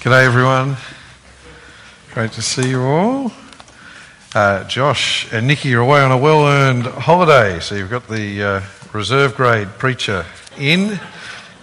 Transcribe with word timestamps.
G'day, 0.00 0.24
everyone. 0.24 0.78
Great 2.14 2.32
to 2.32 2.40
see 2.40 2.70
you 2.70 2.82
all. 2.82 3.32
Uh, 4.34 4.64
Josh 4.64 5.30
and 5.30 5.46
Nikki 5.46 5.74
are 5.74 5.80
away 5.80 6.00
on 6.00 6.10
a 6.10 6.16
well 6.16 6.46
earned 6.46 6.86
holiday, 6.86 7.60
so 7.60 7.74
you've 7.74 7.90
got 7.90 8.08
the 8.08 8.42
uh, 8.42 8.62
reserve 8.94 9.34
grade 9.34 9.68
preacher 9.76 10.24
in 10.56 10.98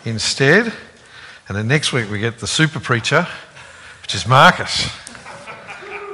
instead. 0.06 0.72
And 1.48 1.58
then 1.58 1.68
next 1.68 1.92
week 1.92 2.12
we 2.12 2.20
get 2.20 2.38
the 2.38 2.46
super 2.46 2.80
preacher, 2.80 3.28
which 4.04 4.14
is 4.14 4.28
Marcus. 4.28 4.88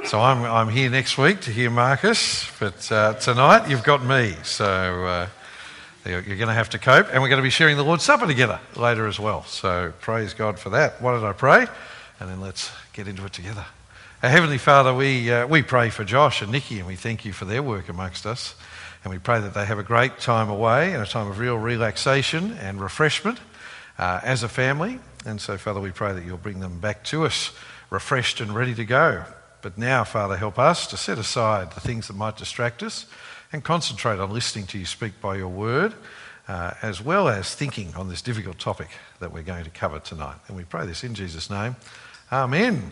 So 0.06 0.18
I'm, 0.18 0.44
I'm 0.44 0.70
here 0.70 0.88
next 0.88 1.18
week 1.18 1.42
to 1.42 1.50
hear 1.50 1.68
Marcus, 1.68 2.50
but 2.58 2.90
uh, 2.90 3.12
tonight 3.16 3.68
you've 3.68 3.84
got 3.84 4.02
me. 4.02 4.34
So 4.44 4.64
uh, 4.64 5.26
you're 6.06 6.22
going 6.22 6.48
to 6.48 6.54
have 6.54 6.70
to 6.70 6.78
cope. 6.78 7.08
And 7.12 7.20
we're 7.20 7.28
going 7.28 7.42
to 7.42 7.46
be 7.46 7.50
sharing 7.50 7.76
the 7.76 7.84
Lord's 7.84 8.04
Supper 8.04 8.26
together 8.26 8.60
later 8.76 9.06
as 9.06 9.20
well. 9.20 9.44
So 9.44 9.92
praise 10.00 10.32
God 10.32 10.58
for 10.58 10.70
that. 10.70 11.02
Why 11.02 11.12
did 11.12 11.24
I 11.24 11.34
pray? 11.34 11.66
And 12.24 12.32
then 12.32 12.40
let's 12.40 12.72
get 12.94 13.06
into 13.06 13.22
it 13.26 13.34
together. 13.34 13.66
Our 14.22 14.30
Heavenly 14.30 14.56
Father, 14.56 14.94
we, 14.94 15.30
uh, 15.30 15.46
we 15.46 15.60
pray 15.60 15.90
for 15.90 16.04
Josh 16.04 16.40
and 16.40 16.50
Nikki 16.50 16.78
and 16.78 16.86
we 16.86 16.96
thank 16.96 17.26
you 17.26 17.34
for 17.34 17.44
their 17.44 17.62
work 17.62 17.90
amongst 17.90 18.24
us. 18.24 18.54
And 19.04 19.12
we 19.12 19.18
pray 19.18 19.42
that 19.42 19.52
they 19.52 19.66
have 19.66 19.78
a 19.78 19.82
great 19.82 20.20
time 20.20 20.48
away 20.48 20.94
and 20.94 21.02
a 21.02 21.06
time 21.06 21.28
of 21.28 21.38
real 21.38 21.58
relaxation 21.58 22.52
and 22.52 22.80
refreshment 22.80 23.40
uh, 23.98 24.20
as 24.22 24.42
a 24.42 24.48
family. 24.48 25.00
And 25.26 25.38
so, 25.38 25.58
Father, 25.58 25.82
we 25.82 25.90
pray 25.90 26.14
that 26.14 26.24
you'll 26.24 26.38
bring 26.38 26.60
them 26.60 26.80
back 26.80 27.04
to 27.04 27.26
us 27.26 27.52
refreshed 27.90 28.40
and 28.40 28.54
ready 28.54 28.74
to 28.74 28.86
go. 28.86 29.24
But 29.60 29.76
now, 29.76 30.02
Father, 30.04 30.38
help 30.38 30.58
us 30.58 30.86
to 30.86 30.96
set 30.96 31.18
aside 31.18 31.72
the 31.72 31.80
things 31.80 32.06
that 32.06 32.16
might 32.16 32.38
distract 32.38 32.82
us 32.82 33.04
and 33.52 33.62
concentrate 33.62 34.18
on 34.18 34.32
listening 34.32 34.66
to 34.68 34.78
you 34.78 34.86
speak 34.86 35.20
by 35.20 35.36
your 35.36 35.48
word, 35.48 35.92
uh, 36.48 36.72
as 36.80 37.02
well 37.02 37.28
as 37.28 37.54
thinking 37.54 37.94
on 37.96 38.08
this 38.08 38.22
difficult 38.22 38.58
topic 38.58 38.88
that 39.20 39.30
we're 39.30 39.42
going 39.42 39.64
to 39.64 39.70
cover 39.70 39.98
tonight. 39.98 40.36
And 40.48 40.56
we 40.56 40.64
pray 40.64 40.86
this 40.86 41.04
in 41.04 41.14
Jesus' 41.14 41.50
name. 41.50 41.76
Amen. 42.34 42.90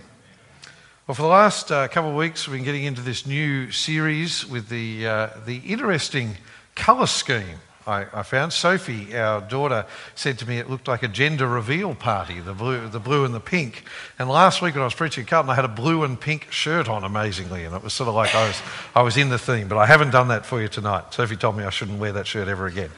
Well, 1.09 1.17
for 1.17 1.23
the 1.23 1.29
last 1.29 1.73
uh, 1.73 1.89
couple 1.89 2.11
of 2.11 2.17
weeks, 2.17 2.47
we've 2.47 2.59
been 2.59 2.65
getting 2.65 2.85
into 2.85 3.01
this 3.01 3.27
new 3.27 3.73
series 3.73 4.47
with 4.47 4.69
the, 4.69 5.05
uh, 5.05 5.31
the 5.47 5.57
interesting 5.57 6.37
colour 6.77 7.09
scheme 7.09 7.59
I, 7.87 8.07
I, 8.13 8.23
found. 8.23 8.53
Sophie, 8.53 9.17
our 9.17 9.41
daughter, 9.41 9.85
said 10.15 10.39
to 10.39 10.49
me 10.49 10.59
it 10.59 10.71
looked 10.71 10.87
like 10.87 11.03
a 11.03 11.09
gender 11.09 11.49
reveal 11.49 11.97
party, 11.97 12.39
the 12.39 12.53
blue, 12.53 12.87
the 12.89 13.01
blue 13.01 13.25
and 13.25 13.35
the 13.35 13.41
pink. 13.41 13.83
And 14.17 14.29
last 14.29 14.63
week 14.63 14.75
when 14.75 14.83
I 14.83 14.85
was 14.85 14.95
preaching 14.95 15.23
at 15.23 15.29
Carlton, 15.29 15.51
I 15.51 15.57
had 15.57 15.65
a 15.65 15.69
blue 15.69 16.05
and 16.05 16.21
pink 16.21 16.53
shirt 16.53 16.89
on, 16.89 17.03
amazingly, 17.03 17.65
and 17.65 17.75
it 17.75 17.83
was 17.83 17.93
sort 17.93 18.09
of 18.09 18.15
like 18.15 18.37
I 18.37 18.47
was, 18.47 18.63
I 18.95 19.03
was 19.03 19.17
in 19.17 19.29
the 19.29 19.39
theme. 19.39 19.67
But 19.67 19.79
I 19.79 19.87
haven't 19.87 20.11
done 20.11 20.29
that 20.29 20.47
for 20.47 20.63
you 20.63 20.69
tonight. 20.69 21.13
Sophie 21.13 21.35
told 21.35 21.57
me 21.57 21.65
I 21.65 21.71
shouldn't 21.71 21.99
wear 21.99 22.13
that 22.13 22.29
shirt 22.29 22.47
ever 22.47 22.67
again. 22.67 22.91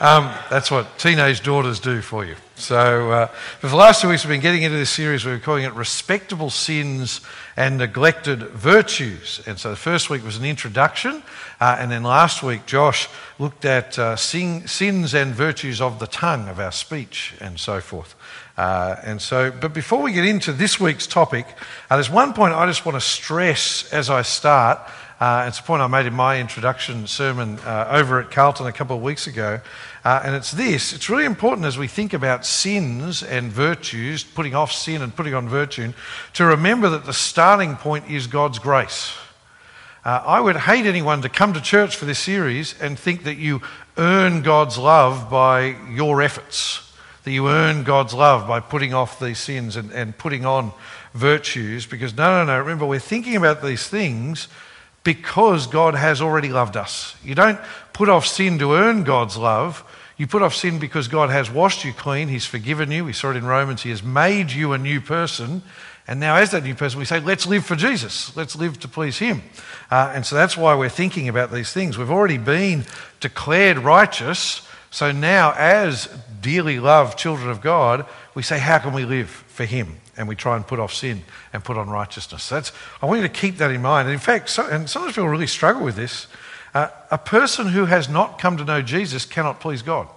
Um, 0.00 0.34
that's 0.50 0.72
what 0.72 0.98
teenage 0.98 1.42
daughters 1.44 1.78
do 1.78 2.00
for 2.00 2.24
you. 2.24 2.34
So, 2.56 3.10
uh, 3.10 3.26
for 3.58 3.66
the 3.66 3.74
last 3.74 4.00
two 4.00 4.08
weeks, 4.08 4.24
we've 4.24 4.30
been 4.30 4.40
getting 4.40 4.62
into 4.62 4.78
this 4.78 4.90
series. 4.90 5.24
We 5.24 5.32
were 5.32 5.40
calling 5.40 5.64
it 5.64 5.72
Respectable 5.74 6.50
Sins 6.50 7.20
and 7.56 7.78
Neglected 7.78 8.42
Virtues. 8.50 9.42
And 9.44 9.58
so, 9.58 9.70
the 9.70 9.76
first 9.76 10.08
week 10.08 10.24
was 10.24 10.36
an 10.36 10.44
introduction. 10.44 11.24
Uh, 11.60 11.76
and 11.80 11.90
then 11.90 12.04
last 12.04 12.44
week, 12.44 12.64
Josh 12.64 13.08
looked 13.40 13.64
at 13.64 13.98
uh, 13.98 14.14
sing, 14.14 14.68
sins 14.68 15.14
and 15.14 15.34
virtues 15.34 15.80
of 15.80 15.98
the 15.98 16.06
tongue, 16.06 16.48
of 16.48 16.60
our 16.60 16.70
speech, 16.70 17.34
and 17.40 17.58
so 17.58 17.80
forth. 17.80 18.14
Uh, 18.56 18.96
and 19.02 19.20
so, 19.20 19.50
but 19.50 19.74
before 19.74 20.00
we 20.00 20.12
get 20.12 20.24
into 20.24 20.52
this 20.52 20.78
week's 20.78 21.08
topic, 21.08 21.46
uh, 21.90 21.96
there's 21.96 22.08
one 22.08 22.32
point 22.34 22.54
I 22.54 22.66
just 22.66 22.86
want 22.86 22.94
to 22.94 23.00
stress 23.00 23.92
as 23.92 24.10
I 24.10 24.22
start. 24.22 24.78
Uh, 25.18 25.46
it's 25.48 25.58
a 25.58 25.62
point 25.62 25.82
I 25.82 25.88
made 25.88 26.06
in 26.06 26.14
my 26.14 26.40
introduction 26.40 27.08
sermon 27.08 27.58
over 27.66 28.20
at 28.20 28.30
Carlton 28.30 28.66
a 28.66 28.72
couple 28.72 28.96
of 28.96 29.02
weeks 29.02 29.26
ago. 29.26 29.60
Uh, 30.04 30.20
and 30.22 30.34
it's 30.34 30.50
this 30.50 30.92
it's 30.92 31.08
really 31.08 31.24
important 31.24 31.66
as 31.66 31.78
we 31.78 31.88
think 31.88 32.12
about 32.12 32.44
sins 32.44 33.22
and 33.22 33.50
virtues, 33.50 34.22
putting 34.22 34.54
off 34.54 34.70
sin 34.70 35.00
and 35.00 35.16
putting 35.16 35.34
on 35.34 35.48
virtue, 35.48 35.92
to 36.34 36.44
remember 36.44 36.90
that 36.90 37.06
the 37.06 37.12
starting 37.12 37.74
point 37.76 38.10
is 38.10 38.26
God's 38.26 38.58
grace. 38.58 39.16
Uh, 40.04 40.22
I 40.26 40.40
would 40.40 40.56
hate 40.56 40.84
anyone 40.84 41.22
to 41.22 41.30
come 41.30 41.54
to 41.54 41.60
church 41.62 41.96
for 41.96 42.04
this 42.04 42.18
series 42.18 42.78
and 42.78 42.98
think 42.98 43.24
that 43.24 43.38
you 43.38 43.62
earn 43.96 44.42
God's 44.42 44.76
love 44.76 45.30
by 45.30 45.76
your 45.90 46.20
efforts, 46.20 46.92
that 47.22 47.30
you 47.32 47.48
earn 47.48 47.84
God's 47.84 48.12
love 48.12 48.46
by 48.46 48.60
putting 48.60 48.92
off 48.92 49.18
these 49.18 49.38
sins 49.38 49.76
and, 49.76 49.90
and 49.92 50.18
putting 50.18 50.44
on 50.44 50.72
virtues, 51.14 51.86
because 51.86 52.14
no, 52.14 52.44
no, 52.44 52.52
no, 52.52 52.58
remember, 52.58 52.84
we're 52.84 52.98
thinking 52.98 53.36
about 53.36 53.62
these 53.62 53.88
things 53.88 54.48
because 55.04 55.66
God 55.66 55.94
has 55.94 56.20
already 56.20 56.48
loved 56.48 56.76
us. 56.76 57.16
You 57.24 57.34
don't 57.34 57.60
put 57.94 58.10
off 58.10 58.26
sin 58.26 58.58
to 58.58 58.74
earn 58.74 59.04
God's 59.04 59.38
love. 59.38 59.84
You 60.16 60.26
put 60.26 60.42
off 60.42 60.54
sin 60.54 60.78
because 60.78 61.08
God 61.08 61.30
has 61.30 61.50
washed 61.50 61.84
you 61.84 61.92
clean. 61.92 62.28
He's 62.28 62.46
forgiven 62.46 62.90
you. 62.90 63.04
We 63.04 63.12
saw 63.12 63.30
it 63.30 63.36
in 63.36 63.44
Romans. 63.44 63.82
He 63.82 63.90
has 63.90 64.02
made 64.02 64.52
you 64.52 64.72
a 64.72 64.78
new 64.78 65.00
person. 65.00 65.62
And 66.06 66.20
now, 66.20 66.36
as 66.36 66.50
that 66.50 66.62
new 66.62 66.74
person, 66.74 66.98
we 66.98 67.04
say, 67.04 67.18
let's 67.18 67.46
live 67.46 67.64
for 67.64 67.76
Jesus. 67.76 68.36
Let's 68.36 68.54
live 68.54 68.78
to 68.80 68.88
please 68.88 69.18
Him. 69.18 69.42
Uh, 69.90 70.12
and 70.14 70.24
so 70.24 70.36
that's 70.36 70.56
why 70.56 70.74
we're 70.74 70.88
thinking 70.88 71.28
about 71.28 71.50
these 71.50 71.72
things. 71.72 71.96
We've 71.96 72.10
already 72.10 72.38
been 72.38 72.84
declared 73.20 73.78
righteous. 73.78 74.68
So 74.90 75.10
now, 75.12 75.54
as 75.56 76.06
dearly 76.40 76.78
loved 76.78 77.18
children 77.18 77.48
of 77.48 77.60
God, 77.60 78.06
we 78.34 78.42
say, 78.42 78.58
how 78.58 78.78
can 78.78 78.92
we 78.92 79.04
live 79.04 79.30
for 79.30 79.64
Him? 79.64 79.96
And 80.16 80.28
we 80.28 80.36
try 80.36 80.54
and 80.54 80.64
put 80.64 80.78
off 80.78 80.92
sin 80.92 81.24
and 81.52 81.64
put 81.64 81.76
on 81.76 81.90
righteousness. 81.90 82.48
That's, 82.48 82.70
I 83.02 83.06
want 83.06 83.22
you 83.22 83.26
to 83.26 83.32
keep 83.32 83.56
that 83.56 83.72
in 83.72 83.82
mind. 83.82 84.06
And 84.06 84.12
in 84.12 84.20
fact, 84.20 84.50
so, 84.50 84.64
and 84.68 84.88
sometimes 84.88 85.14
people 85.14 85.28
really 85.28 85.48
struggle 85.48 85.82
with 85.82 85.96
this. 85.96 86.28
A 86.74 87.18
person 87.18 87.68
who 87.68 87.84
has 87.84 88.08
not 88.08 88.40
come 88.40 88.56
to 88.56 88.64
know 88.64 88.82
Jesus 88.82 89.24
cannot 89.24 89.60
please 89.60 89.82
God. 89.82 90.08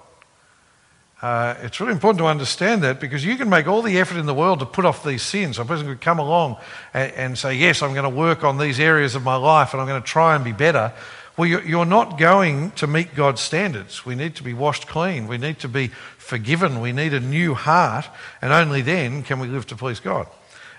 Uh, 1.21 1.55
it's 1.61 1.79
really 1.79 1.93
important 1.93 2.19
to 2.19 2.27
understand 2.27 2.83
that 2.83 2.99
because 2.99 3.25
you 3.25 3.35
can 3.37 3.49
make 3.49 3.67
all 3.67 3.81
the 3.81 3.97
effort 3.99 4.17
in 4.17 4.27
the 4.27 4.33
world 4.33 4.59
to 4.59 4.65
put 4.65 4.85
off 4.85 5.03
these 5.03 5.23
sins. 5.23 5.57
A 5.57 5.65
person 5.65 5.87
could 5.87 6.01
come 6.01 6.19
along 6.19 6.57
and, 6.93 7.11
and 7.13 7.37
say, 7.37 7.55
Yes, 7.55 7.81
I'm 7.81 7.93
going 7.93 8.03
to 8.03 8.09
work 8.09 8.43
on 8.43 8.59
these 8.59 8.79
areas 8.79 9.15
of 9.15 9.23
my 9.23 9.35
life 9.35 9.73
and 9.73 9.81
I'm 9.81 9.87
going 9.87 10.01
to 10.01 10.07
try 10.07 10.35
and 10.35 10.43
be 10.43 10.51
better. 10.51 10.93
Well, 11.35 11.47
you're 11.47 11.85
not 11.85 12.17
going 12.17 12.71
to 12.71 12.87
meet 12.87 13.13
God's 13.13 13.41
standards. 13.41 14.05
We 14.05 14.15
need 14.15 14.35
to 14.35 14.43
be 14.43 14.53
washed 14.53 14.87
clean. 14.87 15.27
We 15.27 15.37
need 15.37 15.59
to 15.59 15.67
be 15.67 15.89
forgiven. 16.17 16.81
We 16.81 16.91
need 16.91 17.13
a 17.13 17.19
new 17.19 17.53
heart. 17.53 18.07
And 18.41 18.51
only 18.51 18.81
then 18.81 19.21
can 19.21 19.39
we 19.39 19.47
live 19.47 19.67
to 19.67 19.75
please 19.75 19.99
God. 19.99 20.27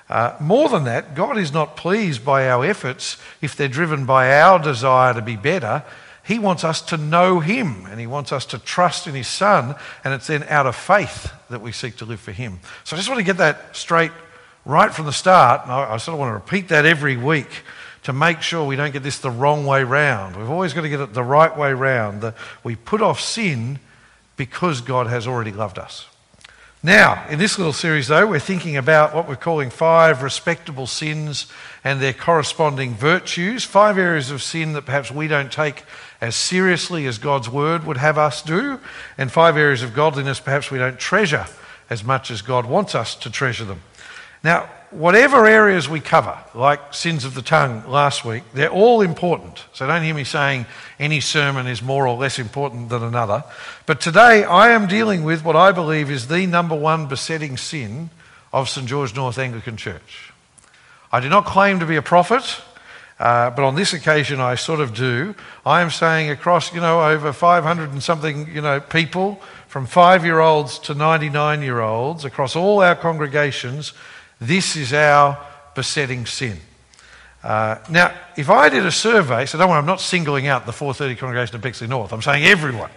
Uh, 0.08 0.34
more 0.40 0.68
than 0.68 0.84
that, 0.84 1.14
God 1.14 1.36
is 1.36 1.52
not 1.52 1.76
pleased 1.76 2.24
by 2.24 2.48
our 2.48 2.64
efforts 2.64 3.18
if 3.42 3.54
they're 3.54 3.68
driven 3.68 4.06
by 4.06 4.40
our 4.40 4.58
desire 4.58 5.12
to 5.14 5.22
be 5.22 5.36
better. 5.36 5.84
He 6.24 6.38
wants 6.38 6.64
us 6.64 6.80
to 6.82 6.96
know 6.96 7.40
Him 7.40 7.86
and 7.86 8.00
He 8.00 8.06
wants 8.06 8.32
us 8.32 8.46
to 8.46 8.58
trust 8.58 9.06
in 9.06 9.14
His 9.14 9.28
Son, 9.28 9.74
and 10.04 10.14
it's 10.14 10.26
then 10.26 10.44
out 10.44 10.66
of 10.66 10.76
faith 10.76 11.32
that 11.50 11.60
we 11.60 11.72
seek 11.72 11.96
to 11.96 12.04
live 12.04 12.20
for 12.20 12.32
Him. 12.32 12.60
So 12.84 12.96
I 12.96 12.98
just 12.98 13.08
want 13.08 13.18
to 13.18 13.24
get 13.24 13.38
that 13.38 13.76
straight 13.76 14.12
right 14.64 14.92
from 14.92 15.06
the 15.06 15.12
start. 15.12 15.62
And 15.64 15.72
I, 15.72 15.94
I 15.94 15.96
sort 15.96 16.14
of 16.14 16.20
want 16.20 16.30
to 16.30 16.34
repeat 16.34 16.68
that 16.68 16.86
every 16.86 17.16
week 17.16 17.48
to 18.04 18.12
make 18.12 18.42
sure 18.42 18.66
we 18.66 18.76
don't 18.76 18.92
get 18.92 19.02
this 19.02 19.18
the 19.18 19.30
wrong 19.30 19.66
way 19.66 19.84
round. 19.84 20.36
We've 20.36 20.50
always 20.50 20.72
got 20.72 20.82
to 20.82 20.88
get 20.88 21.00
it 21.00 21.14
the 21.14 21.22
right 21.22 21.54
way 21.56 21.72
round. 21.72 22.22
That 22.22 22.34
we 22.62 22.76
put 22.76 23.02
off 23.02 23.20
sin 23.20 23.78
because 24.36 24.80
God 24.80 25.06
has 25.08 25.26
already 25.26 25.52
loved 25.52 25.78
us. 25.78 26.06
Now, 26.82 27.26
in 27.28 27.40
this 27.40 27.58
little 27.58 27.72
series, 27.72 28.06
though, 28.06 28.24
we're 28.24 28.38
thinking 28.38 28.76
about 28.76 29.12
what 29.12 29.28
we're 29.28 29.34
calling 29.34 29.68
five 29.68 30.22
respectable 30.22 30.86
sins 30.86 31.46
and 31.82 32.00
their 32.00 32.12
corresponding 32.12 32.94
virtues. 32.94 33.64
Five 33.64 33.98
areas 33.98 34.30
of 34.30 34.44
sin 34.44 34.74
that 34.74 34.86
perhaps 34.86 35.10
we 35.10 35.26
don't 35.26 35.50
take 35.50 35.82
as 36.20 36.36
seriously 36.36 37.06
as 37.06 37.18
God's 37.18 37.48
word 37.48 37.84
would 37.84 37.96
have 37.96 38.16
us 38.16 38.42
do, 38.42 38.78
and 39.16 39.30
five 39.32 39.56
areas 39.56 39.82
of 39.82 39.92
godliness 39.92 40.38
perhaps 40.38 40.70
we 40.70 40.78
don't 40.78 41.00
treasure 41.00 41.46
as 41.90 42.04
much 42.04 42.30
as 42.30 42.42
God 42.42 42.64
wants 42.64 42.94
us 42.94 43.16
to 43.16 43.30
treasure 43.30 43.64
them. 43.64 43.82
Now, 44.44 44.70
whatever 44.90 45.46
areas 45.46 45.88
we 45.88 46.00
cover, 46.00 46.38
like 46.54 46.94
sins 46.94 47.24
of 47.24 47.34
the 47.34 47.42
tongue 47.42 47.88
last 47.88 48.24
week, 48.24 48.42
they're 48.54 48.70
all 48.70 49.00
important. 49.00 49.64
So 49.72 49.86
don't 49.86 50.02
hear 50.02 50.14
me 50.14 50.24
saying 50.24 50.66
any 50.98 51.20
sermon 51.20 51.66
is 51.66 51.82
more 51.82 52.06
or 52.06 52.16
less 52.16 52.38
important 52.38 52.88
than 52.88 53.02
another. 53.02 53.44
But 53.86 54.00
today 54.00 54.44
I 54.44 54.70
am 54.70 54.86
dealing 54.86 55.24
with 55.24 55.44
what 55.44 55.56
I 55.56 55.72
believe 55.72 56.10
is 56.10 56.28
the 56.28 56.46
number 56.46 56.74
one 56.74 57.06
besetting 57.06 57.56
sin 57.56 58.10
of 58.52 58.68
St 58.68 58.86
George 58.86 59.14
North 59.14 59.38
Anglican 59.38 59.76
Church. 59.76 60.32
I 61.12 61.20
do 61.20 61.28
not 61.28 61.46
claim 61.46 61.80
to 61.80 61.86
be 61.86 61.96
a 61.96 62.02
prophet, 62.02 62.60
uh, 63.18 63.50
but 63.50 63.64
on 63.64 63.74
this 63.74 63.92
occasion 63.92 64.40
I 64.40 64.54
sort 64.54 64.80
of 64.80 64.94
do. 64.94 65.34
I 65.66 65.82
am 65.82 65.90
saying 65.90 66.30
across, 66.30 66.72
you 66.72 66.80
know, 66.80 67.02
over 67.02 67.32
500 67.32 67.92
and 67.92 68.02
something, 68.02 68.48
you 68.54 68.60
know, 68.60 68.80
people, 68.80 69.40
from 69.66 69.86
five 69.86 70.24
year 70.24 70.40
olds 70.40 70.78
to 70.80 70.94
99 70.94 71.62
year 71.62 71.80
olds, 71.80 72.24
across 72.24 72.56
all 72.56 72.80
our 72.80 72.96
congregations, 72.96 73.92
this 74.40 74.76
is 74.76 74.92
our 74.92 75.44
besetting 75.74 76.26
sin. 76.26 76.58
Uh, 77.42 77.78
now, 77.88 78.12
if 78.36 78.50
I 78.50 78.68
did 78.68 78.84
a 78.84 78.90
survey, 78.90 79.46
so 79.46 79.58
don't 79.58 79.68
worry, 79.68 79.78
I'm 79.78 79.86
not 79.86 80.00
singling 80.00 80.48
out 80.48 80.66
the 80.66 80.72
430 80.72 81.18
congregation 81.18 81.56
of 81.56 81.62
Bexley 81.62 81.86
North, 81.86 82.12
I'm 82.12 82.22
saying 82.22 82.44
everyone. 82.44 82.90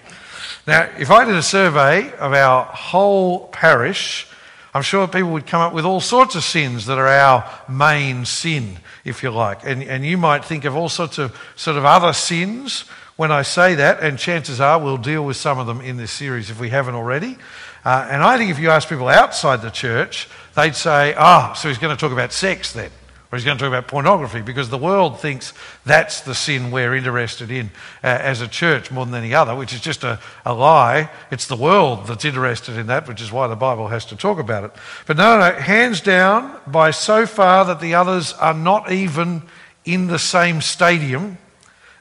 Now, 0.68 0.90
if 0.98 1.10
I 1.12 1.26
did 1.26 1.36
a 1.36 1.44
survey 1.44 2.12
of 2.14 2.34
our 2.34 2.66
whole 2.66 3.48
parish, 3.48 4.28
I'm 4.74 4.84
sure 4.84 5.08
people 5.08 5.32
would 5.32 5.48
come 5.48 5.62
up 5.62 5.74
with 5.74 5.86
all 5.86 6.00
sorts 6.00 6.36
of 6.36 6.44
sins 6.44 6.86
that 6.86 6.98
are 6.98 7.08
our 7.08 7.50
main 7.68 8.26
sin, 8.26 8.78
if 9.04 9.22
you 9.22 9.32
like. 9.32 9.66
And, 9.66 9.84
and 9.84 10.06
you 10.06 10.18
might 10.18 10.46
think 10.46 10.66
of 10.66 10.76
all 10.76 10.90
sorts 10.90 11.18
of 11.18 11.38
sort 11.56 11.78
of 11.78 11.86
other 11.86 12.14
sins 12.14 12.86
when 13.22 13.32
I 13.32 13.44
say 13.44 13.76
that, 13.76 14.00
and 14.00 14.18
chances 14.18 14.60
are 14.60 14.80
we'll 14.80 14.98
deal 14.98 15.24
with 15.24 15.38
some 15.38 15.60
of 15.60 15.68
them 15.68 15.80
in 15.80 15.96
this 15.96 16.10
series 16.10 16.50
if 16.50 16.60
we 16.60 16.70
haven't 16.70 16.96
already. 16.96 17.38
Uh, 17.86 18.08
and 18.10 18.24
I 18.24 18.36
think 18.40 18.50
if 18.50 18.58
you 18.58 18.72
ask 18.72 18.90
people 18.90 19.08
outside 19.08 19.62
the 19.62 19.70
church, 19.70 20.28
they'd 20.56 20.76
say, 20.76 21.14
oh, 21.16 21.54
so 21.56 21.68
he's 21.68 21.78
going 21.78 21.96
to 21.96 22.02
talk 22.02 22.12
about 22.12 22.34
sex 22.34 22.74
then, 22.74 22.90
or 23.32 23.38
he's 23.38 23.46
going 23.46 23.60
to 23.60 23.64
talk 23.64 23.68
about 23.68 23.88
pornography, 23.88 24.42
because 24.42 24.72
the 24.72 24.78
world 24.80 25.20
thinks 25.20 25.54
that's 25.86 26.22
the 26.22 26.34
sin 26.34 26.72
we're 26.72 26.96
interested 26.96 27.52
in 27.52 27.70
uh, 28.04 28.08
as 28.08 28.42
a 28.42 28.48
church 28.48 28.90
more 28.90 29.06
than 29.06 29.14
any 29.14 29.36
other, 29.36 29.56
which 29.56 29.72
is 29.72 29.82
just 29.82 30.04
a, 30.04 30.20
a 30.44 30.56
lie. 30.56 31.08
It's 31.30 31.46
the 31.46 31.56
world 31.56 32.08
that's 32.08 32.26
interested 32.26 32.76
in 32.76 32.88
that, 32.88 33.08
which 33.08 33.22
is 33.22 33.32
why 33.32 33.46
the 33.46 33.56
Bible 33.56 33.90
has 33.90 34.04
to 34.06 34.16
talk 34.16 34.40
about 34.40 34.64
it. 34.64 34.72
But 35.06 35.18
no, 35.18 35.38
no, 35.38 35.52
hands 35.52 36.02
down, 36.02 36.60
by 36.66 36.90
so 36.90 37.28
far 37.28 37.66
that 37.66 37.82
the 37.82 37.94
others 37.94 38.34
are 38.34 38.56
not 38.56 38.92
even 38.92 39.44
in 39.86 40.08
the 40.08 40.18
same 40.18 40.60
stadium, 40.60 41.38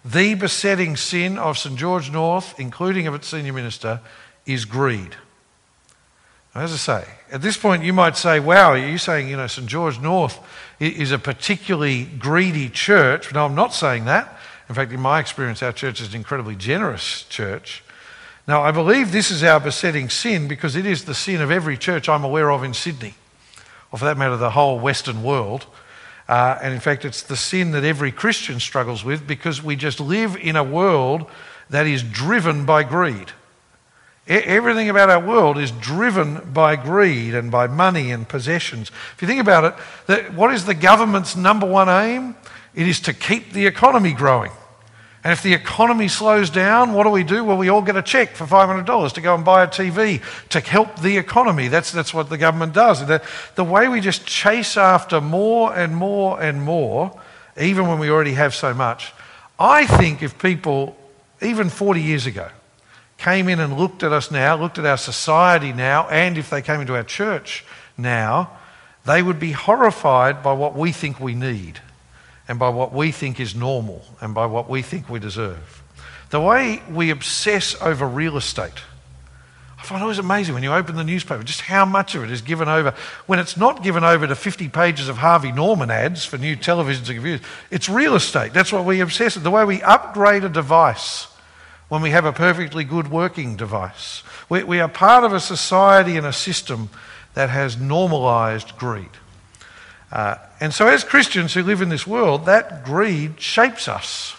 the 0.04 0.34
besetting 0.34 0.96
sin 0.96 1.38
of 1.38 1.58
St 1.58 1.76
George 1.76 2.10
North, 2.10 2.58
including 2.58 3.06
of 3.06 3.14
its 3.14 3.28
senior 3.28 3.52
minister, 3.52 4.00
is 4.46 4.64
greed. 4.64 5.16
As 6.54 6.72
I 6.72 6.76
say, 6.76 7.08
at 7.30 7.42
this 7.42 7.56
point 7.56 7.84
you 7.84 7.92
might 7.92 8.16
say, 8.16 8.40
wow, 8.40 8.70
are 8.70 8.78
you 8.78 8.98
saying, 8.98 9.28
you 9.28 9.36
know, 9.36 9.46
St 9.46 9.68
George 9.68 10.00
North 10.00 10.40
is 10.80 11.12
a 11.12 11.18
particularly 11.18 12.04
greedy 12.04 12.68
church? 12.68 13.32
No, 13.32 13.44
I'm 13.44 13.54
not 13.54 13.72
saying 13.72 14.06
that. 14.06 14.36
In 14.68 14.74
fact, 14.74 14.92
in 14.92 15.00
my 15.00 15.20
experience, 15.20 15.62
our 15.62 15.72
church 15.72 16.00
is 16.00 16.08
an 16.08 16.16
incredibly 16.16 16.56
generous 16.56 17.22
church. 17.24 17.84
Now, 18.48 18.62
I 18.62 18.72
believe 18.72 19.12
this 19.12 19.30
is 19.30 19.44
our 19.44 19.60
besetting 19.60 20.10
sin 20.10 20.48
because 20.48 20.74
it 20.74 20.86
is 20.86 21.04
the 21.04 21.14
sin 21.14 21.40
of 21.40 21.52
every 21.52 21.76
church 21.76 22.08
I'm 22.08 22.24
aware 22.24 22.50
of 22.50 22.64
in 22.64 22.74
Sydney, 22.74 23.14
or 23.92 23.98
for 23.98 24.06
that 24.06 24.18
matter, 24.18 24.36
the 24.36 24.50
whole 24.50 24.80
Western 24.80 25.22
world. 25.22 25.66
Uh, 26.30 26.56
and 26.62 26.72
in 26.72 26.78
fact, 26.78 27.04
it's 27.04 27.22
the 27.22 27.34
sin 27.34 27.72
that 27.72 27.82
every 27.82 28.12
Christian 28.12 28.60
struggles 28.60 29.02
with 29.02 29.26
because 29.26 29.64
we 29.64 29.74
just 29.74 29.98
live 29.98 30.36
in 30.36 30.54
a 30.54 30.62
world 30.62 31.26
that 31.70 31.88
is 31.88 32.04
driven 32.04 32.64
by 32.64 32.84
greed. 32.84 33.32
Everything 34.28 34.88
about 34.88 35.10
our 35.10 35.18
world 35.18 35.58
is 35.58 35.72
driven 35.72 36.52
by 36.52 36.76
greed 36.76 37.34
and 37.34 37.50
by 37.50 37.66
money 37.66 38.12
and 38.12 38.28
possessions. 38.28 38.92
If 39.16 39.22
you 39.22 39.26
think 39.26 39.40
about 39.40 39.64
it, 39.64 39.74
that 40.06 40.32
what 40.32 40.54
is 40.54 40.66
the 40.66 40.74
government's 40.74 41.34
number 41.34 41.66
one 41.66 41.88
aim? 41.88 42.36
It 42.76 42.86
is 42.86 43.00
to 43.00 43.12
keep 43.12 43.52
the 43.52 43.66
economy 43.66 44.12
growing. 44.12 44.52
And 45.22 45.32
if 45.32 45.42
the 45.42 45.52
economy 45.52 46.08
slows 46.08 46.48
down, 46.48 46.94
what 46.94 47.04
do 47.04 47.10
we 47.10 47.24
do? 47.24 47.44
Well, 47.44 47.58
we 47.58 47.68
all 47.68 47.82
get 47.82 47.96
a 47.96 48.02
check 48.02 48.34
for 48.34 48.46
$500 48.46 49.12
to 49.12 49.20
go 49.20 49.34
and 49.34 49.44
buy 49.44 49.64
a 49.64 49.68
TV 49.68 50.22
to 50.48 50.60
help 50.60 51.00
the 51.00 51.18
economy. 51.18 51.68
That's, 51.68 51.92
that's 51.92 52.14
what 52.14 52.30
the 52.30 52.38
government 52.38 52.72
does. 52.72 53.06
The, 53.06 53.22
the 53.54 53.64
way 53.64 53.88
we 53.88 54.00
just 54.00 54.24
chase 54.24 54.78
after 54.78 55.20
more 55.20 55.76
and 55.76 55.94
more 55.94 56.40
and 56.40 56.62
more, 56.62 57.20
even 57.60 57.86
when 57.86 57.98
we 57.98 58.08
already 58.08 58.32
have 58.32 58.54
so 58.54 58.72
much, 58.72 59.12
I 59.58 59.86
think 59.86 60.22
if 60.22 60.38
people, 60.38 60.96
even 61.42 61.68
40 61.68 62.00
years 62.00 62.24
ago, 62.24 62.48
came 63.18 63.50
in 63.50 63.60
and 63.60 63.76
looked 63.76 64.02
at 64.02 64.12
us 64.12 64.30
now, 64.30 64.56
looked 64.56 64.78
at 64.78 64.86
our 64.86 64.96
society 64.96 65.74
now, 65.74 66.08
and 66.08 66.38
if 66.38 66.48
they 66.48 66.62
came 66.62 66.80
into 66.80 66.96
our 66.96 67.04
church 67.04 67.62
now, 67.98 68.56
they 69.04 69.22
would 69.22 69.38
be 69.38 69.52
horrified 69.52 70.42
by 70.42 70.54
what 70.54 70.74
we 70.74 70.92
think 70.92 71.20
we 71.20 71.34
need 71.34 71.78
and 72.50 72.58
by 72.58 72.68
what 72.68 72.92
we 72.92 73.12
think 73.12 73.38
is 73.38 73.54
normal 73.54 74.02
and 74.20 74.34
by 74.34 74.44
what 74.44 74.68
we 74.68 74.82
think 74.82 75.08
we 75.08 75.20
deserve. 75.20 75.84
The 76.30 76.40
way 76.40 76.82
we 76.90 77.10
obsess 77.10 77.80
over 77.80 78.04
real 78.08 78.36
estate. 78.36 78.82
I 79.78 79.82
find 79.84 80.00
it 80.00 80.02
always 80.02 80.18
amazing 80.18 80.54
when 80.54 80.64
you 80.64 80.72
open 80.72 80.96
the 80.96 81.04
newspaper 81.04 81.44
just 81.44 81.60
how 81.60 81.84
much 81.84 82.16
of 82.16 82.24
it 82.24 82.30
is 82.32 82.42
given 82.42 82.68
over 82.68 82.92
when 83.26 83.38
it's 83.38 83.56
not 83.56 83.84
given 83.84 84.02
over 84.02 84.26
to 84.26 84.34
50 84.34 84.68
pages 84.68 85.08
of 85.08 85.18
Harvey 85.18 85.52
Norman 85.52 85.92
ads 85.92 86.24
for 86.24 86.38
new 86.38 86.56
televisions 86.56 87.06
and 87.06 87.14
computers. 87.14 87.46
It's 87.70 87.88
real 87.88 88.16
estate. 88.16 88.52
That's 88.52 88.72
what 88.72 88.84
we 88.84 88.98
obsess 88.98 89.36
with. 89.36 89.44
The 89.44 89.50
way 89.52 89.64
we 89.64 89.80
upgrade 89.82 90.42
a 90.42 90.48
device 90.48 91.28
when 91.88 92.02
we 92.02 92.10
have 92.10 92.24
a 92.24 92.32
perfectly 92.32 92.82
good 92.82 93.12
working 93.12 93.54
device. 93.54 94.24
We, 94.48 94.64
we 94.64 94.80
are 94.80 94.88
part 94.88 95.22
of 95.22 95.32
a 95.32 95.38
society 95.38 96.16
and 96.16 96.26
a 96.26 96.32
system 96.32 96.90
that 97.34 97.48
has 97.48 97.76
normalized 97.76 98.76
greed. 98.76 99.10
Uh, 100.10 100.36
and 100.58 100.74
so, 100.74 100.88
as 100.88 101.04
Christians 101.04 101.54
who 101.54 101.62
live 101.62 101.82
in 101.82 101.88
this 101.88 102.06
world, 102.06 102.46
that 102.46 102.84
greed 102.84 103.40
shapes 103.40 103.88
us. 103.88 104.36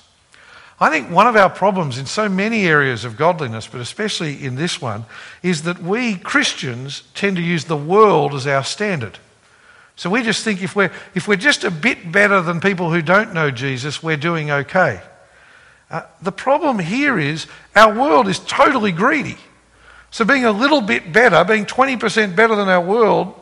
I 0.79 0.89
think 0.89 1.11
one 1.11 1.27
of 1.27 1.35
our 1.35 1.49
problems 1.49 1.99
in 1.99 2.07
so 2.07 2.27
many 2.27 2.65
areas 2.65 3.05
of 3.05 3.15
godliness, 3.15 3.67
but 3.67 3.81
especially 3.81 4.43
in 4.43 4.55
this 4.55 4.81
one, 4.81 5.05
is 5.43 5.61
that 5.63 5.81
we 5.81 6.15
Christians 6.15 7.03
tend 7.13 7.35
to 7.37 7.41
use 7.41 7.65
the 7.65 7.77
world 7.77 8.33
as 8.33 8.47
our 8.47 8.63
standard. 8.63 9.19
So 9.95 10.09
we 10.09 10.23
just 10.23 10.43
think 10.43 10.63
if 10.63 10.75
we're, 10.75 10.91
if 11.13 11.27
we're 11.27 11.35
just 11.35 11.63
a 11.63 11.69
bit 11.69 12.11
better 12.11 12.41
than 12.41 12.59
people 12.59 12.91
who 12.91 13.03
don't 13.03 13.33
know 13.33 13.51
Jesus, 13.51 14.01
we're 14.01 14.17
doing 14.17 14.49
okay. 14.49 15.01
Uh, 15.91 16.01
the 16.21 16.31
problem 16.31 16.79
here 16.79 17.19
is 17.19 17.45
our 17.75 17.93
world 17.93 18.27
is 18.27 18.39
totally 18.39 18.91
greedy. 18.91 19.37
So 20.09 20.25
being 20.25 20.45
a 20.45 20.51
little 20.51 20.81
bit 20.81 21.13
better, 21.13 21.43
being 21.43 21.65
20% 21.65 22.35
better 22.35 22.55
than 22.55 22.69
our 22.69 22.81
world, 22.81 23.40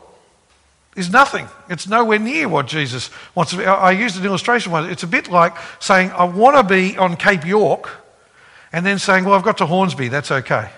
is 0.96 1.10
nothing. 1.10 1.48
It's 1.68 1.86
nowhere 1.86 2.18
near 2.18 2.48
what 2.48 2.66
Jesus 2.66 3.10
wants 3.34 3.52
to 3.52 3.58
be. 3.58 3.64
I 3.64 3.92
used 3.92 4.18
an 4.18 4.24
illustration 4.24 4.72
once. 4.72 4.90
It's 4.90 5.02
a 5.02 5.08
bit 5.08 5.30
like 5.30 5.56
saying, 5.78 6.10
I 6.10 6.24
want 6.24 6.56
to 6.56 6.62
be 6.62 6.96
on 6.98 7.16
Cape 7.16 7.46
York, 7.46 7.90
and 8.72 8.84
then 8.84 8.98
saying, 8.98 9.24
Well, 9.24 9.34
I've 9.34 9.44
got 9.44 9.58
to 9.58 9.66
Hornsby, 9.66 10.08
that's 10.08 10.30
okay. 10.30 10.70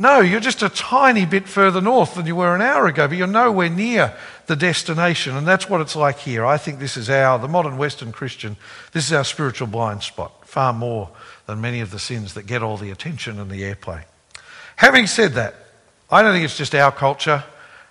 No, 0.00 0.20
you're 0.20 0.38
just 0.38 0.62
a 0.62 0.68
tiny 0.68 1.26
bit 1.26 1.48
further 1.48 1.80
north 1.80 2.14
than 2.14 2.24
you 2.24 2.36
were 2.36 2.54
an 2.54 2.62
hour 2.62 2.86
ago, 2.86 3.08
but 3.08 3.16
you're 3.16 3.26
nowhere 3.26 3.68
near 3.68 4.16
the 4.46 4.54
destination. 4.54 5.36
And 5.36 5.44
that's 5.44 5.68
what 5.68 5.80
it's 5.80 5.96
like 5.96 6.18
here. 6.18 6.46
I 6.46 6.56
think 6.56 6.78
this 6.78 6.96
is 6.96 7.10
our, 7.10 7.36
the 7.36 7.48
modern 7.48 7.78
Western 7.78 8.12
Christian, 8.12 8.56
this 8.92 9.06
is 9.06 9.12
our 9.12 9.24
spiritual 9.24 9.66
blind 9.66 10.04
spot 10.04 10.46
far 10.46 10.72
more 10.72 11.10
than 11.46 11.60
many 11.60 11.80
of 11.80 11.90
the 11.90 11.98
sins 11.98 12.34
that 12.34 12.46
get 12.46 12.62
all 12.62 12.76
the 12.76 12.90
attention 12.90 13.40
and 13.40 13.50
the 13.50 13.62
airplay. 13.62 14.04
Having 14.76 15.08
said 15.08 15.32
that, 15.32 15.56
I 16.10 16.22
don't 16.22 16.32
think 16.32 16.44
it's 16.44 16.56
just 16.56 16.74
our 16.74 16.92
culture. 16.92 17.42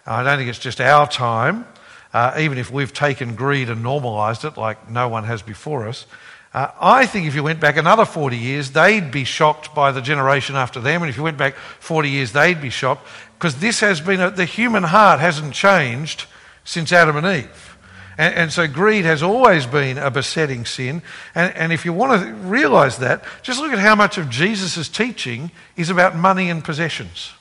I 0.08 0.24
don't 0.24 0.38
think 0.38 0.50
it's 0.50 0.60
just 0.60 0.80
our 0.80 1.08
time, 1.08 1.66
uh, 2.14 2.36
even 2.40 2.58
if 2.58 2.72
we've 2.72 2.94
taken 2.94 3.36
greed 3.36 3.70
and 3.70 3.84
normalised 3.84 4.46
it 4.46 4.58
like 4.58 4.90
no 4.90 5.10
one 5.10 5.26
has 5.26 5.42
before 5.42 5.88
us. 5.88 6.06
Uh, 6.54 6.72
I 6.80 7.06
think 7.06 7.28
if 7.28 7.36
you 7.36 7.44
went 7.44 7.60
back 7.60 7.76
another 7.78 8.06
40 8.06 8.38
years, 8.38 8.72
they'd 8.72 9.12
be 9.12 9.26
shocked 9.26 9.76
by 9.76 9.92
the 9.92 10.02
generation 10.02 10.56
after 10.56 10.80
them. 10.80 11.04
And 11.04 11.10
if 11.10 11.18
you 11.18 11.24
went 11.24 11.38
back 11.38 11.56
40 11.56 12.10
years, 12.10 12.32
they'd 12.32 12.62
be 12.62 12.70
shocked 12.70 13.06
because 13.38 13.60
this 13.60 13.82
has 13.82 14.00
been, 14.02 14.22
a, 14.22 14.32
the 14.32 14.46
human 14.46 14.84
heart 14.84 15.20
hasn't 15.20 15.54
changed 15.54 16.26
since 16.64 16.92
Adam 16.92 17.18
and 17.18 17.28
Eve. 17.28 17.78
And, 18.18 18.34
and, 18.34 18.52
so 18.52 18.66
greed 18.66 19.06
has 19.06 19.22
always 19.22 19.68
been 19.68 20.00
a 20.00 20.10
besetting 20.10 20.66
sin. 20.66 21.04
And, 21.36 21.54
and 21.54 21.72
if 21.72 21.86
you 21.86 21.94
want 21.94 22.20
to 22.24 22.34
realize 22.34 22.98
that, 22.98 23.24
just 23.44 23.60
look 23.60 23.72
at 23.72 23.78
how 23.78 23.94
much 23.94 24.18
of 24.18 24.30
Jesus' 24.30 24.90
teaching 24.90 25.52
is 25.76 25.92
about 25.92 26.16
money 26.16 26.50
and 26.50 26.64
possessions. 26.64 27.34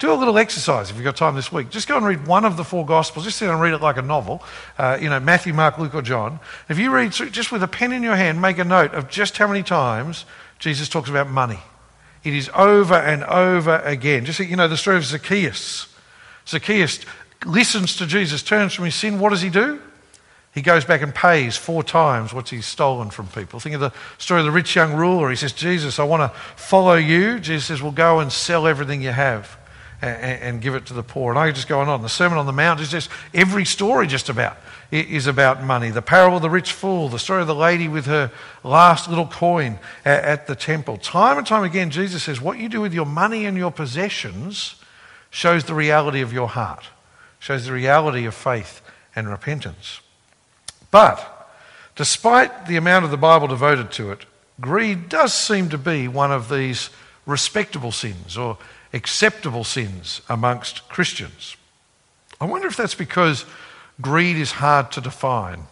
Do 0.00 0.10
a 0.10 0.14
little 0.14 0.38
exercise 0.38 0.88
if 0.88 0.96
you've 0.96 1.04
got 1.04 1.16
time 1.16 1.34
this 1.34 1.52
week. 1.52 1.68
Just 1.68 1.86
go 1.86 1.94
and 1.98 2.06
read 2.06 2.26
one 2.26 2.46
of 2.46 2.56
the 2.56 2.64
four 2.64 2.86
Gospels. 2.86 3.26
Just 3.26 3.36
sit 3.36 3.50
and 3.50 3.60
read 3.60 3.74
it 3.74 3.82
like 3.82 3.98
a 3.98 4.02
novel. 4.02 4.42
Uh, 4.78 4.96
you 4.98 5.10
know, 5.10 5.20
Matthew, 5.20 5.52
Mark, 5.52 5.76
Luke, 5.76 5.94
or 5.94 6.00
John. 6.00 6.40
If 6.70 6.78
you 6.78 6.90
read 6.90 7.12
through, 7.12 7.28
just 7.30 7.52
with 7.52 7.62
a 7.62 7.68
pen 7.68 7.92
in 7.92 8.02
your 8.02 8.16
hand, 8.16 8.40
make 8.40 8.56
a 8.56 8.64
note 8.64 8.94
of 8.94 9.10
just 9.10 9.36
how 9.36 9.46
many 9.46 9.62
times 9.62 10.24
Jesus 10.58 10.88
talks 10.88 11.10
about 11.10 11.28
money. 11.28 11.58
It 12.24 12.32
is 12.32 12.50
over 12.54 12.94
and 12.94 13.24
over 13.24 13.76
again. 13.80 14.24
Just, 14.24 14.40
you 14.40 14.56
know, 14.56 14.68
the 14.68 14.78
story 14.78 14.96
of 14.96 15.04
Zacchaeus. 15.04 15.94
Zacchaeus 16.48 17.00
listens 17.44 17.94
to 17.96 18.06
Jesus, 18.06 18.42
turns 18.42 18.72
from 18.72 18.86
his 18.86 18.94
sin. 18.94 19.20
What 19.20 19.30
does 19.30 19.42
he 19.42 19.50
do? 19.50 19.82
He 20.54 20.62
goes 20.62 20.86
back 20.86 21.02
and 21.02 21.14
pays 21.14 21.58
four 21.58 21.82
times 21.82 22.32
what 22.32 22.48
he's 22.48 22.64
stolen 22.64 23.10
from 23.10 23.26
people. 23.26 23.60
Think 23.60 23.74
of 23.74 23.82
the 23.82 23.92
story 24.16 24.40
of 24.40 24.46
the 24.46 24.50
rich 24.50 24.74
young 24.74 24.94
ruler. 24.94 25.28
He 25.28 25.36
says, 25.36 25.52
Jesus, 25.52 25.98
I 25.98 26.04
want 26.04 26.22
to 26.22 26.38
follow 26.56 26.94
you. 26.94 27.38
Jesus 27.38 27.66
says, 27.66 27.82
Well, 27.82 27.92
go 27.92 28.18
and 28.18 28.32
sell 28.32 28.66
everything 28.66 29.02
you 29.02 29.10
have 29.10 29.59
and, 30.02 30.42
and 30.42 30.60
give 30.60 30.74
it 30.74 30.86
to 30.86 30.94
the 30.94 31.02
poor. 31.02 31.32
And 31.32 31.38
I 31.38 31.46
could 31.46 31.56
just 31.56 31.68
go 31.68 31.80
on. 31.80 31.88
on. 31.88 32.02
The 32.02 32.08
Sermon 32.08 32.38
on 32.38 32.46
the 32.46 32.52
Mount 32.52 32.80
is 32.80 32.90
just 32.90 33.10
every 33.34 33.64
story 33.64 34.06
just 34.06 34.28
about 34.28 34.56
is 34.90 35.26
about 35.26 35.62
money. 35.62 35.90
The 35.90 36.02
parable 36.02 36.36
of 36.36 36.42
the 36.42 36.50
rich 36.50 36.72
fool, 36.72 37.08
the 37.08 37.18
story 37.18 37.42
of 37.42 37.46
the 37.46 37.54
lady 37.54 37.86
with 37.86 38.06
her 38.06 38.32
last 38.64 39.08
little 39.08 39.26
coin 39.26 39.78
at, 40.04 40.24
at 40.24 40.46
the 40.46 40.56
temple. 40.56 40.96
Time 40.96 41.38
and 41.38 41.46
time 41.46 41.62
again, 41.62 41.90
Jesus 41.90 42.24
says, 42.24 42.40
What 42.40 42.58
you 42.58 42.68
do 42.68 42.80
with 42.80 42.92
your 42.92 43.06
money 43.06 43.46
and 43.46 43.56
your 43.56 43.70
possessions 43.70 44.74
shows 45.30 45.64
the 45.64 45.74
reality 45.74 46.20
of 46.20 46.32
your 46.32 46.48
heart, 46.48 46.86
shows 47.38 47.66
the 47.66 47.72
reality 47.72 48.26
of 48.26 48.34
faith 48.34 48.82
and 49.14 49.28
repentance. 49.28 50.00
But 50.90 51.48
despite 51.94 52.66
the 52.66 52.76
amount 52.76 53.04
of 53.04 53.12
the 53.12 53.16
Bible 53.16 53.46
devoted 53.46 53.92
to 53.92 54.10
it, 54.10 54.26
greed 54.60 55.08
does 55.08 55.32
seem 55.32 55.68
to 55.68 55.78
be 55.78 56.08
one 56.08 56.32
of 56.32 56.48
these 56.48 56.90
respectable 57.26 57.92
sins 57.92 58.36
or 58.36 58.58
acceptable 58.92 59.64
sins 59.64 60.20
amongst 60.28 60.88
Christians. 60.88 61.56
I 62.40 62.46
wonder 62.46 62.68
if 62.68 62.76
that's 62.76 62.94
because 62.94 63.44
greed 64.00 64.36
is 64.36 64.52
hard 64.52 64.92
to 64.92 65.00
define. 65.00 65.64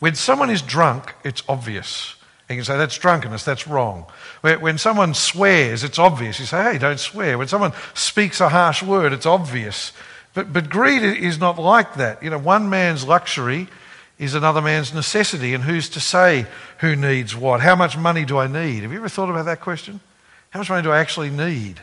When 0.00 0.14
someone 0.14 0.50
is 0.50 0.62
drunk, 0.62 1.14
it's 1.24 1.42
obvious. 1.48 2.16
You 2.50 2.56
can 2.56 2.64
say, 2.64 2.76
that's 2.76 2.98
drunkenness, 2.98 3.44
that's 3.44 3.66
wrong. 3.66 4.04
When 4.42 4.76
someone 4.76 5.14
swears, 5.14 5.84
it's 5.84 5.98
obvious. 5.98 6.38
You 6.38 6.44
say, 6.44 6.72
hey, 6.72 6.78
don't 6.78 7.00
swear. 7.00 7.38
When 7.38 7.48
someone 7.48 7.72
speaks 7.94 8.40
a 8.40 8.50
harsh 8.50 8.82
word, 8.82 9.12
it's 9.12 9.24
obvious. 9.24 9.92
But, 10.34 10.52
but 10.52 10.68
greed 10.68 11.02
is 11.02 11.38
not 11.38 11.58
like 11.58 11.94
that. 11.94 12.22
You 12.22 12.30
know, 12.30 12.38
one 12.38 12.68
man's 12.68 13.06
luxury 13.06 13.68
is 14.18 14.34
another 14.34 14.60
man's 14.60 14.92
necessity. 14.92 15.54
And 15.54 15.64
who's 15.64 15.88
to 15.90 16.00
say 16.00 16.46
who 16.80 16.94
needs 16.94 17.34
what? 17.34 17.60
How 17.60 17.76
much 17.76 17.96
money 17.96 18.24
do 18.24 18.36
I 18.36 18.48
need? 18.48 18.82
Have 18.82 18.92
you 18.92 18.98
ever 18.98 19.08
thought 19.08 19.30
about 19.30 19.46
that 19.46 19.60
question? 19.60 20.00
How 20.50 20.60
much 20.60 20.68
money 20.68 20.82
do 20.82 20.90
I 20.90 20.98
actually 20.98 21.30
need? 21.30 21.80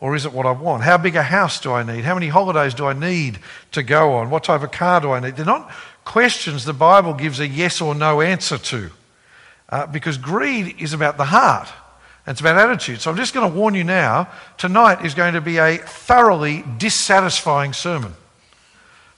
Or 0.00 0.14
is 0.14 0.24
it 0.24 0.32
what 0.32 0.46
I 0.46 0.52
want? 0.52 0.84
How 0.84 0.96
big 0.96 1.16
a 1.16 1.22
house 1.22 1.60
do 1.60 1.72
I 1.72 1.82
need? 1.82 2.04
How 2.04 2.14
many 2.14 2.28
holidays 2.28 2.74
do 2.74 2.86
I 2.86 2.92
need 2.92 3.40
to 3.72 3.82
go 3.82 4.14
on? 4.14 4.30
What 4.30 4.44
type 4.44 4.62
of 4.62 4.70
car 4.70 5.00
do 5.00 5.10
I 5.10 5.20
need? 5.20 5.36
They're 5.36 5.44
not 5.44 5.70
questions 6.04 6.64
the 6.64 6.72
Bible 6.72 7.12
gives 7.12 7.38
a 7.40 7.46
yes 7.46 7.80
or 7.80 7.94
no 7.94 8.20
answer 8.20 8.56
to. 8.56 8.90
Uh, 9.68 9.86
because 9.86 10.16
greed 10.16 10.76
is 10.80 10.94
about 10.94 11.18
the 11.18 11.24
heart. 11.24 11.68
And 12.24 12.32
it's 12.32 12.40
about 12.40 12.56
attitude. 12.56 13.00
So 13.00 13.10
I'm 13.10 13.16
just 13.16 13.34
going 13.34 13.50
to 13.50 13.58
warn 13.58 13.74
you 13.74 13.84
now 13.84 14.28
tonight 14.56 15.04
is 15.04 15.14
going 15.14 15.34
to 15.34 15.40
be 15.40 15.58
a 15.58 15.76
thoroughly 15.76 16.64
dissatisfying 16.78 17.74
sermon. 17.74 18.14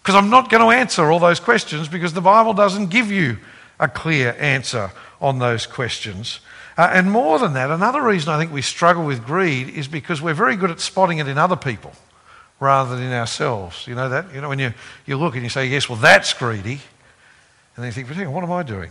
Because 0.02 0.14
I'm 0.14 0.30
not 0.30 0.50
going 0.50 0.62
to 0.62 0.70
answer 0.70 1.10
all 1.10 1.18
those 1.18 1.40
questions 1.40 1.88
because 1.88 2.12
the 2.12 2.20
Bible 2.20 2.54
doesn't 2.54 2.88
give 2.90 3.12
you 3.12 3.36
a 3.78 3.86
clear 3.86 4.34
answer 4.38 4.90
on 5.20 5.38
those 5.38 5.66
questions. 5.66 6.40
Uh, 6.80 6.88
and 6.94 7.10
more 7.10 7.38
than 7.38 7.52
that, 7.52 7.70
another 7.70 8.00
reason 8.00 8.30
I 8.30 8.38
think 8.38 8.54
we 8.54 8.62
struggle 8.62 9.04
with 9.04 9.22
greed 9.26 9.68
is 9.68 9.86
because 9.86 10.22
we're 10.22 10.32
very 10.32 10.56
good 10.56 10.70
at 10.70 10.80
spotting 10.80 11.18
it 11.18 11.28
in 11.28 11.36
other 11.36 11.54
people 11.54 11.92
rather 12.58 12.96
than 12.96 13.04
in 13.04 13.12
ourselves. 13.12 13.86
You 13.86 13.94
know 13.94 14.08
that? 14.08 14.32
You 14.34 14.40
know, 14.40 14.48
when 14.48 14.58
you, 14.58 14.72
you 15.04 15.18
look 15.18 15.34
and 15.34 15.42
you 15.42 15.50
say, 15.50 15.66
yes, 15.66 15.90
well, 15.90 15.98
that's 15.98 16.32
greedy. 16.32 16.80
And 17.76 17.84
then 17.84 17.84
you 17.84 17.92
think, 17.92 18.08
but 18.08 18.16
what 18.28 18.42
am 18.42 18.50
I 18.50 18.62
doing? 18.62 18.90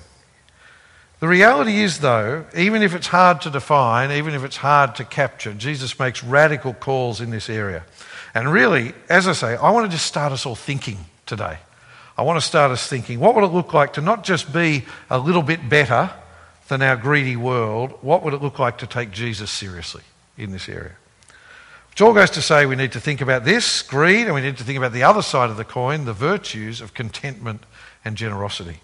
The 1.19 1.27
reality 1.27 1.81
is, 1.81 1.97
though, 1.97 2.45
even 2.55 2.83
if 2.83 2.93
it's 2.93 3.07
hard 3.07 3.41
to 3.41 3.49
define, 3.49 4.11
even 4.11 4.35
if 4.35 4.43
it's 4.43 4.57
hard 4.57 4.93
to 4.97 5.03
capture, 5.03 5.55
Jesus 5.55 5.97
makes 5.97 6.23
radical 6.23 6.75
calls 6.75 7.19
in 7.19 7.31
this 7.31 7.49
area. 7.49 7.83
And 8.35 8.53
really, 8.53 8.93
as 9.09 9.27
I 9.27 9.33
say, 9.33 9.55
I 9.55 9.71
want 9.71 9.87
to 9.87 9.91
just 9.91 10.05
start 10.05 10.31
us 10.31 10.45
all 10.45 10.53
thinking 10.53 10.99
today. 11.25 11.57
I 12.15 12.21
want 12.21 12.39
to 12.39 12.45
start 12.45 12.69
us 12.69 12.85
thinking 12.85 13.19
what 13.19 13.33
would 13.33 13.45
it 13.45 13.47
look 13.47 13.73
like 13.73 13.93
to 13.93 14.01
not 14.01 14.23
just 14.23 14.53
be 14.53 14.85
a 15.09 15.17
little 15.17 15.41
bit 15.41 15.67
better 15.67 16.11
than 16.69 16.81
our 16.81 16.95
greedy 16.95 17.35
world? 17.35 17.91
What 18.01 18.23
would 18.23 18.33
it 18.33 18.41
look 18.41 18.57
like 18.57 18.77
to 18.77 18.87
take 18.87 19.11
Jesus 19.11 19.51
seriously 19.51 20.03
in 20.37 20.51
this 20.51 20.69
area? 20.69 20.93
Which 21.89 22.01
all 22.01 22.13
goes 22.13 22.29
to 22.31 22.41
say 22.41 22.65
we 22.65 22.77
need 22.77 22.93
to 22.93 23.01
think 23.01 23.19
about 23.19 23.43
this, 23.43 23.81
greed, 23.81 24.25
and 24.25 24.33
we 24.33 24.41
need 24.41 24.57
to 24.57 24.63
think 24.63 24.77
about 24.77 24.93
the 24.93 25.03
other 25.03 25.21
side 25.21 25.49
of 25.49 25.57
the 25.57 25.65
coin, 25.65 26.05
the 26.05 26.13
virtues 26.13 26.79
of 26.79 26.93
contentment 26.93 27.65
and 28.05 28.15
generosity. 28.15 28.79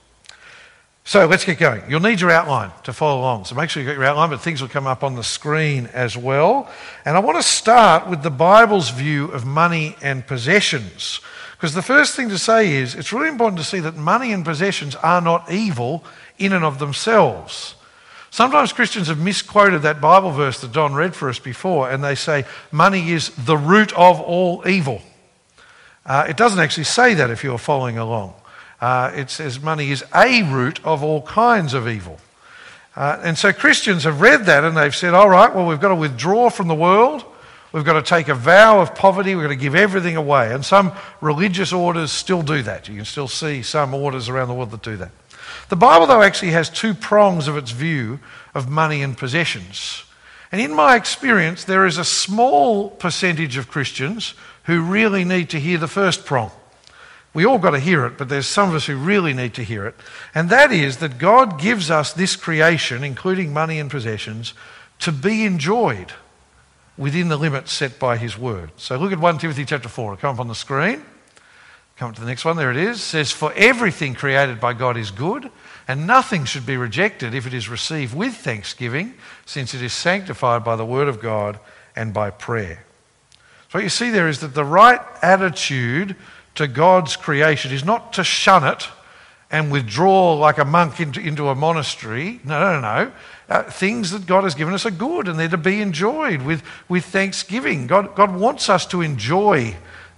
So 1.07 1.27
let's 1.27 1.45
get 1.45 1.59
going. 1.59 1.83
You'll 1.87 1.99
need 1.99 2.19
your 2.19 2.31
outline 2.31 2.71
to 2.83 2.91
follow 2.91 3.21
along. 3.21 3.45
So 3.45 3.53
make 3.53 3.69
sure 3.69 3.81
you 3.81 3.87
got 3.87 3.95
your 3.95 4.05
outline, 4.05 4.31
but 4.31 4.41
things 4.41 4.59
will 4.59 4.69
come 4.69 4.87
up 4.87 5.03
on 5.03 5.13
the 5.13 5.23
screen 5.23 5.87
as 5.93 6.17
well. 6.17 6.67
And 7.05 7.15
I 7.15 7.19
want 7.19 7.37
to 7.37 7.43
start 7.43 8.09
with 8.09 8.23
the 8.23 8.31
Bible's 8.31 8.89
view 8.89 9.25
of 9.27 9.45
money 9.45 9.95
and 10.01 10.25
possessions. 10.25 11.21
Because 11.51 11.75
the 11.75 11.83
first 11.83 12.15
thing 12.15 12.29
to 12.29 12.39
say 12.39 12.73
is 12.73 12.95
it's 12.95 13.13
really 13.13 13.29
important 13.29 13.59
to 13.59 13.63
see 13.63 13.79
that 13.81 13.95
money 13.95 14.33
and 14.33 14.43
possessions 14.43 14.95
are 14.95 15.21
not 15.21 15.51
evil 15.51 16.03
in 16.37 16.53
and 16.53 16.65
of 16.65 16.79
themselves. 16.79 17.75
Sometimes 18.31 18.73
Christians 18.73 19.07
have 19.07 19.19
misquoted 19.19 19.83
that 19.83 20.01
Bible 20.01 20.31
verse 20.31 20.59
that 20.59 20.73
Don 20.73 20.93
read 20.93 21.15
for 21.15 21.29
us 21.29 21.39
before, 21.39 21.89
and 21.89 22.03
they 22.03 22.15
say 22.15 22.45
money 22.71 23.11
is 23.11 23.29
the 23.29 23.55
root 23.55 23.93
of 23.93 24.19
all 24.19 24.67
evil. 24.67 25.01
Uh, 26.05 26.25
it 26.29 26.37
doesn't 26.37 26.59
actually 26.59 26.83
say 26.83 27.13
that 27.13 27.29
if 27.29 27.43
you're 27.43 27.57
following 27.57 27.97
along. 27.97 28.33
Uh, 28.81 29.11
it 29.15 29.29
says 29.29 29.61
money 29.61 29.89
is 29.89 30.03
a 30.13 30.43
root 30.43 30.83
of 30.83 31.01
all 31.01 31.21
kinds 31.21 31.73
of 31.73 31.87
evil. 31.87 32.19
Uh, 32.95 33.19
and 33.23 33.37
so 33.37 33.51
Christians 33.51 34.03
have 34.03 34.21
read 34.21 34.45
that 34.45 34.63
and 34.63 34.75
they've 34.75 34.95
said, 34.95 35.13
all 35.13 35.29
right, 35.29 35.53
well, 35.53 35.65
we've 35.65 35.79
got 35.79 35.89
to 35.89 35.95
withdraw 35.95 36.49
from 36.49 36.67
the 36.67 36.75
world. 36.75 37.25
We've 37.71 37.83
got 37.83 37.93
to 37.93 38.01
take 38.01 38.29
a 38.29 38.35
vow 38.35 38.79
of 38.79 38.95
poverty. 38.95 39.35
We've 39.35 39.43
got 39.43 39.49
to 39.49 39.55
give 39.55 39.75
everything 39.75 40.15
away. 40.15 40.53
And 40.53 40.63
some 40.63 40.93
religious 41.19 41.73
orders 41.73 42.11
still 42.11 42.41
do 42.41 42.61
that. 42.63 42.87
You 42.87 42.95
can 42.95 43.05
still 43.05 43.27
see 43.27 43.63
some 43.63 43.93
orders 43.93 44.29
around 44.29 44.47
the 44.47 44.53
world 44.53 44.71
that 44.71 44.81
do 44.81 44.95
that. 44.97 45.11
The 45.69 45.75
Bible, 45.75 46.05
though, 46.05 46.21
actually 46.21 46.51
has 46.51 46.69
two 46.69 46.93
prongs 46.93 47.47
of 47.47 47.57
its 47.57 47.71
view 47.71 48.19
of 48.53 48.69
money 48.69 49.01
and 49.01 49.17
possessions. 49.17 50.03
And 50.51 50.61
in 50.61 50.73
my 50.73 50.95
experience, 50.95 51.63
there 51.63 51.85
is 51.85 51.97
a 51.97 52.05
small 52.05 52.89
percentage 52.89 53.57
of 53.57 53.67
Christians 53.67 54.35
who 54.65 54.81
really 54.81 55.23
need 55.23 55.49
to 55.49 55.59
hear 55.59 55.77
the 55.77 55.87
first 55.87 56.25
prong. 56.25 56.51
We 57.33 57.45
all 57.45 57.57
got 57.57 57.71
to 57.71 57.79
hear 57.79 58.05
it, 58.05 58.17
but 58.17 58.29
there's 58.29 58.47
some 58.47 58.69
of 58.69 58.75
us 58.75 58.85
who 58.85 58.95
really 58.95 59.33
need 59.33 59.53
to 59.55 59.63
hear 59.63 59.85
it. 59.85 59.95
And 60.33 60.49
that 60.51 60.71
is 60.71 60.97
that 60.97 61.17
God 61.17 61.59
gives 61.59 61.91
us 61.91 62.13
this 62.13 62.35
creation, 62.35 63.03
including 63.03 63.51
money 63.51 63.79
and 63.79 63.91
possessions, 63.91 64.53
to 64.99 65.11
be 65.11 65.43
enjoyed 65.43 66.13
within 66.97 67.27
the 67.27 67.37
limits 67.37 67.73
set 67.73 67.99
by 67.99 68.15
His 68.15 68.37
Word. 68.37 68.71
So 68.77 68.97
look 68.97 69.11
at 69.11 69.19
1 69.19 69.39
Timothy 69.39 69.65
chapter 69.65 69.89
4. 69.89 70.13
It'll 70.13 70.21
come 70.21 70.35
up 70.35 70.39
on 70.39 70.47
the 70.47 70.55
screen. 70.55 71.03
Come 71.97 72.13
to 72.13 72.19
the 72.19 72.27
next 72.27 72.43
one. 72.43 72.57
There 72.57 72.71
it 72.71 72.77
is. 72.77 72.97
It 72.97 73.01
says, 73.01 73.31
For 73.31 73.53
everything 73.53 74.15
created 74.15 74.59
by 74.59 74.73
God 74.73 74.97
is 74.97 75.11
good, 75.11 75.49
and 75.87 76.05
nothing 76.05 76.43
should 76.43 76.65
be 76.65 76.75
rejected 76.75 77.33
if 77.33 77.47
it 77.47 77.53
is 77.53 77.69
received 77.69 78.13
with 78.13 78.35
thanksgiving, 78.35 79.13
since 79.45 79.73
it 79.73 79.81
is 79.81 79.93
sanctified 79.93 80.63
by 80.63 80.75
the 80.75 80.85
Word 80.85 81.07
of 81.07 81.21
God 81.21 81.57
and 81.95 82.13
by 82.13 82.31
prayer. 82.31 82.83
So 83.69 83.79
what 83.79 83.83
you 83.83 83.89
see 83.89 84.09
there 84.09 84.27
is 84.27 84.41
that 84.41 84.53
the 84.53 84.65
right 84.65 84.99
attitude 85.21 86.17
to 86.55 86.67
God's 86.67 87.15
creation 87.15 87.71
is 87.71 87.85
not 87.85 88.11
to 88.13 88.23
shun 88.25 88.65
it 88.65 88.89
and 89.49 89.71
withdraw 89.71 90.33
like 90.33 90.57
a 90.57 90.65
monk 90.65 90.99
into, 90.99 91.21
into 91.21 91.47
a 91.47 91.55
monastery. 91.55 92.41
No, 92.43 92.59
no, 92.59 92.81
no. 92.81 93.11
Uh, 93.47 93.63
things 93.63 94.11
that 94.11 94.25
God 94.25 94.43
has 94.43 94.55
given 94.55 94.73
us 94.73 94.85
are 94.85 94.91
good 94.91 95.29
and 95.29 95.39
they're 95.39 95.47
to 95.47 95.57
be 95.57 95.81
enjoyed 95.81 96.41
with, 96.41 96.61
with 96.89 97.05
thanksgiving. 97.05 97.87
God, 97.87 98.15
God 98.15 98.35
wants 98.35 98.69
us 98.69 98.85
to 98.87 99.01
enjoy 99.01 99.75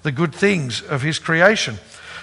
the 0.07 0.11
good 0.13 0.33
things 0.33 0.81
of 0.81 1.01
His 1.01 1.19
creation. 1.19 1.75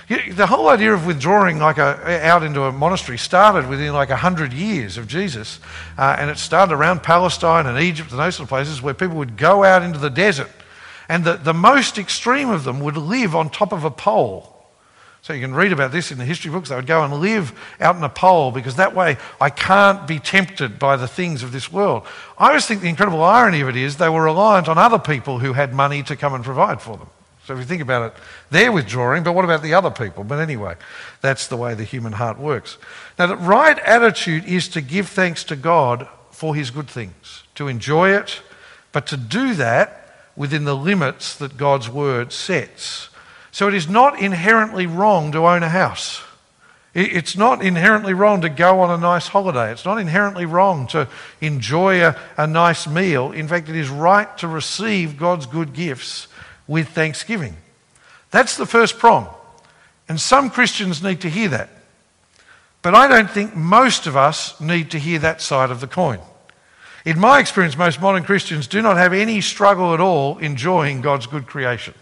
The 0.08 0.46
whole 0.46 0.68
idea 0.68 0.94
of 0.94 1.06
withdrawing 1.06 1.58
like 1.58 1.76
a, 1.76 2.26
out 2.26 2.42
into 2.42 2.62
a 2.62 2.72
monastery 2.72 3.18
started 3.18 3.68
within 3.68 3.92
like 3.92 4.08
a 4.08 4.16
hundred 4.16 4.54
years 4.54 4.96
of 4.96 5.06
Jesus, 5.06 5.60
uh, 5.98 6.16
and 6.18 6.30
it 6.30 6.38
started 6.38 6.74
around 6.74 7.02
Palestine 7.02 7.66
and 7.66 7.78
Egypt 7.78 8.10
and 8.10 8.18
those 8.18 8.36
sort 8.36 8.46
of 8.46 8.48
places 8.48 8.80
where 8.80 8.94
people 8.94 9.16
would 9.16 9.36
go 9.36 9.64
out 9.64 9.82
into 9.82 9.98
the 9.98 10.08
desert 10.08 10.50
and 11.10 11.24
the, 11.24 11.34
the 11.34 11.52
most 11.52 11.98
extreme 11.98 12.48
of 12.48 12.64
them 12.64 12.80
would 12.80 12.96
live 12.96 13.36
on 13.36 13.50
top 13.50 13.72
of 13.72 13.84
a 13.84 13.90
pole. 13.90 14.50
So 15.20 15.32
you 15.32 15.40
can 15.40 15.54
read 15.54 15.72
about 15.72 15.92
this 15.92 16.10
in 16.10 16.18
the 16.18 16.24
history 16.24 16.50
books. 16.50 16.68
They 16.68 16.76
would 16.76 16.86
go 16.86 17.02
and 17.02 17.14
live 17.14 17.52
out 17.80 17.96
in 17.96 18.02
a 18.02 18.08
pole 18.08 18.50
because 18.50 18.76
that 18.76 18.94
way 18.94 19.16
I 19.40 19.50
can't 19.50 20.06
be 20.06 20.18
tempted 20.18 20.78
by 20.78 20.96
the 20.96 21.08
things 21.08 21.42
of 21.42 21.52
this 21.52 21.72
world. 21.72 22.06
I 22.38 22.48
always 22.48 22.66
think 22.66 22.80
the 22.80 22.88
incredible 22.88 23.22
irony 23.22 23.60
of 23.60 23.68
it 23.68 23.76
is 23.76 23.96
they 23.96 24.08
were 24.08 24.24
reliant 24.24 24.68
on 24.68 24.76
other 24.78 24.98
people 24.98 25.38
who 25.38 25.52
had 25.52 25.72
money 25.72 26.02
to 26.04 26.16
come 26.16 26.34
and 26.34 26.44
provide 26.44 26.80
for 26.80 26.96
them. 26.96 27.08
So 27.46 27.52
if 27.52 27.58
you 27.58 27.66
think 27.66 27.82
about 27.82 28.12
it, 28.12 28.22
they're 28.50 28.72
withdrawing, 28.72 29.22
but 29.22 29.34
what 29.34 29.44
about 29.44 29.62
the 29.62 29.74
other 29.74 29.90
people? 29.90 30.24
But 30.24 30.38
anyway, 30.38 30.76
that's 31.20 31.46
the 31.46 31.56
way 31.56 31.74
the 31.74 31.84
human 31.84 32.12
heart 32.12 32.38
works. 32.38 32.78
Now, 33.18 33.26
the 33.26 33.36
right 33.36 33.78
attitude 33.80 34.46
is 34.46 34.68
to 34.68 34.80
give 34.80 35.08
thanks 35.08 35.44
to 35.44 35.56
God 35.56 36.08
for 36.30 36.54
his 36.54 36.70
good 36.70 36.88
things, 36.88 37.42
to 37.56 37.68
enjoy 37.68 38.10
it, 38.10 38.40
but 38.92 39.06
to 39.08 39.16
do 39.16 39.54
that 39.54 40.08
within 40.36 40.64
the 40.64 40.74
limits 40.74 41.36
that 41.36 41.56
God's 41.56 41.88
word 41.88 42.32
sets. 42.32 43.10
So 43.52 43.68
it 43.68 43.74
is 43.74 43.88
not 43.88 44.18
inherently 44.18 44.86
wrong 44.86 45.30
to 45.32 45.46
own 45.46 45.62
a 45.62 45.68
house. 45.68 46.22
It's 46.94 47.36
not 47.36 47.64
inherently 47.64 48.14
wrong 48.14 48.40
to 48.42 48.48
go 48.48 48.80
on 48.80 48.90
a 48.90 48.96
nice 48.96 49.26
holiday. 49.26 49.72
It's 49.72 49.84
not 49.84 49.98
inherently 49.98 50.46
wrong 50.46 50.86
to 50.88 51.08
enjoy 51.40 52.04
a, 52.04 52.16
a, 52.36 52.46
nice 52.46 52.86
meal. 52.86 53.32
In 53.32 53.48
fact, 53.48 53.68
it 53.68 53.74
is 53.74 53.88
right 53.88 54.38
to 54.38 54.46
receive 54.46 55.18
God's 55.18 55.46
good 55.46 55.72
gifts 55.72 56.28
with 56.66 56.88
thanksgiving. 56.88 57.56
That's 58.30 58.56
the 58.56 58.66
first 58.66 58.98
prong. 58.98 59.28
And 60.08 60.20
some 60.20 60.50
Christians 60.50 61.02
need 61.02 61.20
to 61.22 61.30
hear 61.30 61.48
that. 61.48 61.70
But 62.82 62.94
I 62.94 63.08
don't 63.08 63.30
think 63.30 63.56
most 63.56 64.06
of 64.06 64.16
us 64.16 64.60
need 64.60 64.90
to 64.90 64.98
hear 64.98 65.18
that 65.20 65.40
side 65.40 65.70
of 65.70 65.80
the 65.80 65.86
coin. 65.86 66.20
In 67.04 67.18
my 67.18 67.38
experience, 67.38 67.76
most 67.76 68.00
modern 68.00 68.24
Christians 68.24 68.66
do 68.66 68.82
not 68.82 68.96
have 68.96 69.12
any 69.12 69.40
struggle 69.40 69.94
at 69.94 70.00
all 70.00 70.38
enjoying 70.38 71.00
God's 71.00 71.26
good 71.26 71.46
creation. 71.46 71.94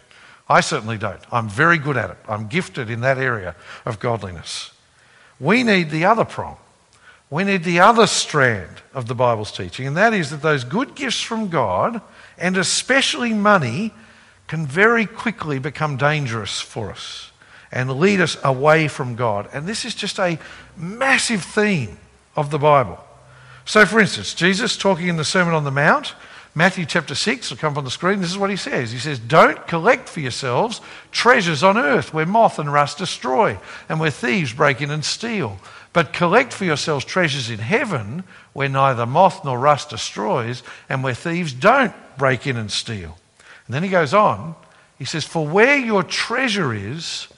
I 0.48 0.60
certainly 0.60 0.98
don't. 0.98 1.20
I'm 1.32 1.48
very 1.48 1.78
good 1.78 1.96
at 1.96 2.10
it. 2.10 2.18
I'm 2.28 2.48
gifted 2.48 2.90
in 2.90 3.00
that 3.00 3.18
area 3.18 3.54
of 3.84 4.00
godliness. 4.00 4.72
We 5.40 5.62
need 5.62 5.90
the 5.90 6.04
other 6.04 6.24
prong. 6.24 6.56
We 7.30 7.44
need 7.44 7.64
the 7.64 7.80
other 7.80 8.06
strand 8.06 8.82
of 8.92 9.06
the 9.06 9.14
Bible's 9.14 9.52
teaching, 9.52 9.86
and 9.86 9.96
that 9.96 10.12
is 10.12 10.30
that 10.30 10.42
those 10.42 10.64
good 10.64 10.94
gifts 10.94 11.20
from 11.20 11.48
God, 11.48 12.00
and 12.36 12.56
especially 12.56 13.32
money, 13.32 13.92
can 14.52 14.66
very 14.66 15.06
quickly 15.06 15.58
become 15.58 15.96
dangerous 15.96 16.60
for 16.60 16.90
us 16.90 17.30
and 17.72 17.90
lead 17.98 18.20
us 18.20 18.36
away 18.44 18.86
from 18.86 19.16
God. 19.16 19.48
And 19.50 19.66
this 19.66 19.86
is 19.86 19.94
just 19.94 20.18
a 20.18 20.38
massive 20.76 21.42
theme 21.42 21.96
of 22.36 22.50
the 22.50 22.58
Bible. 22.58 23.02
So, 23.64 23.86
for 23.86 23.98
instance, 23.98 24.34
Jesus 24.34 24.76
talking 24.76 25.08
in 25.08 25.16
the 25.16 25.24
Sermon 25.24 25.54
on 25.54 25.64
the 25.64 25.70
Mount, 25.70 26.12
Matthew 26.54 26.84
chapter 26.84 27.14
6, 27.14 27.48
will 27.48 27.56
come 27.56 27.72
up 27.72 27.78
on 27.78 27.84
the 27.84 27.90
screen. 27.90 28.20
This 28.20 28.30
is 28.30 28.36
what 28.36 28.50
he 28.50 28.56
says. 28.56 28.92
He 28.92 28.98
says, 28.98 29.18
Don't 29.18 29.66
collect 29.66 30.06
for 30.06 30.20
yourselves 30.20 30.82
treasures 31.12 31.62
on 31.62 31.78
earth 31.78 32.12
where 32.12 32.26
moth 32.26 32.58
and 32.58 32.70
rust 32.70 32.98
destroy 32.98 33.58
and 33.88 34.00
where 34.00 34.10
thieves 34.10 34.52
break 34.52 34.82
in 34.82 34.90
and 34.90 35.02
steal. 35.02 35.60
But 35.94 36.12
collect 36.12 36.52
for 36.52 36.66
yourselves 36.66 37.06
treasures 37.06 37.48
in 37.48 37.60
heaven 37.60 38.24
where 38.52 38.68
neither 38.68 39.06
moth 39.06 39.46
nor 39.46 39.58
rust 39.58 39.88
destroys 39.88 40.62
and 40.90 41.02
where 41.02 41.14
thieves 41.14 41.54
don't 41.54 41.94
break 42.18 42.46
in 42.46 42.58
and 42.58 42.70
steal. 42.70 43.16
And 43.66 43.74
then 43.74 43.82
he 43.82 43.88
goes 43.88 44.14
on. 44.14 44.54
He 44.98 45.04
says, 45.04 45.24
For 45.24 45.46
where 45.46 45.76
your 45.76 46.02
treasure 46.02 46.72
is, 46.72 47.28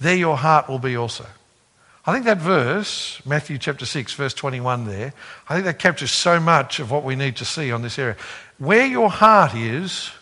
there 0.00 0.16
your 0.16 0.36
heart 0.36 0.68
will 0.68 0.78
be 0.78 0.96
also. 0.96 1.26
I 2.06 2.12
think 2.12 2.24
that 2.26 2.38
verse, 2.38 3.20
Matthew 3.26 3.58
chapter 3.58 3.84
6, 3.84 4.12
verse 4.14 4.32
21 4.32 4.86
there, 4.86 5.12
I 5.48 5.54
think 5.54 5.64
that 5.64 5.80
captures 5.80 6.12
so 6.12 6.38
much 6.38 6.78
of 6.78 6.90
what 6.90 7.02
we 7.02 7.16
need 7.16 7.36
to 7.36 7.44
see 7.44 7.72
on 7.72 7.82
this 7.82 7.98
area. 7.98 8.16
Where 8.58 8.86
your 8.86 9.10
heart 9.10 9.54
is, 9.54 10.12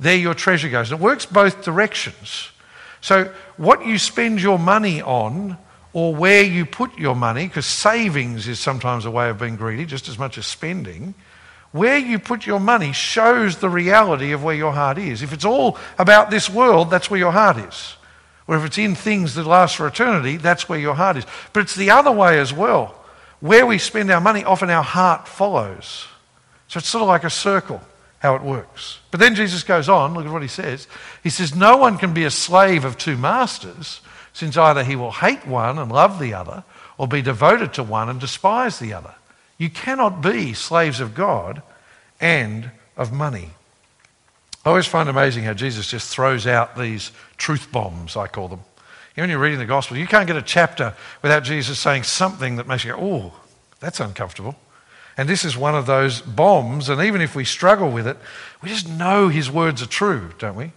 there 0.00 0.16
your 0.16 0.34
treasure 0.34 0.68
goes. 0.68 0.90
And 0.90 1.00
it 1.00 1.04
works 1.04 1.26
both 1.26 1.62
directions. 1.62 2.50
So, 3.00 3.32
what 3.56 3.86
you 3.86 3.98
spend 3.98 4.42
your 4.42 4.58
money 4.58 5.00
on 5.00 5.56
or 5.92 6.14
where 6.14 6.42
you 6.42 6.66
put 6.66 6.98
your 6.98 7.14
money, 7.14 7.46
because 7.46 7.66
savings 7.66 8.48
is 8.48 8.58
sometimes 8.58 9.04
a 9.04 9.10
way 9.10 9.30
of 9.30 9.38
being 9.38 9.56
greedy 9.56 9.84
just 9.84 10.08
as 10.08 10.18
much 10.18 10.38
as 10.38 10.46
spending, 10.46 11.14
where 11.72 11.98
you 11.98 12.18
put 12.18 12.46
your 12.46 12.60
money 12.60 12.92
shows 12.92 13.56
the 13.56 13.70
reality 13.70 14.32
of 14.32 14.42
where 14.42 14.54
your 14.54 14.72
heart 14.72 14.98
is. 14.98 15.22
If 15.22 15.32
it's 15.32 15.44
all 15.44 15.78
about 15.98 16.30
this 16.30 16.50
world, 16.50 16.90
that's 16.90 17.10
where 17.10 17.20
your 17.20 17.32
heart 17.32 17.58
is. 17.58 17.96
Or 18.48 18.56
if 18.56 18.64
it's 18.64 18.78
in 18.78 18.96
things 18.96 19.36
that 19.36 19.46
last 19.46 19.76
for 19.76 19.86
eternity, 19.86 20.36
that's 20.36 20.68
where 20.68 20.78
your 20.78 20.94
heart 20.94 21.16
is. 21.16 21.26
But 21.52 21.60
it's 21.60 21.76
the 21.76 21.90
other 21.90 22.10
way 22.10 22.40
as 22.40 22.52
well. 22.52 22.96
Where 23.38 23.64
we 23.64 23.78
spend 23.78 24.10
our 24.10 24.20
money, 24.20 24.42
often 24.42 24.70
our 24.70 24.82
heart 24.82 25.28
follows. 25.28 26.06
So 26.66 26.78
it's 26.78 26.88
sort 26.88 27.02
of 27.02 27.08
like 27.08 27.22
a 27.22 27.30
circle, 27.30 27.80
how 28.18 28.34
it 28.34 28.42
works. 28.42 28.98
But 29.12 29.20
then 29.20 29.36
Jesus 29.36 29.62
goes 29.62 29.88
on, 29.88 30.14
look 30.14 30.26
at 30.26 30.32
what 30.32 30.42
he 30.42 30.48
says. 30.48 30.88
He 31.22 31.30
says, 31.30 31.54
No 31.54 31.76
one 31.76 31.96
can 31.96 32.12
be 32.12 32.24
a 32.24 32.30
slave 32.30 32.84
of 32.84 32.98
two 32.98 33.16
masters, 33.16 34.00
since 34.32 34.56
either 34.56 34.82
he 34.82 34.96
will 34.96 35.12
hate 35.12 35.46
one 35.46 35.78
and 35.78 35.90
love 35.90 36.18
the 36.18 36.34
other, 36.34 36.64
or 36.98 37.06
be 37.06 37.22
devoted 37.22 37.72
to 37.74 37.84
one 37.84 38.08
and 38.08 38.20
despise 38.20 38.80
the 38.80 38.92
other. 38.92 39.14
You 39.60 39.68
cannot 39.68 40.22
be 40.22 40.54
slaves 40.54 41.00
of 41.00 41.14
God 41.14 41.60
and 42.18 42.70
of 42.96 43.12
money. 43.12 43.50
I 44.64 44.70
always 44.70 44.86
find 44.86 45.06
amazing 45.06 45.44
how 45.44 45.52
Jesus 45.52 45.86
just 45.86 46.10
throws 46.10 46.46
out 46.46 46.78
these 46.78 47.12
truth 47.36 47.70
bombs, 47.70 48.16
I 48.16 48.26
call 48.26 48.48
them. 48.48 48.60
You 49.14 49.20
know, 49.20 49.24
when 49.24 49.30
you're 49.30 49.38
reading 49.38 49.58
the 49.58 49.66
Gospel, 49.66 49.98
you 49.98 50.06
can't 50.06 50.26
get 50.26 50.36
a 50.36 50.42
chapter 50.42 50.94
without 51.20 51.44
Jesus 51.44 51.78
saying 51.78 52.04
something 52.04 52.56
that 52.56 52.66
makes 52.66 52.86
you 52.86 52.92
go, 52.92 52.98
oh, 53.00 53.32
that's 53.80 54.00
uncomfortable. 54.00 54.56
And 55.18 55.28
this 55.28 55.44
is 55.44 55.58
one 55.58 55.74
of 55.74 55.84
those 55.84 56.22
bombs, 56.22 56.88
and 56.88 57.02
even 57.02 57.20
if 57.20 57.34
we 57.34 57.44
struggle 57.44 57.90
with 57.90 58.06
it, 58.06 58.16
we 58.62 58.70
just 58.70 58.88
know 58.88 59.28
his 59.28 59.50
words 59.50 59.82
are 59.82 59.86
true, 59.86 60.30
don't 60.38 60.56
we? 60.56 60.72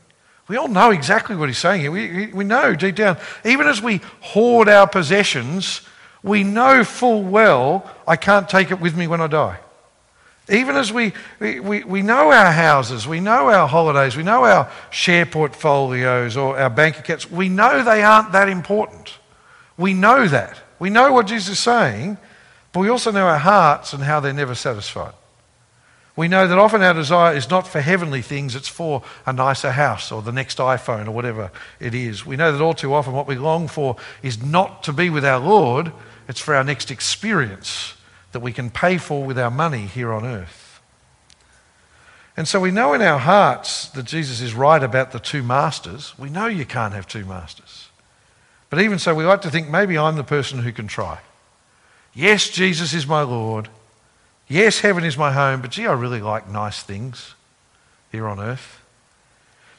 We 0.50 0.58
all 0.58 0.68
know 0.68 0.92
exactly 0.92 1.38
what 1.38 1.48
he's 1.48 1.58
saying 1.58 1.80
here. 1.80 1.92
We, 1.92 2.34
we 2.34 2.44
know 2.44 2.76
deep 2.76 2.96
down. 2.96 3.18
Even 3.46 3.66
as 3.66 3.82
we 3.82 4.02
hoard 4.20 4.68
our 4.68 4.88
possessions, 4.88 5.88
we 6.24 6.44
know 6.44 6.84
full 6.84 7.22
well 7.24 7.90
I 8.08 8.16
can't 8.16 8.50
take 8.50 8.72
it 8.72 8.80
with 8.80 8.96
me 8.96 9.08
when 9.08 9.22
I 9.22 9.28
die. 9.28 9.60
Even 10.50 10.76
as 10.76 10.92
we, 10.92 11.14
we, 11.40 11.84
we 11.84 12.02
know 12.02 12.32
our 12.32 12.52
houses, 12.52 13.08
we 13.08 13.22
know 13.22 13.50
our 13.50 13.68
holidays, 13.68 14.18
we 14.18 14.24
know 14.24 14.44
our 14.44 14.70
share 14.90 15.26
portfolios 15.26 16.36
or 16.36 16.58
our 16.60 16.70
bank 16.70 17.00
accounts, 17.00 17.32
we 17.32 17.48
know 17.48 17.84
they 17.84 18.04
aren't 18.04 18.34
that 18.34 18.50
important. 18.50 19.14
We 19.78 19.94
know 19.94 20.28
that. 20.28 20.60
We 20.80 20.90
know 20.90 21.14
what 21.14 21.28
Jesus 21.28 21.54
is 21.54 21.60
saying, 21.60 22.18
but 22.74 22.82
we 22.82 22.90
also 22.90 23.12
know 23.12 23.26
our 23.26 23.38
hearts 23.38 23.94
and 23.94 24.04
how 24.04 24.20
they're 24.20 24.34
never 24.34 24.56
satisfied. 24.56 25.14
We 26.16 26.28
know 26.28 26.46
that 26.46 26.60
often 26.60 26.84
our 26.84 26.94
desire 26.94 27.36
is 27.36 27.50
not 27.50 27.68
for 27.68 27.82
heavenly 27.82 28.22
things, 28.22 28.54
it's 28.54 28.68
for 28.68 29.02
a 29.26 29.34
nicer 29.34 29.72
house 29.72 30.12
or 30.12 30.22
the 30.22 30.32
next 30.32 30.60
iPhone 30.60 31.08
or 31.08 31.12
whatever 31.12 31.52
it 31.80 31.96
is. 31.96 32.26
We 32.26 32.36
know 32.36 32.52
that 32.52 32.62
all 32.62 32.76
too 32.76 32.94
often 32.94 33.14
what 33.14 33.28
we 33.28 33.36
long 33.36 33.68
for 33.68 33.96
is 34.22 34.44
not 34.44 34.84
to 34.84 34.94
be 34.94 35.10
with 35.10 35.26
our 35.26 35.40
Lord, 35.40 35.92
it's 36.28 36.40
for 36.40 36.56
our 36.56 36.64
next 36.64 36.92
experience 36.92 37.96
that 38.32 38.42
we 38.42 38.52
can 38.52 38.70
pay 38.70 38.98
for 38.98 39.24
with 39.24 39.38
our 39.38 39.52
money 39.52 39.86
here 39.86 40.12
on 40.12 40.26
earth. 40.26 40.82
And 42.36 42.48
so 42.48 42.60
we 42.60 42.72
know 42.72 42.94
in 42.94 43.02
our 43.02 43.20
hearts 43.20 43.90
that 43.90 44.06
Jesus 44.06 44.42
is 44.42 44.56
right 44.56 44.82
about 44.82 45.12
the 45.12 45.20
two 45.20 45.44
masters. 45.44 46.18
We 46.18 46.30
know 46.30 46.48
you 46.48 46.66
can't 46.66 46.94
have 46.94 47.08
two 47.08 47.26
masters. 47.26 47.90
But 48.70 48.82
even 48.82 48.98
so, 48.98 49.14
we 49.14 49.24
like 49.24 49.44
to 49.44 49.52
think 49.52 49.70
maybe 49.70 49.98
I'm 49.98 50.16
the 50.16 50.24
person 50.24 50.60
who 50.60 50.72
can 50.72 50.88
try. 50.88 51.20
Yes, 52.16 52.50
Jesus 52.50 52.94
is 52.94 53.06
my 53.06 53.22
Lord. 53.22 53.70
Yes, 54.48 54.80
heaven 54.80 55.04
is 55.04 55.18
my 55.18 55.32
home, 55.32 55.62
but 55.62 55.72
gee, 55.72 55.86
I 55.86 55.94
really 55.94 56.22
like 56.22 56.50
nice 56.50 56.82
things 56.82 57.36
here 58.12 58.28
on 58.28 58.40
earth. 58.40 58.82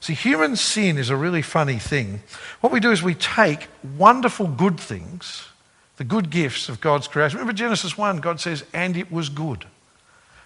See, 0.01 0.15
human 0.15 0.55
sin 0.55 0.97
is 0.97 1.11
a 1.11 1.17
really 1.17 1.43
funny 1.43 1.79
thing. 1.79 2.23
What 2.61 2.73
we 2.73 2.79
do 2.79 2.93
is 2.93 3.03
we 3.03 3.15
take 3.15 3.69
wonderful 3.97 4.47
good 4.47 4.79
things 4.79 5.49
the 5.97 6.05
good 6.05 6.31
gifts 6.31 6.69
of 6.69 6.81
God's 6.81 7.09
creation. 7.09 7.39
Remember 7.39 7.57
Genesis 7.57 7.97
1, 7.97 8.19
God 8.19 8.41
says, 8.41 8.65
and 8.73 8.97
it 8.97 9.13
was 9.13 9.29
good. 9.29 9.65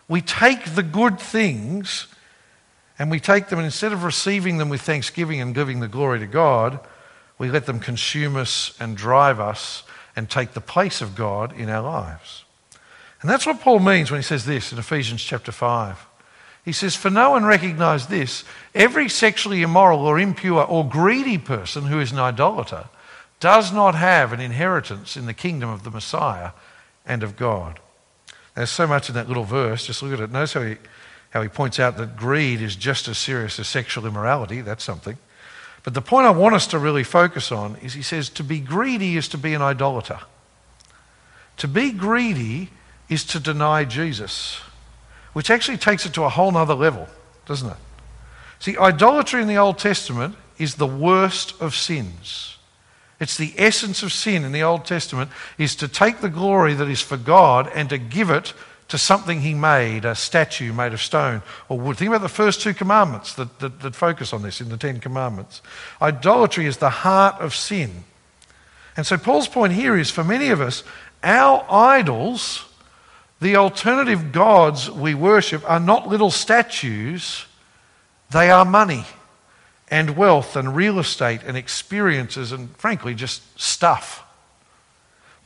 We 0.09 0.21
take 0.21 0.75
the 0.75 0.83
good 0.83 1.19
things 1.19 2.07
and 2.99 3.11
we 3.11 3.21
take 3.21 3.49
them, 3.49 3.61
and 3.61 3.67
instead 3.67 3.93
of 3.93 4.03
receiving 4.03 4.59
them 4.59 4.69
with 4.69 4.81
thanksgiving 4.81 5.41
and 5.41 5.55
giving 5.55 5.79
the 5.79 5.89
glory 5.89 6.19
to 6.19 6.27
God, 6.27 6.81
we 7.39 7.49
let 7.49 7.67
them 7.67 7.79
consume 7.79 8.35
us 8.37 8.77
and 8.81 8.97
drive 8.97 9.39
us 9.39 9.85
and 10.17 10.29
take 10.29 10.53
the 10.53 10.61
place 10.61 11.01
of 11.01 11.15
God 11.15 11.57
in 11.57 11.69
our 11.69 11.83
lives. 11.83 12.45
And 13.21 13.31
that's 13.31 13.47
what 13.47 13.61
Paul 13.61 13.79
means 13.79 14.11
when 14.11 14.19
he 14.19 14.25
says 14.25 14.45
this 14.45 14.73
in 14.73 14.79
Ephesians 14.79 15.23
chapter 15.23 15.53
5. 15.53 16.07
He 16.65 16.73
says, 16.73 16.97
For 16.97 17.09
no 17.09 17.31
one 17.31 17.45
recognized 17.45 18.11
this. 18.11 18.45
Every 18.75 19.09
sexually 19.09 19.63
immoral 19.63 20.01
or 20.01 20.19
impure 20.19 20.65
or 20.65 20.89
greedy 20.89 21.39
person 21.39 21.85
who 21.85 22.01
is 22.01 22.11
an 22.13 22.19
idolater 22.19 22.87
does 23.41 23.73
not 23.73 23.95
have 23.95 24.33
an 24.33 24.41
inheritance 24.41 25.17
in 25.17 25.27
the 25.27 25.35
kingdom 25.35 25.71
of 25.71 25.85
the 25.85 25.91
Messiah 25.91 26.51
and 27.07 27.23
of 27.23 27.37
God. 27.37 27.81
There's 28.55 28.71
so 28.71 28.87
much 28.87 29.09
in 29.09 29.15
that 29.15 29.29
little 29.29 29.45
verse. 29.45 29.87
Just 29.87 30.03
look 30.03 30.13
at 30.13 30.21
it. 30.21 30.33
Notice 30.33 30.55
how 30.55 30.63
he, 30.63 30.77
how 31.31 31.43
he 31.43 31.49
points 31.49 31.79
out 31.79 31.97
that 31.97 32.17
greed 32.17 32.61
is 32.61 32.75
just 32.75 33.07
as 33.07 33.17
serious 33.17 33.59
as 33.59 33.69
sexual 33.69 34.07
immorality. 34.07 34.61
That's 34.61 34.83
something. 34.85 35.17
But 35.85 35.95
the 35.95 36.03
point 36.03 36.27
I 36.27 36.31
want 36.31 36.55
us 36.55 36.67
to 36.69 36.79
really 36.79 37.05
focus 37.05 37.53
on 37.53 37.77
is 37.77 37.95
he 37.95 38.03
says 38.03 38.29
to 38.31 38.45
be 38.45 38.61
greedy 38.61 39.17
is 39.17 39.29
to 39.29 39.39
be 39.39 39.55
an 39.55 39.63
idolater. 39.63 40.19
To 41.59 41.69
be 41.69 41.93
greedy 41.93 42.71
is 43.09 43.25
to 43.27 43.41
deny 43.41 43.85
Jesus, 43.85 44.61
which 45.33 45.51
actually 45.51 45.79
takes 45.79 46.05
it 46.05 46.13
to 46.15 46.25
a 46.25 46.29
whole 46.29 46.53
nother 46.53 46.75
level, 46.75 47.09
doesn't 47.47 47.71
it? 47.71 47.77
See, 48.59 48.77
idolatry 48.77 49.41
in 49.41 49.49
the 49.49 49.57
Old 49.57 49.79
Testament 49.79 50.37
is 50.59 50.75
the 50.75 50.87
worst 50.87 51.61
of 51.61 51.75
sins. 51.75 52.58
It's 53.21 53.37
the 53.37 53.53
essence 53.59 54.03
of 54.03 54.13
sin 54.13 54.45
in 54.45 54.53
the 54.53 54.63
Old 54.63 54.85
Testament 54.85 55.31
is 55.57 55.75
to 55.77 55.89
take 55.89 56.21
the 56.21 56.29
glory 56.29 56.75
that 56.75 56.89
is 56.89 57.01
for 57.01 57.17
God 57.17 57.71
and 57.75 57.89
to 57.89 57.99
give 57.99 58.31
it 58.31 58.55
to 58.89 58.97
something 58.97 59.41
he 59.41 59.55
made, 59.55 60.05
a 60.05 60.15
statue 60.15 60.73
made 60.73 60.93
of 60.93 61.03
stone 61.03 61.43
or 61.69 61.79
wood. 61.79 61.99
Think 61.99 62.09
about 62.09 62.23
the 62.23 62.29
first 62.29 62.63
two 62.63 62.73
commandments 62.73 63.35
that, 63.35 63.59
that, 63.59 63.81
that 63.81 63.95
focus 63.95 64.33
on 64.33 64.43
this 64.43 64.61
in 64.61 64.69
the 64.69 64.77
Ten 64.77 65.01
Commandments. 65.01 65.63
Idolatry 66.01 66.67
is 66.67 66.79
the 66.79 66.91
heart 66.91 67.41
of 67.41 67.55
sin. 67.55 68.05
And 68.97 69.07
so 69.07 69.19
Paul's 69.19 69.49
point 69.49 69.75
here 69.75 69.97
is 69.97 70.11
for 70.11 70.25
many 70.25 70.49
of 70.49 70.61
us, 70.61 70.85
our 71.23 71.67
idols, 71.69 72.65
the 73.41 73.57
alternative 73.57 74.33
gods 74.33 74.91
we 74.91 75.15
worship, 75.15 75.69
are 75.69 75.81
not 75.81 76.09
little 76.09 76.31
statues, 76.31 77.47
they 78.31 78.51
are 78.51 78.65
money 78.65 79.05
and 79.91 80.17
wealth 80.17 80.57
and 80.57 80.75
real 80.75 80.99
estate 80.99 81.41
and 81.47 81.57
experiences 81.57 82.53
and, 82.53 82.75
frankly, 82.77 83.15
just 83.15 83.43
stuff. 83.61 84.25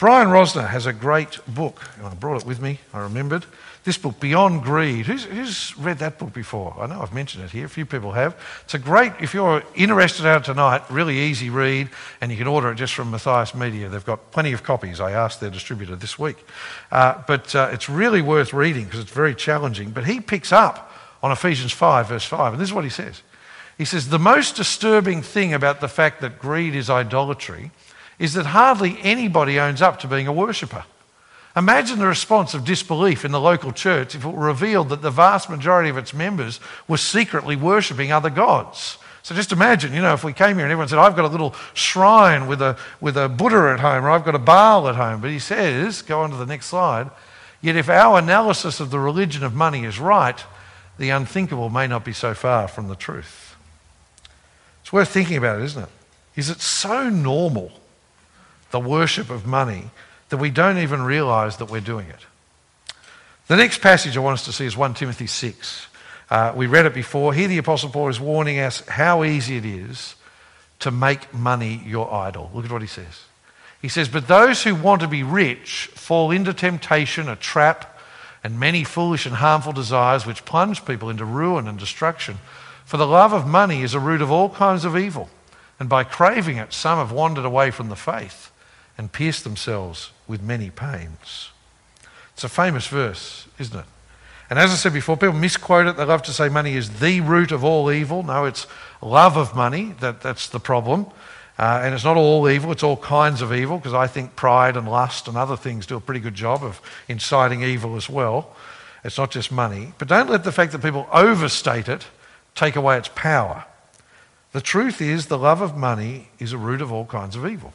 Brian 0.02 0.28
Rosner 0.28 0.68
has 0.68 0.84
a 0.84 0.92
great 0.92 1.38
book, 1.46 1.80
and 1.96 2.06
I 2.06 2.14
brought 2.14 2.40
it 2.40 2.44
with 2.44 2.60
me, 2.60 2.80
I 2.92 2.98
remembered. 2.98 3.46
This 3.84 3.98
book, 3.98 4.18
Beyond 4.18 4.62
Greed. 4.62 5.06
Who's, 5.06 5.24
who's, 5.24 5.78
read 5.78 5.98
that 5.98 6.18
book 6.18 6.32
before? 6.32 6.74
I 6.78 6.86
know 6.86 7.00
I've 7.00 7.14
mentioned 7.14 7.44
it 7.44 7.50
here, 7.50 7.66
a 7.66 7.68
few 7.68 7.86
people 7.86 8.10
have. 8.10 8.36
It's 8.64 8.74
a 8.74 8.80
great, 8.80 9.12
if 9.20 9.32
you're 9.32 9.62
interested 9.76 10.26
out 10.26 10.44
tonight, 10.44 10.82
really 10.90 11.18
easy 11.18 11.50
read, 11.50 11.88
and 12.20 12.32
you 12.32 12.36
can 12.36 12.48
order 12.48 12.72
it 12.72 12.76
just 12.76 12.94
from 12.94 13.12
Matthias 13.12 13.54
Media. 13.54 13.88
They've 13.88 14.04
got 14.04 14.32
plenty 14.32 14.52
of 14.52 14.64
copies. 14.64 15.00
I 15.00 15.12
asked 15.12 15.40
their 15.40 15.50
distributor 15.50 15.94
this 15.94 16.18
week. 16.18 16.44
Uh, 16.90 17.22
but 17.26 17.54
uh, 17.54 17.70
it's 17.72 17.88
really 17.88 18.22
worth 18.22 18.52
reading 18.52 18.84
because 18.84 18.98
it's 18.98 19.12
very 19.12 19.36
challenging. 19.36 19.90
But 19.90 20.06
he 20.06 20.20
picks 20.20 20.50
up 20.50 20.92
on 21.22 21.30
Ephesians 21.30 21.70
5, 21.70 22.08
verse 22.08 22.24
5, 22.24 22.54
and 22.54 22.60
this 22.60 22.70
is 22.70 22.74
what 22.74 22.84
he 22.84 22.90
says. 22.90 23.22
He 23.78 23.84
says, 23.84 24.08
The 24.08 24.18
most 24.18 24.56
disturbing 24.56 25.22
thing 25.22 25.54
about 25.54 25.80
the 25.80 25.88
fact 25.88 26.20
that 26.20 26.38
greed 26.38 26.74
is 26.74 26.90
idolatry 26.90 27.70
is 28.18 28.34
that 28.34 28.46
hardly 28.46 28.98
anybody 29.02 29.58
owns 29.58 29.82
up 29.82 29.98
to 30.00 30.06
being 30.06 30.26
a 30.26 30.32
worshipper. 30.32 30.84
Imagine 31.54 31.98
the 31.98 32.06
response 32.06 32.54
of 32.54 32.64
disbelief 32.64 33.24
in 33.24 33.32
the 33.32 33.40
local 33.40 33.72
church 33.72 34.14
if 34.14 34.24
it 34.24 34.28
were 34.28 34.46
revealed 34.46 34.88
that 34.88 35.02
the 35.02 35.10
vast 35.10 35.50
majority 35.50 35.90
of 35.90 35.98
its 35.98 36.14
members 36.14 36.60
were 36.88 36.96
secretly 36.96 37.56
worshipping 37.56 38.10
other 38.10 38.30
gods. 38.30 38.96
So 39.22 39.34
just 39.34 39.52
imagine, 39.52 39.92
you 39.92 40.00
know, 40.00 40.14
if 40.14 40.24
we 40.24 40.32
came 40.32 40.56
here 40.56 40.64
and 40.64 40.72
everyone 40.72 40.88
said, 40.88 40.98
I've 40.98 41.14
got 41.14 41.26
a 41.26 41.28
little 41.28 41.54
shrine 41.74 42.48
with 42.48 42.62
a, 42.62 42.76
with 43.00 43.16
a 43.16 43.28
Buddha 43.28 43.72
at 43.74 43.80
home, 43.80 44.04
or 44.04 44.10
I've 44.10 44.24
got 44.24 44.34
a 44.34 44.38
Baal 44.38 44.88
at 44.88 44.96
home. 44.96 45.20
But 45.20 45.30
he 45.30 45.38
says, 45.38 46.02
go 46.02 46.22
on 46.22 46.30
to 46.30 46.36
the 46.36 46.46
next 46.46 46.66
slide, 46.66 47.10
yet 47.60 47.76
if 47.76 47.88
our 47.88 48.18
analysis 48.18 48.80
of 48.80 48.90
the 48.90 48.98
religion 48.98 49.44
of 49.44 49.54
money 49.54 49.84
is 49.84 50.00
right, 50.00 50.42
the 50.98 51.10
unthinkable 51.10 51.70
may 51.70 51.86
not 51.86 52.04
be 52.04 52.12
so 52.12 52.34
far 52.34 52.66
from 52.66 52.88
the 52.88 52.96
truth. 52.96 53.41
It's 54.92 54.94
worth 54.94 55.08
thinking 55.08 55.38
about 55.38 55.58
it, 55.58 55.64
isn't 55.64 55.84
it? 55.84 55.88
Is 56.36 56.50
it 56.50 56.60
so 56.60 57.08
normal, 57.08 57.72
the 58.72 58.78
worship 58.78 59.30
of 59.30 59.46
money, 59.46 59.84
that 60.28 60.36
we 60.36 60.50
don't 60.50 60.76
even 60.76 61.00
realize 61.00 61.56
that 61.56 61.70
we're 61.70 61.80
doing 61.80 62.08
it? 62.08 62.26
The 63.46 63.56
next 63.56 63.80
passage 63.80 64.18
I 64.18 64.20
want 64.20 64.34
us 64.34 64.44
to 64.44 64.52
see 64.52 64.66
is 64.66 64.76
1 64.76 64.92
Timothy 64.92 65.26
6. 65.26 65.86
Uh, 66.28 66.52
we 66.54 66.66
read 66.66 66.84
it 66.84 66.92
before. 66.92 67.32
Here, 67.32 67.48
the 67.48 67.56
Apostle 67.56 67.88
Paul 67.88 68.10
is 68.10 68.20
warning 68.20 68.58
us 68.58 68.86
how 68.86 69.24
easy 69.24 69.56
it 69.56 69.64
is 69.64 70.14
to 70.80 70.90
make 70.90 71.32
money 71.32 71.82
your 71.86 72.12
idol. 72.12 72.50
Look 72.52 72.66
at 72.66 72.70
what 72.70 72.82
he 72.82 72.86
says. 72.86 73.24
He 73.80 73.88
says, 73.88 74.10
But 74.10 74.28
those 74.28 74.62
who 74.62 74.74
want 74.74 75.00
to 75.00 75.08
be 75.08 75.22
rich 75.22 75.88
fall 75.94 76.30
into 76.30 76.52
temptation, 76.52 77.30
a 77.30 77.36
trap, 77.36 77.98
and 78.44 78.60
many 78.60 78.84
foolish 78.84 79.24
and 79.24 79.36
harmful 79.36 79.72
desires 79.72 80.26
which 80.26 80.44
plunge 80.44 80.84
people 80.84 81.08
into 81.08 81.24
ruin 81.24 81.66
and 81.66 81.78
destruction. 81.78 82.36
For 82.84 82.96
the 82.96 83.06
love 83.06 83.32
of 83.32 83.46
money 83.46 83.82
is 83.82 83.94
a 83.94 84.00
root 84.00 84.22
of 84.22 84.30
all 84.30 84.50
kinds 84.50 84.84
of 84.84 84.96
evil, 84.96 85.30
and 85.78 85.88
by 85.88 86.04
craving 86.04 86.56
it, 86.56 86.72
some 86.72 86.98
have 86.98 87.12
wandered 87.12 87.44
away 87.44 87.70
from 87.70 87.88
the 87.88 87.96
faith 87.96 88.50
and 88.98 89.12
pierced 89.12 89.44
themselves 89.44 90.10
with 90.26 90.42
many 90.42 90.70
pains. 90.70 91.50
It's 92.34 92.44
a 92.44 92.48
famous 92.48 92.86
verse, 92.86 93.46
isn't 93.58 93.78
it? 93.78 93.86
And 94.50 94.58
as 94.58 94.70
I 94.70 94.74
said 94.74 94.92
before, 94.92 95.16
people 95.16 95.32
misquote 95.32 95.86
it. 95.86 95.96
They 95.96 96.04
love 96.04 96.22
to 96.24 96.32
say 96.32 96.48
money 96.50 96.74
is 96.74 97.00
the 97.00 97.22
root 97.22 97.52
of 97.52 97.64
all 97.64 97.90
evil. 97.90 98.22
No, 98.22 98.44
it's 98.44 98.66
love 99.00 99.38
of 99.38 99.56
money. 99.56 99.94
That, 100.00 100.20
that's 100.20 100.48
the 100.48 100.60
problem. 100.60 101.06
Uh, 101.58 101.80
and 101.82 101.94
it's 101.94 102.04
not 102.04 102.16
all 102.16 102.48
evil, 102.48 102.72
it's 102.72 102.82
all 102.82 102.96
kinds 102.96 103.40
of 103.40 103.52
evil, 103.52 103.76
because 103.76 103.94
I 103.94 104.06
think 104.06 104.36
pride 104.36 104.76
and 104.76 104.88
lust 104.90 105.28
and 105.28 105.36
other 105.36 105.56
things 105.56 105.86
do 105.86 105.96
a 105.96 106.00
pretty 106.00 106.20
good 106.20 106.34
job 106.34 106.64
of 106.64 106.80
inciting 107.08 107.62
evil 107.62 107.96
as 107.96 108.10
well. 108.10 108.54
It's 109.04 109.18
not 109.18 109.30
just 109.30 109.52
money. 109.52 109.92
But 109.98 110.08
don't 110.08 110.30
let 110.30 110.44
the 110.44 110.52
fact 110.52 110.72
that 110.72 110.82
people 110.82 111.06
overstate 111.12 111.88
it 111.88 112.06
take 112.54 112.76
away 112.76 112.96
its 112.98 113.10
power. 113.14 113.64
The 114.52 114.60
truth 114.60 115.00
is, 115.00 115.26
the 115.26 115.38
love 115.38 115.60
of 115.60 115.76
money 115.76 116.28
is 116.38 116.52
a 116.52 116.58
root 116.58 116.82
of 116.82 116.92
all 116.92 117.06
kinds 117.06 117.36
of 117.36 117.46
evil. 117.46 117.72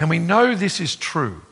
And 0.00 0.08
we 0.08 0.18
know 0.18 0.54
this 0.54 0.80
is 0.80 0.96
true 0.96 1.42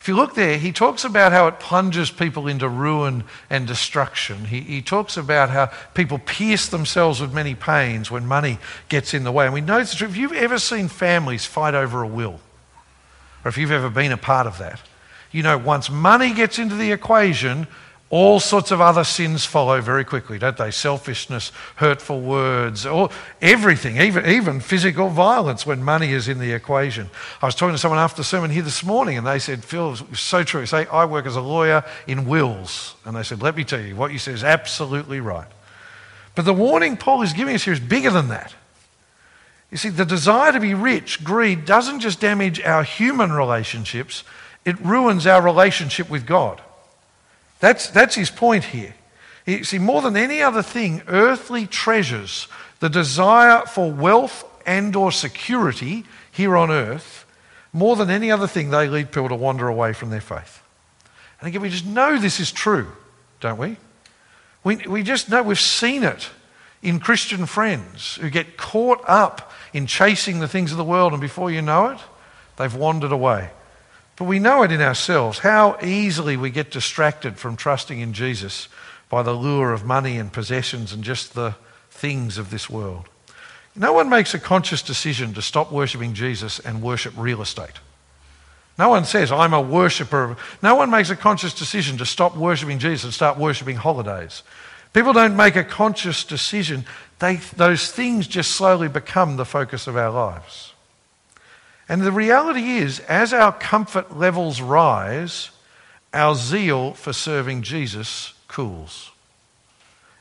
if 0.00 0.08
you 0.08 0.16
look 0.16 0.34
there, 0.34 0.56
he 0.56 0.72
talks 0.72 1.04
about 1.04 1.30
how 1.30 1.46
it 1.46 1.60
plunges 1.60 2.10
people 2.10 2.48
into 2.48 2.66
ruin 2.70 3.24
and 3.50 3.66
destruction. 3.66 4.46
He, 4.46 4.60
he, 4.60 4.80
talks 4.80 5.18
about 5.18 5.50
how 5.50 5.70
people 5.92 6.18
pierce 6.18 6.68
themselves 6.68 7.20
with 7.20 7.34
many 7.34 7.54
pains 7.54 8.10
when 8.10 8.26
money 8.26 8.58
gets 8.88 9.12
in 9.12 9.24
the 9.24 9.32
way. 9.32 9.44
And 9.44 9.52
we 9.52 9.60
know 9.60 9.78
it's 9.78 9.94
true. 9.94 10.08
If 10.08 10.16
you've 10.16 10.32
ever 10.32 10.58
seen 10.58 10.88
families 10.88 11.44
fight 11.44 11.74
over 11.74 12.02
a 12.02 12.06
will, 12.06 12.40
or 13.44 13.50
if 13.50 13.58
you've 13.58 13.70
ever 13.70 13.90
been 13.90 14.10
a 14.10 14.16
part 14.16 14.46
of 14.46 14.56
that, 14.56 14.80
you 15.32 15.42
know 15.42 15.58
once 15.58 15.90
money 15.90 16.32
gets 16.32 16.58
into 16.58 16.76
the 16.76 16.92
equation, 16.92 17.66
all 18.10 18.40
sorts 18.40 18.72
of 18.72 18.80
other 18.80 19.04
sins 19.04 19.44
follow 19.44 19.80
very 19.80 20.04
quickly, 20.04 20.36
don't 20.36 20.56
they? 20.56 20.72
Selfishness, 20.72 21.52
hurtful 21.76 22.20
words, 22.20 22.84
or 22.84 23.08
everything, 23.40 23.98
even, 23.98 24.26
even 24.26 24.58
physical 24.58 25.08
violence 25.08 25.64
when 25.64 25.84
money 25.84 26.12
is 26.12 26.26
in 26.26 26.40
the 26.40 26.52
equation. 26.52 27.08
I 27.40 27.46
was 27.46 27.54
talking 27.54 27.74
to 27.74 27.78
someone 27.78 28.00
after 28.00 28.16
the 28.16 28.24
sermon 28.24 28.50
here 28.50 28.64
this 28.64 28.82
morning, 28.82 29.16
and 29.16 29.24
they 29.24 29.38
said, 29.38 29.64
Phil, 29.64 29.92
it's 30.10 30.20
so 30.20 30.42
true. 30.42 30.66
Say, 30.66 30.86
I 30.86 31.04
work 31.04 31.24
as 31.24 31.36
a 31.36 31.40
lawyer 31.40 31.84
in 32.08 32.26
wills. 32.26 32.96
And 33.04 33.14
they 33.14 33.22
said, 33.22 33.42
let 33.42 33.56
me 33.56 33.62
tell 33.62 33.80
you, 33.80 33.94
what 33.94 34.12
you 34.12 34.18
said 34.18 34.34
is 34.34 34.42
absolutely 34.42 35.20
right. 35.20 35.48
But 36.34 36.44
the 36.46 36.54
warning 36.54 36.96
Paul 36.96 37.22
is 37.22 37.32
giving 37.32 37.54
us 37.54 37.62
here 37.62 37.74
is 37.74 37.80
bigger 37.80 38.10
than 38.10 38.26
that. 38.28 38.52
You 39.70 39.76
see, 39.76 39.88
the 39.88 40.04
desire 40.04 40.50
to 40.50 40.58
be 40.58 40.74
rich, 40.74 41.22
greed, 41.22 41.64
doesn't 41.64 42.00
just 42.00 42.20
damage 42.20 42.60
our 42.60 42.82
human 42.82 43.30
relationships, 43.30 44.24
it 44.64 44.80
ruins 44.80 45.28
our 45.28 45.40
relationship 45.40 46.10
with 46.10 46.26
God. 46.26 46.60
That's, 47.60 47.88
that's 47.90 48.14
his 48.14 48.30
point 48.30 48.64
here. 48.64 48.94
You 49.46 49.64
see, 49.64 49.78
more 49.78 50.02
than 50.02 50.16
any 50.16 50.42
other 50.42 50.62
thing, 50.62 51.02
earthly 51.08 51.66
treasures, 51.66 52.48
the 52.80 52.88
desire 52.88 53.62
for 53.66 53.90
wealth 53.90 54.44
and 54.66 54.94
or 54.96 55.12
security 55.12 56.04
here 56.32 56.56
on 56.56 56.70
earth, 56.70 57.26
more 57.72 57.96
than 57.96 58.10
any 58.10 58.30
other 58.30 58.46
thing, 58.46 58.70
they 58.70 58.88
lead 58.88 59.12
people 59.12 59.28
to 59.28 59.34
wander 59.34 59.68
away 59.68 59.92
from 59.92 60.10
their 60.10 60.20
faith. 60.20 60.62
And 61.40 61.48
again, 61.48 61.62
we 61.62 61.70
just 61.70 61.86
know 61.86 62.18
this 62.18 62.40
is 62.40 62.52
true, 62.52 62.88
don't 63.40 63.58
we? 63.58 63.76
We, 64.64 64.76
we 64.76 65.02
just 65.02 65.30
know 65.30 65.42
we've 65.42 65.58
seen 65.58 66.02
it 66.02 66.28
in 66.82 67.00
Christian 67.00 67.46
friends 67.46 68.16
who 68.16 68.30
get 68.30 68.56
caught 68.56 69.02
up 69.06 69.52
in 69.72 69.86
chasing 69.86 70.40
the 70.40 70.48
things 70.48 70.72
of 70.72 70.78
the 70.78 70.84
world, 70.84 71.12
and 71.12 71.20
before 71.20 71.50
you 71.50 71.62
know 71.62 71.90
it, 71.90 71.98
they've 72.56 72.74
wandered 72.74 73.12
away. 73.12 73.50
But 74.20 74.26
we 74.26 74.38
know 74.38 74.62
it 74.62 74.70
in 74.70 74.82
ourselves 74.82 75.38
how 75.38 75.78
easily 75.82 76.36
we 76.36 76.50
get 76.50 76.70
distracted 76.70 77.38
from 77.38 77.56
trusting 77.56 78.00
in 78.00 78.12
Jesus 78.12 78.68
by 79.08 79.22
the 79.22 79.32
lure 79.32 79.72
of 79.72 79.86
money 79.86 80.18
and 80.18 80.30
possessions 80.30 80.92
and 80.92 81.02
just 81.02 81.32
the 81.32 81.54
things 81.90 82.36
of 82.36 82.50
this 82.50 82.68
world. 82.68 83.08
No 83.74 83.94
one 83.94 84.10
makes 84.10 84.34
a 84.34 84.38
conscious 84.38 84.82
decision 84.82 85.32
to 85.32 85.40
stop 85.40 85.72
worshipping 85.72 86.12
Jesus 86.12 86.58
and 86.58 86.82
worship 86.82 87.14
real 87.16 87.40
estate. 87.40 87.80
No 88.78 88.90
one 88.90 89.06
says, 89.06 89.32
I'm 89.32 89.54
a 89.54 89.60
worshipper. 89.62 90.36
No 90.62 90.74
one 90.74 90.90
makes 90.90 91.08
a 91.08 91.16
conscious 91.16 91.54
decision 91.54 91.96
to 91.96 92.04
stop 92.04 92.36
worshipping 92.36 92.78
Jesus 92.78 93.04
and 93.04 93.14
start 93.14 93.38
worshipping 93.38 93.76
holidays. 93.76 94.42
People 94.92 95.14
don't 95.14 95.34
make 95.34 95.56
a 95.56 95.64
conscious 95.64 96.24
decision. 96.24 96.84
They, 97.20 97.36
those 97.56 97.90
things 97.90 98.26
just 98.26 98.50
slowly 98.50 98.88
become 98.88 99.38
the 99.38 99.46
focus 99.46 99.86
of 99.86 99.96
our 99.96 100.10
lives. 100.10 100.69
And 101.90 102.02
the 102.02 102.12
reality 102.12 102.76
is, 102.76 103.00
as 103.00 103.32
our 103.32 103.50
comfort 103.50 104.16
levels 104.16 104.60
rise, 104.60 105.50
our 106.14 106.36
zeal 106.36 106.94
for 106.94 107.12
serving 107.12 107.62
Jesus 107.62 108.32
cools. 108.46 109.10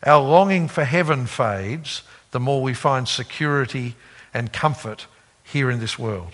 Our 0.04 0.20
longing 0.20 0.68
for 0.68 0.84
heaven 0.84 1.28
fades 1.28 2.02
the 2.32 2.40
more 2.40 2.64
we 2.64 2.74
find 2.74 3.08
security 3.08 3.94
and 4.34 4.52
comfort 4.52 5.06
here 5.44 5.70
in 5.70 5.80
this 5.80 6.00
world. 6.00 6.34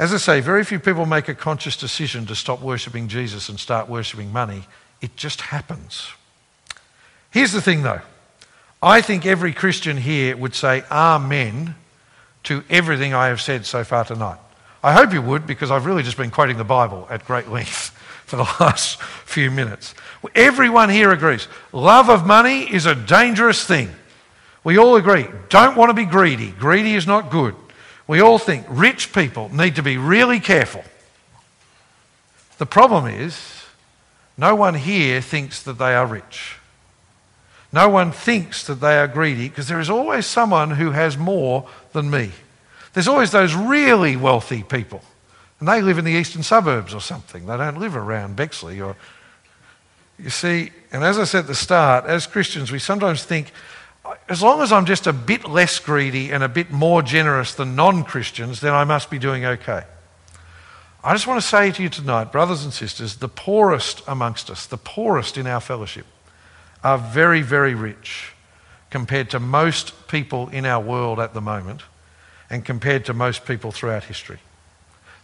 As 0.00 0.12
I 0.12 0.16
say, 0.16 0.40
very 0.40 0.64
few 0.64 0.80
people 0.80 1.06
make 1.06 1.28
a 1.28 1.34
conscious 1.34 1.76
decision 1.76 2.26
to 2.26 2.34
stop 2.34 2.60
worshipping 2.60 3.06
Jesus 3.06 3.48
and 3.48 3.60
start 3.60 3.88
worshipping 3.88 4.32
money. 4.32 4.64
It 5.00 5.14
just 5.14 5.42
happens. 5.42 6.10
Here's 7.30 7.52
the 7.52 7.62
thing, 7.62 7.82
though. 7.82 8.00
I 8.82 9.00
think 9.00 9.26
every 9.26 9.52
Christian 9.52 9.96
here 9.96 10.36
would 10.36 10.56
say 10.56 10.82
Amen 10.90 11.76
to 12.44 12.64
everything 12.68 13.14
I 13.14 13.28
have 13.28 13.40
said 13.40 13.66
so 13.66 13.84
far 13.84 14.04
tonight. 14.04 14.38
I 14.82 14.92
hope 14.92 15.12
you 15.12 15.22
would, 15.22 15.46
because 15.46 15.70
I've 15.70 15.86
really 15.86 16.02
just 16.02 16.16
been 16.16 16.30
quoting 16.30 16.56
the 16.56 16.64
Bible 16.64 17.06
at 17.08 17.24
great 17.24 17.48
length 17.48 17.90
for 18.26 18.36
the 18.36 18.42
last 18.60 19.00
few 19.00 19.50
minutes. 19.50 19.94
Everyone 20.34 20.88
here 20.88 21.10
agrees 21.10 21.48
love 21.72 22.08
of 22.08 22.26
money 22.26 22.72
is 22.72 22.86
a 22.86 22.94
dangerous 22.94 23.64
thing. 23.64 23.90
We 24.64 24.78
all 24.78 24.96
agree. 24.96 25.26
Don't 25.48 25.76
want 25.76 25.90
to 25.90 25.94
be 25.94 26.04
greedy. 26.04 26.52
Greedy 26.52 26.94
is 26.94 27.06
not 27.06 27.30
good. 27.30 27.54
We 28.06 28.20
all 28.20 28.38
think 28.38 28.66
rich 28.68 29.12
people 29.12 29.54
need 29.54 29.76
to 29.76 29.82
be 29.82 29.96
really 29.96 30.40
careful. 30.40 30.84
The 32.58 32.66
problem 32.66 33.06
is, 33.06 33.64
no 34.36 34.54
one 34.54 34.74
here 34.74 35.20
thinks 35.20 35.62
that 35.64 35.78
they 35.78 35.94
are 35.94 36.06
rich. 36.06 36.56
No 37.72 37.88
one 37.88 38.12
thinks 38.12 38.66
that 38.66 38.80
they 38.80 38.98
are 38.98 39.08
greedy 39.08 39.48
because 39.48 39.68
there 39.68 39.80
is 39.80 39.88
always 39.88 40.26
someone 40.26 40.72
who 40.72 40.90
has 40.90 41.16
more 41.16 41.66
than 41.92 42.10
me. 42.10 42.32
There's 42.92 43.08
always 43.08 43.30
those 43.30 43.54
really 43.54 44.16
wealthy 44.16 44.62
people, 44.62 45.02
and 45.58 45.68
they 45.68 45.80
live 45.80 45.96
in 45.96 46.04
the 46.04 46.12
eastern 46.12 46.42
suburbs 46.42 46.92
or 46.92 47.00
something. 47.00 47.46
They 47.46 47.56
don't 47.56 47.78
live 47.78 47.96
around 47.96 48.36
Bexley 48.36 48.80
or. 48.80 48.96
You 50.18 50.30
see, 50.30 50.70
and 50.92 51.02
as 51.02 51.18
I 51.18 51.24
said 51.24 51.40
at 51.40 51.46
the 51.46 51.54
start, 51.54 52.04
as 52.04 52.26
Christians, 52.26 52.70
we 52.70 52.78
sometimes 52.78 53.24
think, 53.24 53.50
as 54.28 54.42
long 54.42 54.60
as 54.60 54.70
I'm 54.70 54.84
just 54.84 55.06
a 55.06 55.12
bit 55.12 55.48
less 55.48 55.78
greedy 55.80 56.30
and 56.30 56.44
a 56.44 56.48
bit 56.48 56.70
more 56.70 57.02
generous 57.02 57.54
than 57.54 57.74
non 57.74 58.04
Christians, 58.04 58.60
then 58.60 58.74
I 58.74 58.84
must 58.84 59.10
be 59.10 59.18
doing 59.18 59.44
okay. 59.44 59.84
I 61.02 61.12
just 61.14 61.26
want 61.26 61.40
to 61.40 61.46
say 61.46 61.72
to 61.72 61.82
you 61.82 61.88
tonight, 61.88 62.30
brothers 62.30 62.62
and 62.62 62.72
sisters, 62.72 63.16
the 63.16 63.28
poorest 63.28 64.02
amongst 64.06 64.50
us, 64.50 64.66
the 64.66 64.76
poorest 64.76 65.36
in 65.36 65.48
our 65.48 65.60
fellowship, 65.60 66.06
are 66.82 66.98
very, 66.98 67.42
very 67.42 67.74
rich 67.74 68.32
compared 68.90 69.30
to 69.30 69.40
most 69.40 70.08
people 70.08 70.48
in 70.48 70.66
our 70.66 70.82
world 70.82 71.18
at 71.18 71.34
the 71.34 71.40
moment 71.40 71.82
and 72.50 72.64
compared 72.64 73.04
to 73.06 73.14
most 73.14 73.46
people 73.46 73.72
throughout 73.72 74.04
history. 74.04 74.38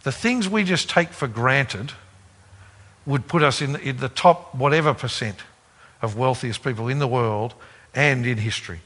The 0.03 0.11
things 0.11 0.49
we 0.49 0.63
just 0.63 0.89
take 0.89 1.09
for 1.09 1.27
granted 1.27 1.91
would 3.05 3.27
put 3.27 3.43
us 3.43 3.61
in, 3.61 3.75
in 3.77 3.97
the 3.97 4.09
top 4.09 4.55
whatever 4.55 4.93
percent 4.93 5.37
of 6.01 6.17
wealthiest 6.17 6.63
people 6.63 6.87
in 6.87 6.99
the 6.99 7.07
world 7.07 7.53
and 7.93 8.25
in 8.25 8.37
history. 8.37 8.79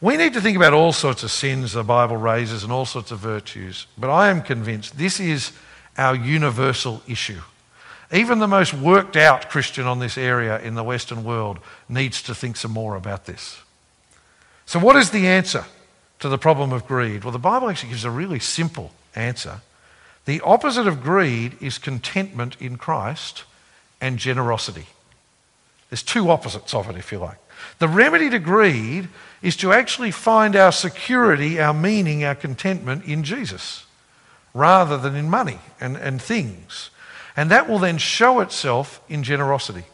We 0.00 0.16
need 0.16 0.34
to 0.34 0.40
think 0.40 0.56
about 0.56 0.72
all 0.72 0.92
sorts 0.92 1.22
of 1.22 1.30
sins 1.30 1.72
the 1.72 1.84
Bible 1.84 2.16
raises 2.16 2.62
and 2.62 2.72
all 2.72 2.86
sorts 2.86 3.10
of 3.10 3.18
virtues, 3.18 3.86
but 3.98 4.10
I 4.10 4.30
am 4.30 4.42
convinced 4.42 4.96
this 4.96 5.20
is 5.20 5.52
our 5.98 6.14
universal 6.14 7.02
issue. 7.06 7.40
Even 8.12 8.40
the 8.40 8.48
most 8.48 8.74
worked 8.74 9.16
out 9.16 9.50
Christian 9.50 9.86
on 9.86 10.00
this 10.00 10.18
area 10.18 10.58
in 10.58 10.74
the 10.74 10.82
Western 10.82 11.22
world 11.22 11.58
needs 11.88 12.22
to 12.22 12.34
think 12.34 12.56
some 12.56 12.72
more 12.72 12.96
about 12.96 13.26
this. 13.26 13.60
So, 14.66 14.78
what 14.78 14.96
is 14.96 15.10
the 15.10 15.26
answer 15.26 15.64
to 16.18 16.28
the 16.28 16.38
problem 16.38 16.72
of 16.72 16.86
greed? 16.86 17.24
Well, 17.24 17.32
the 17.32 17.38
Bible 17.38 17.70
actually 17.70 17.90
gives 17.90 18.04
a 18.04 18.10
really 18.10 18.40
simple 18.40 18.92
answer. 19.14 19.60
The 20.24 20.40
opposite 20.42 20.86
of 20.86 21.02
greed 21.02 21.56
is 21.60 21.78
contentment 21.78 22.56
in 22.60 22.76
Christ 22.76 23.44
and 24.00 24.18
generosity. 24.18 24.86
There's 25.88 26.02
two 26.02 26.30
opposites 26.30 26.74
of 26.74 26.88
it, 26.88 26.96
if 26.96 27.10
you 27.10 27.18
like. 27.18 27.38
The 27.78 27.88
remedy 27.88 28.30
to 28.30 28.38
greed 28.38 29.08
is 29.42 29.56
to 29.56 29.72
actually 29.72 30.10
find 30.10 30.56
our 30.56 30.72
security, 30.72 31.60
our 31.60 31.74
meaning, 31.74 32.24
our 32.24 32.34
contentment 32.34 33.04
in 33.04 33.22
Jesus 33.22 33.86
rather 34.54 34.98
than 34.98 35.14
in 35.14 35.30
money 35.30 35.58
and, 35.80 35.96
and 35.96 36.20
things. 36.20 36.90
And 37.36 37.50
that 37.50 37.68
will 37.68 37.78
then 37.78 37.98
show 37.98 38.40
itself 38.40 39.00
in 39.08 39.22
generosity. 39.22 39.84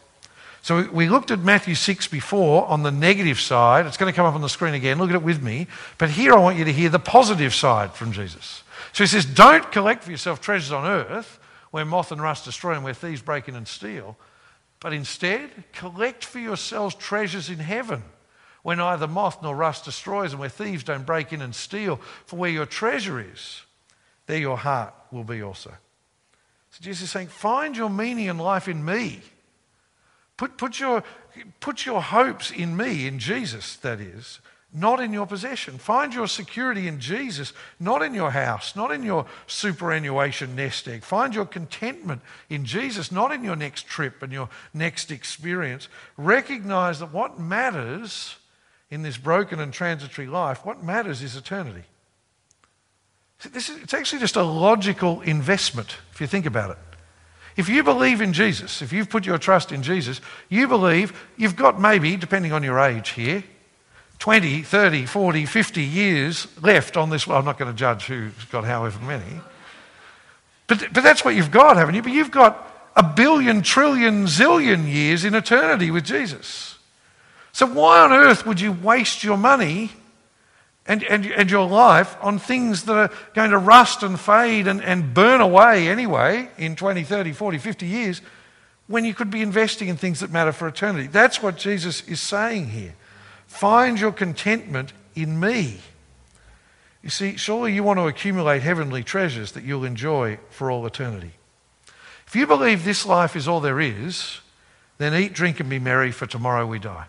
So 0.62 0.90
we 0.90 1.08
looked 1.08 1.30
at 1.30 1.38
Matthew 1.38 1.76
6 1.76 2.08
before 2.08 2.66
on 2.66 2.82
the 2.82 2.90
negative 2.90 3.38
side. 3.38 3.86
It's 3.86 3.96
going 3.96 4.12
to 4.12 4.16
come 4.16 4.26
up 4.26 4.34
on 4.34 4.40
the 4.40 4.48
screen 4.48 4.74
again. 4.74 4.98
Look 4.98 5.10
at 5.10 5.14
it 5.14 5.22
with 5.22 5.40
me. 5.40 5.68
But 5.96 6.10
here 6.10 6.32
I 6.32 6.40
want 6.40 6.58
you 6.58 6.64
to 6.64 6.72
hear 6.72 6.88
the 6.88 6.98
positive 6.98 7.54
side 7.54 7.92
from 7.92 8.10
Jesus. 8.10 8.64
So 8.92 9.04
he 9.04 9.08
says, 9.08 9.24
Don't 9.24 9.70
collect 9.70 10.02
for 10.02 10.10
yourself 10.10 10.40
treasures 10.40 10.72
on 10.72 10.84
earth 10.84 11.38
where 11.70 11.84
moth 11.84 12.10
and 12.10 12.20
rust 12.20 12.46
destroy 12.46 12.72
and 12.72 12.82
where 12.82 12.94
thieves 12.94 13.22
break 13.22 13.48
in 13.48 13.54
and 13.54 13.68
steal. 13.68 14.16
But 14.80 14.92
instead, 14.92 15.50
collect 15.72 16.24
for 16.24 16.38
yourselves 16.38 16.94
treasures 16.96 17.48
in 17.48 17.58
heaven 17.58 18.02
where 18.62 18.74
neither 18.74 19.06
moth 19.06 19.44
nor 19.44 19.54
rust 19.54 19.84
destroys 19.84 20.32
and 20.32 20.40
where 20.40 20.48
thieves 20.48 20.82
don't 20.82 21.06
break 21.06 21.32
in 21.32 21.40
and 21.40 21.54
steal. 21.54 22.00
For 22.24 22.34
where 22.34 22.50
your 22.50 22.66
treasure 22.66 23.20
is, 23.20 23.62
there 24.26 24.38
your 24.38 24.56
heart 24.56 24.92
will 25.12 25.22
be 25.22 25.42
also. 25.42 25.72
So 26.76 26.84
Jesus 26.84 27.04
is 27.04 27.10
saying, 27.10 27.28
find 27.28 27.74
your 27.74 27.88
meaning 27.88 28.26
in 28.26 28.36
life 28.36 28.68
in 28.68 28.84
me. 28.84 29.20
Put, 30.36 30.58
put, 30.58 30.78
your, 30.78 31.02
put 31.58 31.86
your 31.86 32.02
hopes 32.02 32.50
in 32.50 32.76
me, 32.76 33.06
in 33.06 33.18
Jesus, 33.18 33.76
that 33.76 33.98
is, 33.98 34.40
not 34.74 35.00
in 35.00 35.10
your 35.10 35.26
possession. 35.26 35.78
Find 35.78 36.12
your 36.12 36.28
security 36.28 36.86
in 36.86 37.00
Jesus, 37.00 37.54
not 37.80 38.02
in 38.02 38.12
your 38.12 38.30
house, 38.30 38.76
not 38.76 38.92
in 38.92 39.02
your 39.02 39.24
superannuation 39.46 40.54
nest 40.54 40.86
egg. 40.86 41.02
Find 41.02 41.34
your 41.34 41.46
contentment 41.46 42.20
in 42.50 42.66
Jesus, 42.66 43.10
not 43.10 43.32
in 43.32 43.42
your 43.42 43.56
next 43.56 43.86
trip 43.86 44.22
and 44.22 44.30
your 44.30 44.50
next 44.74 45.10
experience. 45.10 45.88
Recognize 46.18 46.98
that 46.98 47.10
what 47.10 47.40
matters 47.40 48.36
in 48.90 49.00
this 49.00 49.16
broken 49.16 49.60
and 49.60 49.72
transitory 49.72 50.28
life, 50.28 50.66
what 50.66 50.84
matters 50.84 51.22
is 51.22 51.36
eternity. 51.36 51.84
This 53.52 53.68
is, 53.68 53.82
it's 53.82 53.94
actually 53.94 54.20
just 54.20 54.36
a 54.36 54.42
logical 54.42 55.20
investment, 55.20 55.96
if 56.12 56.20
you 56.20 56.26
think 56.26 56.46
about 56.46 56.70
it. 56.70 56.78
If 57.56 57.68
you 57.68 57.82
believe 57.82 58.20
in 58.20 58.32
Jesus, 58.32 58.82
if 58.82 58.92
you've 58.92 59.08
put 59.08 59.24
your 59.24 59.38
trust 59.38 59.72
in 59.72 59.82
Jesus, 59.82 60.20
you 60.48 60.68
believe 60.68 61.12
you've 61.36 61.56
got 61.56 61.80
maybe, 61.80 62.16
depending 62.16 62.52
on 62.52 62.62
your 62.62 62.78
age 62.78 63.10
here, 63.10 63.44
20, 64.18 64.62
30, 64.62 65.06
40, 65.06 65.46
50 65.46 65.82
years 65.82 66.46
left 66.62 66.96
on 66.96 67.10
this. 67.10 67.26
Well, 67.26 67.38
I'm 67.38 67.44
not 67.44 67.58
going 67.58 67.70
to 67.70 67.76
judge 67.76 68.06
who's 68.06 68.32
got 68.50 68.64
however 68.64 69.02
many. 69.04 69.40
But, 70.66 70.92
but 70.92 71.02
that's 71.02 71.24
what 71.24 71.34
you've 71.34 71.50
got, 71.50 71.76
haven't 71.76 71.94
you? 71.94 72.02
But 72.02 72.12
you've 72.12 72.30
got 72.30 72.90
a 72.96 73.02
billion, 73.02 73.62
trillion, 73.62 74.24
zillion 74.24 74.90
years 74.90 75.24
in 75.24 75.34
eternity 75.34 75.90
with 75.90 76.04
Jesus. 76.04 76.78
So 77.52 77.66
why 77.66 78.00
on 78.00 78.12
earth 78.12 78.46
would 78.46 78.60
you 78.60 78.72
waste 78.72 79.22
your 79.22 79.36
money 79.36 79.92
and, 80.88 81.02
and, 81.04 81.26
and 81.26 81.50
your 81.50 81.66
life 81.66 82.16
on 82.20 82.38
things 82.38 82.84
that 82.84 82.96
are 82.96 83.10
going 83.34 83.50
to 83.50 83.58
rust 83.58 84.02
and 84.02 84.18
fade 84.18 84.66
and, 84.66 84.82
and 84.82 85.12
burn 85.12 85.40
away 85.40 85.88
anyway 85.88 86.48
in 86.58 86.76
20, 86.76 87.02
30, 87.02 87.32
40, 87.32 87.58
50 87.58 87.86
years 87.86 88.22
when 88.86 89.04
you 89.04 89.14
could 89.14 89.30
be 89.30 89.42
investing 89.42 89.88
in 89.88 89.96
things 89.96 90.20
that 90.20 90.30
matter 90.30 90.52
for 90.52 90.68
eternity? 90.68 91.08
That's 91.08 91.42
what 91.42 91.56
Jesus 91.56 92.06
is 92.08 92.20
saying 92.20 92.68
here. 92.68 92.94
Find 93.46 93.98
your 93.98 94.12
contentment 94.12 94.92
in 95.14 95.40
me. 95.40 95.80
You 97.02 97.10
see, 97.10 97.36
surely 97.36 97.72
you 97.72 97.82
want 97.82 97.98
to 97.98 98.06
accumulate 98.06 98.62
heavenly 98.62 99.02
treasures 99.02 99.52
that 99.52 99.64
you'll 99.64 99.84
enjoy 99.84 100.38
for 100.50 100.70
all 100.70 100.84
eternity. 100.86 101.32
If 102.26 102.34
you 102.34 102.46
believe 102.46 102.84
this 102.84 103.06
life 103.06 103.36
is 103.36 103.46
all 103.46 103.60
there 103.60 103.80
is, 103.80 104.40
then 104.98 105.14
eat, 105.14 105.32
drink, 105.32 105.60
and 105.60 105.70
be 105.70 105.78
merry, 105.78 106.10
for 106.10 106.26
tomorrow 106.26 106.66
we 106.66 106.78
die. 106.78 107.06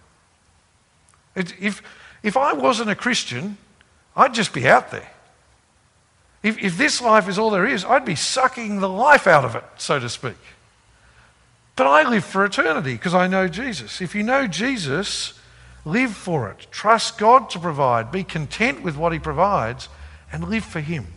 If, 1.36 1.82
if 2.24 2.38
I 2.38 2.54
wasn't 2.54 2.90
a 2.90 2.96
Christian, 2.96 3.58
I'd 4.18 4.34
just 4.34 4.52
be 4.52 4.68
out 4.68 4.92
there. 4.92 5.10
If, 6.44 6.62
if 6.62 6.78
this 6.78 7.02
life 7.02 7.30
is 7.30 7.40
all 7.40 7.52
there 7.52 7.66
is, 7.66 7.86
I'd 7.86 8.04
be 8.04 8.16
sucking 8.16 8.82
the 8.82 8.90
life 8.90 9.28
out 9.28 9.46
of 9.46 9.56
it, 9.56 9.64
so 9.78 10.00
to 10.00 10.10
speak. 10.10 10.38
But 11.78 11.88
I 11.88 12.10
live 12.10 12.26
for 12.26 12.44
eternity 12.44 12.94
because 12.94 13.14
I 13.14 13.28
know 13.28 13.48
Jesus. 13.48 14.02
If 14.02 14.14
you 14.14 14.24
know 14.24 14.48
Jesus, 14.48 15.38
Live 15.88 16.12
for 16.12 16.50
it. 16.50 16.68
Trust 16.70 17.18
God 17.18 17.50
to 17.52 17.60
provide. 17.60 18.12
Be 18.12 18.26
content 18.26 18.84
with 18.84 18.98
what 18.98 19.14
He 19.14 19.20
provides 19.20 19.88
and 20.34 20.50
live 20.50 20.66
for 20.66 20.82
Him. 20.82 21.08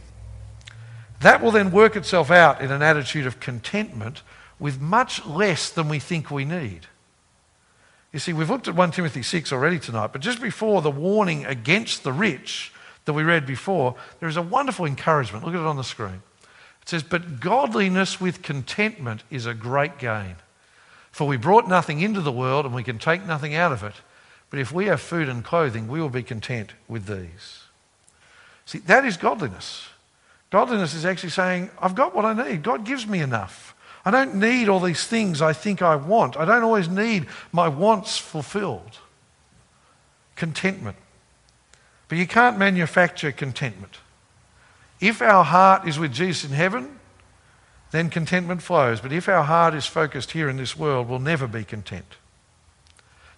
That 1.18 1.42
will 1.42 1.50
then 1.50 1.72
work 1.72 1.96
itself 1.96 2.30
out 2.30 2.60
in 2.60 2.70
an 2.70 2.80
attitude 2.80 3.26
of 3.26 3.40
contentment 3.40 4.22
with 4.60 4.80
much 4.80 5.26
less 5.26 5.70
than 5.70 5.88
we 5.88 5.98
think 5.98 6.30
we 6.30 6.44
need. 6.44 6.86
You 8.12 8.20
see, 8.20 8.32
we've 8.32 8.48
looked 8.48 8.68
at 8.68 8.76
1 8.76 8.92
Timothy 8.92 9.24
6 9.24 9.52
already 9.52 9.80
tonight, 9.80 10.12
but 10.12 10.20
just 10.20 10.40
before 10.40 10.82
the 10.82 10.90
warning 10.90 11.44
against 11.46 12.04
the 12.04 12.12
rich 12.12 12.72
that 13.04 13.12
we 13.12 13.22
read 13.22 13.46
before, 13.46 13.94
there 14.20 14.28
is 14.28 14.36
a 14.36 14.42
wonderful 14.42 14.86
encouragement. 14.86 15.44
Look 15.44 15.54
at 15.54 15.60
it 15.60 15.66
on 15.66 15.76
the 15.76 15.84
screen. 15.84 16.22
It 16.82 16.88
says, 16.88 17.02
But 17.02 17.40
godliness 17.40 18.20
with 18.20 18.42
contentment 18.42 19.22
is 19.30 19.46
a 19.46 19.54
great 19.54 19.98
gain. 19.98 20.36
For 21.10 21.26
we 21.26 21.36
brought 21.36 21.68
nothing 21.68 22.00
into 22.00 22.20
the 22.20 22.32
world 22.32 22.64
and 22.64 22.74
we 22.74 22.84
can 22.84 22.98
take 22.98 23.26
nothing 23.26 23.54
out 23.54 23.72
of 23.72 23.82
it. 23.82 23.94
But 24.48 24.58
if 24.58 24.72
we 24.72 24.86
have 24.86 25.00
food 25.00 25.28
and 25.28 25.44
clothing, 25.44 25.88
we 25.88 26.00
will 26.00 26.08
be 26.08 26.22
content 26.22 26.72
with 26.88 27.06
these. 27.06 27.64
See, 28.66 28.78
that 28.80 29.04
is 29.04 29.16
godliness. 29.16 29.88
Godliness 30.50 30.94
is 30.94 31.04
actually 31.04 31.30
saying, 31.30 31.70
I've 31.80 31.94
got 31.94 32.14
what 32.14 32.24
I 32.24 32.32
need. 32.32 32.62
God 32.62 32.84
gives 32.84 33.06
me 33.06 33.20
enough. 33.20 33.74
I 34.04 34.10
don't 34.10 34.36
need 34.36 34.68
all 34.68 34.80
these 34.80 35.06
things 35.06 35.42
I 35.42 35.52
think 35.52 35.82
I 35.82 35.96
want. 35.96 36.36
I 36.36 36.44
don't 36.44 36.62
always 36.62 36.88
need 36.88 37.26
my 37.52 37.68
wants 37.68 38.18
fulfilled. 38.18 38.98
Contentment. 40.36 40.96
But 42.10 42.18
you 42.18 42.26
can't 42.26 42.58
manufacture 42.58 43.32
contentment. 43.32 44.00
If 45.00 45.22
our 45.22 45.44
heart 45.44 45.88
is 45.88 45.98
with 45.98 46.12
Jesus 46.12 46.44
in 46.44 46.54
heaven, 46.54 47.00
then 47.90 48.10
contentment 48.10 48.60
flows. 48.60 49.00
But 49.00 49.12
if 49.12 49.26
our 49.30 49.44
heart 49.44 49.74
is 49.74 49.86
focused 49.86 50.32
here 50.32 50.50
in 50.50 50.58
this 50.58 50.76
world, 50.76 51.08
we'll 51.08 51.18
never 51.18 51.46
be 51.46 51.64
content. 51.64 52.16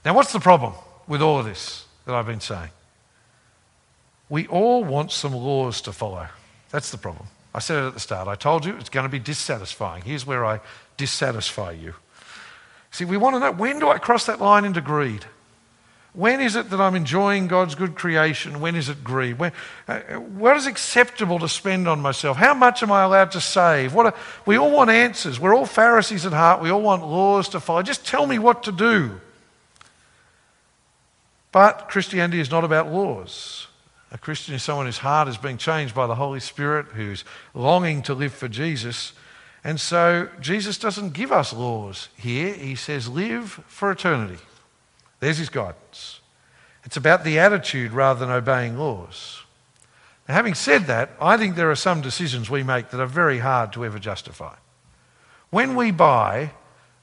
Now, 0.04 0.14
what's 0.14 0.32
the 0.32 0.40
problem? 0.40 0.74
with 1.06 1.22
all 1.22 1.38
of 1.38 1.44
this 1.44 1.87
that 2.06 2.14
I've 2.14 2.26
been 2.26 2.40
saying? 2.40 2.70
We 4.28 4.46
all 4.46 4.85
want 4.85 5.12
some 5.12 5.35
laws 5.35 5.80
to 5.82 5.92
follow. 5.92 6.26
That's 6.70 6.90
the 6.90 6.98
problem. 6.98 7.26
I 7.54 7.58
said 7.58 7.82
it 7.82 7.88
at 7.88 7.94
the 7.94 8.00
start. 8.00 8.28
I 8.28 8.35
told 8.35 8.64
you 8.64 8.76
it's 8.76 8.88
going 8.88 9.04
to 9.04 9.11
be 9.11 9.18
dissatisfying. 9.18 10.02
Here's 10.04 10.26
where 10.26 10.44
I 10.44 10.61
dissatisfy 10.96 11.72
you. 11.72 11.94
See, 12.90 13.04
we 13.04 13.16
want 13.16 13.37
to 13.37 13.40
know 13.40 13.52
when 13.52 13.78
do 13.78 13.88
I 13.88 13.98
cross 13.98 14.26
that 14.26 14.40
line 14.40 14.64
into 14.64 14.80
greed? 14.80 15.26
When 16.14 16.42
is 16.42 16.57
it 16.57 16.68
that 16.68 16.81
I'm 16.81 16.94
enjoying 16.94 17.46
God's 17.46 17.75
good 17.75 17.94
creation? 17.94 18.61
When 18.61 18.77
is 18.77 18.90
it 18.90 19.03
greed? 19.03 19.38
When, 19.38 19.53
uh, 19.88 20.01
what 20.16 20.59
is 20.59 20.66
acceptable 20.66 21.38
to 21.38 21.48
spend 21.48 21.88
on 21.88 22.01
myself? 22.01 22.37
How 22.37 22.53
much 22.53 22.83
am 22.83 22.92
I 22.92 23.03
allowed 23.03 23.31
to 23.33 23.40
save? 23.40 23.94
What 23.94 24.07
are, 24.07 24.14
we 24.44 24.57
all 24.57 24.70
want 24.70 24.90
answers. 24.90 25.40
We're 25.40 25.55
all 25.55 25.64
Pharisees 25.64 26.27
at 26.27 26.35
heart. 26.35 26.61
We 26.61 26.68
all 26.68 26.83
want 26.83 27.07
laws 27.07 27.48
to 27.51 27.61
follow. 27.61 27.83
Just 27.83 28.07
tell 28.07 28.27
me 28.27 28.38
what 28.38 28.62
to 28.64 28.72
do. 28.72 29.20
But 31.51 31.88
Christianity 31.88 32.40
is 32.40 32.51
not 32.51 32.64
about 32.64 32.92
laws. 32.92 33.68
A 34.11 34.18
Christian 34.18 34.55
is 34.55 34.62
someone 34.62 34.85
whose 34.85 34.98
heart 34.98 35.29
is 35.29 35.38
being 35.38 35.57
changed 35.57 35.94
by 35.94 36.07
the 36.07 36.14
Holy 36.14 36.40
Spirit, 36.40 36.87
who's 36.88 37.25
longing 37.55 38.03
to 38.03 38.12
live 38.12 38.35
for 38.35 38.48
Jesus. 38.48 39.14
And 39.64 39.81
so 39.81 40.29
Jesus 40.40 40.77
doesn't 40.77 41.14
give 41.14 41.33
us 41.33 41.55
laws 41.55 42.09
here. 42.18 42.53
He 42.53 42.75
says, 42.75 43.09
live 43.09 43.62
for 43.66 43.90
eternity. 43.90 44.38
There's 45.22 45.38
his 45.38 45.50
guidance. 45.50 46.18
It's 46.82 46.96
about 46.96 47.22
the 47.22 47.38
attitude 47.38 47.92
rather 47.92 48.18
than 48.18 48.35
obeying 48.35 48.76
laws. 48.76 49.44
Now, 50.28 50.35
having 50.35 50.54
said 50.54 50.87
that, 50.87 51.11
I 51.20 51.37
think 51.37 51.54
there 51.54 51.70
are 51.70 51.76
some 51.76 52.00
decisions 52.00 52.50
we 52.50 52.64
make 52.64 52.90
that 52.90 53.00
are 53.00 53.06
very 53.06 53.38
hard 53.38 53.72
to 53.74 53.85
ever 53.85 54.00
justify. 54.00 54.56
When 55.50 55.76
we 55.76 55.92
buy 55.92 56.50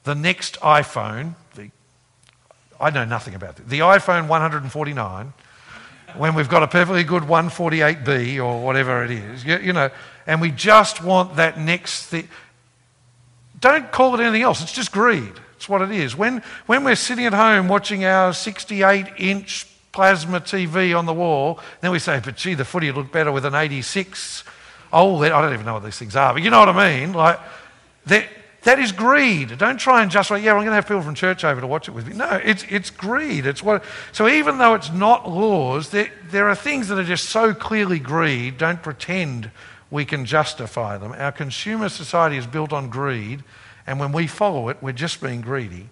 the 0.04 0.14
next 0.14 0.60
iPhone, 0.60 1.32
the 1.54 1.70
I 2.78 2.90
know 2.90 3.06
nothing 3.06 3.34
about 3.34 3.58
it. 3.58 3.70
The 3.70 3.78
iPhone 3.78 4.28
149, 4.28 5.32
when 6.14 6.34
we've 6.34 6.48
got 6.50 6.62
a 6.62 6.68
perfectly 6.68 7.04
good 7.04 7.22
148B 7.22 8.36
or 8.36 8.62
whatever 8.62 9.02
it 9.02 9.12
is, 9.12 9.46
you, 9.46 9.56
you 9.60 9.72
know, 9.72 9.88
and 10.26 10.42
we 10.42 10.50
just 10.50 11.02
want 11.02 11.36
that 11.36 11.58
next 11.58 12.04
thing. 12.04 12.28
Don't 13.60 13.90
call 13.90 14.14
it 14.14 14.20
anything 14.20 14.42
else. 14.42 14.60
It's 14.60 14.72
just 14.72 14.92
greed. 14.92 15.32
It's 15.60 15.68
what 15.68 15.82
it 15.82 15.90
is. 15.90 16.16
When, 16.16 16.42
when 16.64 16.84
we're 16.84 16.96
sitting 16.96 17.26
at 17.26 17.34
home 17.34 17.68
watching 17.68 18.02
our 18.06 18.32
68 18.32 19.08
inch 19.18 19.66
plasma 19.92 20.40
TV 20.40 20.98
on 20.98 21.04
the 21.04 21.12
wall, 21.12 21.60
then 21.82 21.90
we 21.90 21.98
say, 21.98 22.18
but 22.24 22.38
gee, 22.38 22.54
the 22.54 22.64
footy 22.64 22.86
would 22.86 22.96
look 22.96 23.12
better 23.12 23.30
with 23.30 23.44
an 23.44 23.54
86 23.54 24.42
OLED. 24.90 25.32
I 25.32 25.42
don't 25.42 25.52
even 25.52 25.66
know 25.66 25.74
what 25.74 25.84
these 25.84 25.98
things 25.98 26.16
are, 26.16 26.32
but 26.32 26.42
you 26.42 26.48
know 26.48 26.60
what 26.60 26.70
I 26.70 26.98
mean? 27.00 27.12
Like, 27.12 27.38
that, 28.06 28.26
that 28.62 28.78
is 28.78 28.90
greed. 28.90 29.58
Don't 29.58 29.76
try 29.76 30.00
and 30.00 30.10
justify, 30.10 30.38
yeah, 30.38 30.52
I'm 30.52 30.60
going 30.60 30.68
to 30.68 30.72
have 30.76 30.86
people 30.86 31.02
from 31.02 31.14
church 31.14 31.44
over 31.44 31.60
to 31.60 31.66
watch 31.66 31.88
it 31.88 31.90
with 31.90 32.08
me. 32.08 32.14
No, 32.14 32.40
it's, 32.42 32.64
it's 32.70 32.88
greed. 32.88 33.44
It's 33.44 33.62
what, 33.62 33.84
so 34.12 34.28
even 34.28 34.56
though 34.56 34.72
it's 34.72 34.90
not 34.90 35.28
laws, 35.28 35.90
there, 35.90 36.10
there 36.30 36.48
are 36.48 36.54
things 36.54 36.88
that 36.88 36.98
are 36.98 37.04
just 37.04 37.28
so 37.28 37.52
clearly 37.52 37.98
greed, 37.98 38.56
don't 38.56 38.82
pretend 38.82 39.50
we 39.90 40.06
can 40.06 40.24
justify 40.24 40.96
them. 40.96 41.12
Our 41.12 41.32
consumer 41.32 41.90
society 41.90 42.38
is 42.38 42.46
built 42.46 42.72
on 42.72 42.88
greed, 42.88 43.44
and 43.90 43.98
when 43.98 44.12
we 44.12 44.28
follow 44.28 44.68
it, 44.68 44.76
we're 44.80 44.92
just 44.92 45.20
being 45.20 45.40
greedy. 45.40 45.88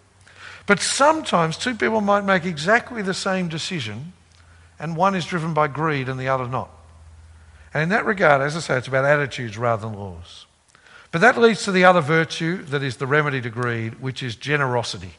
But 0.67 0.79
sometimes 0.79 1.59
two 1.59 1.75
people 1.75 2.01
might 2.01 2.25
make 2.25 2.45
exactly 2.45 3.03
the 3.03 3.13
same 3.13 3.49
decision, 3.49 4.13
and 4.79 4.97
one 4.97 5.17
is 5.17 5.27
driven 5.27 5.53
by 5.53 5.67
greed 5.67 6.09
and 6.09 6.21
the 6.21 6.29
other 6.29 6.47
not. 6.47 6.71
And 7.75 7.83
in 7.83 7.89
that 7.89 8.07
regard, 8.07 8.41
as 8.41 8.55
I 8.55 8.61
say, 8.61 8.79
it's 8.79 8.87
about 8.87 9.05
attitudes 9.05 9.59
rather 9.59 9.83
than 9.83 9.99
laws. 9.99 10.47
But 11.11 11.23
that 11.23 11.39
leads 11.39 11.65
to 11.65 11.73
the 11.73 11.87
other 11.87 12.01
virtue 12.01 12.63
that 12.67 12.85
is 12.85 12.99
the 12.99 13.07
remedy 13.09 13.41
to 13.41 13.51
greed, 13.51 14.01
which 14.01 14.23
is 14.23 14.37
generosity. 14.37 15.15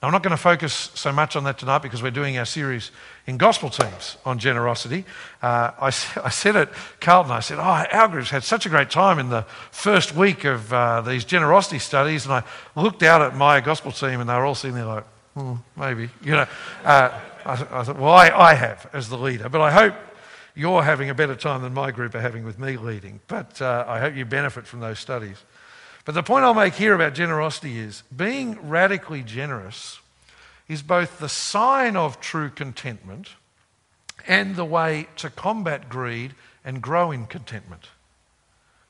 Now, 0.00 0.06
I'm 0.06 0.12
not 0.12 0.22
going 0.22 0.30
to 0.30 0.36
focus 0.36 0.92
so 0.94 1.10
much 1.10 1.34
on 1.34 1.42
that 1.44 1.58
tonight 1.58 1.78
because 1.78 2.02
we're 2.02 2.12
doing 2.12 2.38
our 2.38 2.44
series 2.44 2.92
in 3.26 3.36
gospel 3.36 3.68
teams 3.68 4.16
on 4.24 4.38
generosity. 4.38 5.04
Uh, 5.42 5.72
I, 5.80 5.86
I, 5.86 6.30
said 6.30 6.54
at 6.54 6.70
Carlton, 7.00 7.32
I 7.32 7.40
said, 7.40 7.58
Oh, 7.58 7.62
our 7.62 8.06
group's 8.06 8.30
had 8.30 8.44
such 8.44 8.64
a 8.64 8.68
great 8.68 8.90
time 8.90 9.18
in 9.18 9.28
the 9.28 9.42
first 9.72 10.14
week 10.14 10.44
of 10.44 10.72
uh, 10.72 11.00
these 11.00 11.24
generosity 11.24 11.80
studies. 11.80 12.26
And 12.26 12.34
I 12.34 12.44
looked 12.76 13.02
out 13.02 13.22
at 13.22 13.34
my 13.34 13.60
gospel 13.60 13.90
team 13.90 14.20
and 14.20 14.30
they 14.30 14.34
were 14.34 14.44
all 14.44 14.54
sitting 14.54 14.76
there 14.76 14.84
like, 14.84 15.04
hmm, 15.34 15.54
maybe, 15.76 16.10
you 16.22 16.32
know. 16.32 16.46
Uh, 16.84 17.20
I, 17.44 17.52
I 17.52 17.82
thought, 17.82 17.98
well, 17.98 18.12
I, 18.12 18.28
I 18.28 18.54
have 18.54 18.88
as 18.92 19.08
the 19.08 19.18
leader, 19.18 19.48
but 19.48 19.60
I 19.60 19.72
hope 19.72 19.94
you're 20.54 20.82
having 20.82 21.10
a 21.10 21.14
better 21.14 21.34
time 21.34 21.62
than 21.62 21.74
my 21.74 21.90
group 21.90 22.14
are 22.14 22.20
having 22.20 22.44
with 22.44 22.58
me 22.58 22.76
leading. 22.76 23.18
But 23.26 23.60
uh, 23.60 23.84
I 23.88 23.98
hope 23.98 24.14
you 24.14 24.24
benefit 24.24 24.66
from 24.66 24.78
those 24.78 25.00
studies. 25.00 25.42
But 26.08 26.14
the 26.14 26.22
point 26.22 26.46
I'll 26.46 26.54
make 26.54 26.72
here 26.72 26.94
about 26.94 27.12
generosity 27.12 27.78
is 27.78 28.02
being 28.16 28.66
radically 28.66 29.22
generous 29.22 30.00
is 30.66 30.80
both 30.80 31.18
the 31.18 31.28
sign 31.28 31.96
of 31.96 32.18
true 32.18 32.48
contentment 32.48 33.28
and 34.26 34.56
the 34.56 34.64
way 34.64 35.08
to 35.16 35.28
combat 35.28 35.90
greed 35.90 36.34
and 36.64 36.80
grow 36.80 37.10
in 37.10 37.26
contentment. 37.26 37.90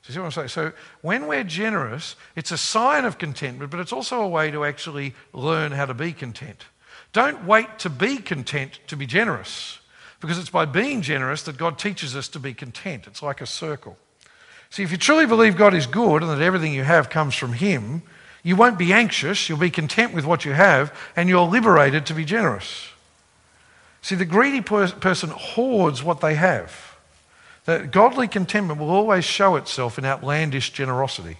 So 0.01 0.07
you 0.07 0.13
see 0.13 0.19
what 0.19 0.25
I'm 0.27 0.31
saying? 0.31 0.47
So 0.47 0.71
when 1.01 1.27
we're 1.27 1.43
generous, 1.43 2.15
it's 2.37 2.51
a 2.51 2.57
sign 2.57 3.03
of 3.03 3.17
contentment, 3.17 3.69
but 3.69 3.81
it's 3.81 3.91
also 3.91 4.21
a 4.21 4.29
way 4.29 4.49
to 4.51 4.63
actually 4.63 5.13
learn 5.33 5.73
how 5.73 5.87
to 5.87 5.93
be 5.93 6.13
content. 6.13 6.67
Don't 7.11 7.43
wait 7.43 7.79
to 7.79 7.89
be 7.89 8.19
content 8.19 8.79
to 8.87 8.95
be 8.95 9.05
generous. 9.05 9.79
Because 10.21 10.39
it's 10.39 10.51
by 10.51 10.63
being 10.63 11.01
generous 11.01 11.43
that 11.43 11.57
God 11.57 11.77
teaches 11.77 12.15
us 12.15 12.29
to 12.29 12.39
be 12.39 12.53
content. 12.53 13.07
It's 13.07 13.21
like 13.21 13.41
a 13.41 13.45
circle. 13.45 13.97
See, 14.71 14.83
if 14.83 14.91
you 14.91 14.97
truly 14.97 15.25
believe 15.25 15.57
God 15.57 15.73
is 15.73 15.87
good 15.87 16.21
and 16.21 16.31
that 16.31 16.41
everything 16.41 16.73
you 16.73 16.83
have 16.83 17.09
comes 17.09 17.35
from 17.35 17.53
Him, 17.53 18.03
you 18.43 18.55
won't 18.55 18.77
be 18.77 18.93
anxious, 18.93 19.49
you'll 19.49 19.57
be 19.57 19.71
content 19.71 20.13
with 20.13 20.25
what 20.25 20.45
you 20.45 20.53
have, 20.53 20.97
and 21.15 21.27
you're 21.27 21.47
liberated 21.47 22.05
to 22.05 22.13
be 22.13 22.23
generous. 22.23 22.89
See, 24.01 24.15
the 24.15 24.25
greedy 24.25 24.61
per- 24.61 24.91
person 24.91 25.29
hoards 25.29 26.03
what 26.03 26.21
they 26.21 26.35
have. 26.35 26.95
The 27.65 27.79
godly 27.79 28.27
contentment 28.27 28.79
will 28.79 28.89
always 28.89 29.25
show 29.25 29.55
itself 29.55 29.97
in 29.97 30.05
outlandish 30.05 30.71
generosity. 30.71 31.37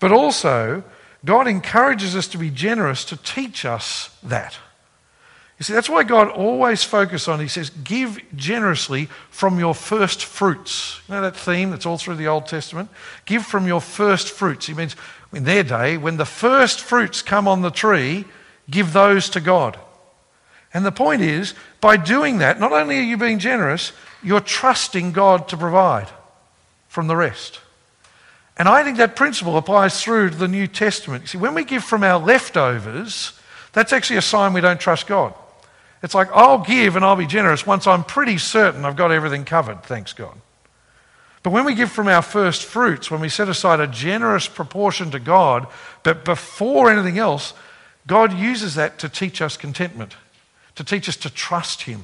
But 0.00 0.10
also, 0.10 0.82
God 1.24 1.46
encourages 1.46 2.16
us 2.16 2.28
to 2.28 2.38
be 2.38 2.50
generous 2.50 3.04
to 3.06 3.16
teach 3.16 3.64
us 3.64 4.10
that. 4.22 4.58
You 5.58 5.64
see, 5.64 5.72
that's 5.72 5.88
why 5.88 6.02
God 6.02 6.28
always 6.28 6.82
focuses 6.82 7.28
on, 7.28 7.38
He 7.38 7.48
says, 7.48 7.70
give 7.70 8.18
generously 8.34 9.08
from 9.30 9.58
your 9.58 9.74
first 9.74 10.24
fruits. 10.24 11.00
You 11.08 11.14
know 11.14 11.20
that 11.22 11.36
theme 11.36 11.70
that's 11.70 11.86
all 11.86 11.96
through 11.96 12.16
the 12.16 12.26
Old 12.26 12.46
Testament? 12.46 12.88
Give 13.24 13.44
from 13.44 13.66
your 13.66 13.80
first 13.80 14.30
fruits. 14.30 14.66
He 14.66 14.74
means 14.74 14.96
in 15.32 15.44
their 15.44 15.62
day, 15.62 15.96
when 15.96 16.16
the 16.16 16.24
first 16.24 16.80
fruits 16.80 17.22
come 17.22 17.46
on 17.46 17.62
the 17.62 17.70
tree, 17.70 18.24
give 18.68 18.92
those 18.92 19.30
to 19.30 19.40
God. 19.40 19.78
And 20.72 20.84
the 20.84 20.92
point 20.92 21.22
is, 21.22 21.54
by 21.80 21.96
doing 21.96 22.38
that, 22.38 22.58
not 22.58 22.72
only 22.72 22.98
are 22.98 23.02
you 23.02 23.16
being 23.16 23.38
generous, 23.38 23.92
you're 24.24 24.40
trusting 24.40 25.12
God 25.12 25.46
to 25.48 25.56
provide 25.56 26.08
from 26.88 27.06
the 27.06 27.14
rest. 27.16 27.60
And 28.56 28.68
I 28.68 28.82
think 28.82 28.96
that 28.96 29.14
principle 29.14 29.56
applies 29.56 30.02
through 30.02 30.30
to 30.30 30.36
the 30.36 30.48
New 30.48 30.66
Testament. 30.66 31.22
You 31.22 31.28
see, 31.28 31.38
when 31.38 31.54
we 31.54 31.64
give 31.64 31.84
from 31.84 32.02
our 32.02 32.18
leftovers, 32.18 33.38
that's 33.72 33.92
actually 33.92 34.16
a 34.16 34.22
sign 34.22 34.52
we 34.52 34.60
don't 34.60 34.80
trust 34.80 35.06
God. 35.06 35.34
It's 36.04 36.14
like, 36.14 36.28
I'll 36.34 36.58
give 36.58 36.96
and 36.96 37.04
I'll 37.04 37.16
be 37.16 37.26
generous 37.26 37.66
once 37.66 37.86
I'm 37.86 38.04
pretty 38.04 38.36
certain 38.36 38.84
I've 38.84 38.94
got 38.94 39.10
everything 39.10 39.46
covered, 39.46 39.82
thanks 39.84 40.12
God. 40.12 40.36
But 41.42 41.54
when 41.54 41.64
we 41.64 41.74
give 41.74 41.90
from 41.90 42.08
our 42.08 42.20
first 42.20 42.62
fruits, 42.62 43.10
when 43.10 43.22
we 43.22 43.30
set 43.30 43.48
aside 43.48 43.80
a 43.80 43.86
generous 43.86 44.46
proportion 44.46 45.10
to 45.12 45.18
God, 45.18 45.66
but 46.02 46.22
before 46.22 46.90
anything 46.90 47.16
else, 47.18 47.54
God 48.06 48.34
uses 48.34 48.74
that 48.74 48.98
to 48.98 49.08
teach 49.08 49.40
us 49.40 49.56
contentment, 49.56 50.14
to 50.74 50.84
teach 50.84 51.08
us 51.08 51.16
to 51.16 51.30
trust 51.30 51.82
Him. 51.82 52.02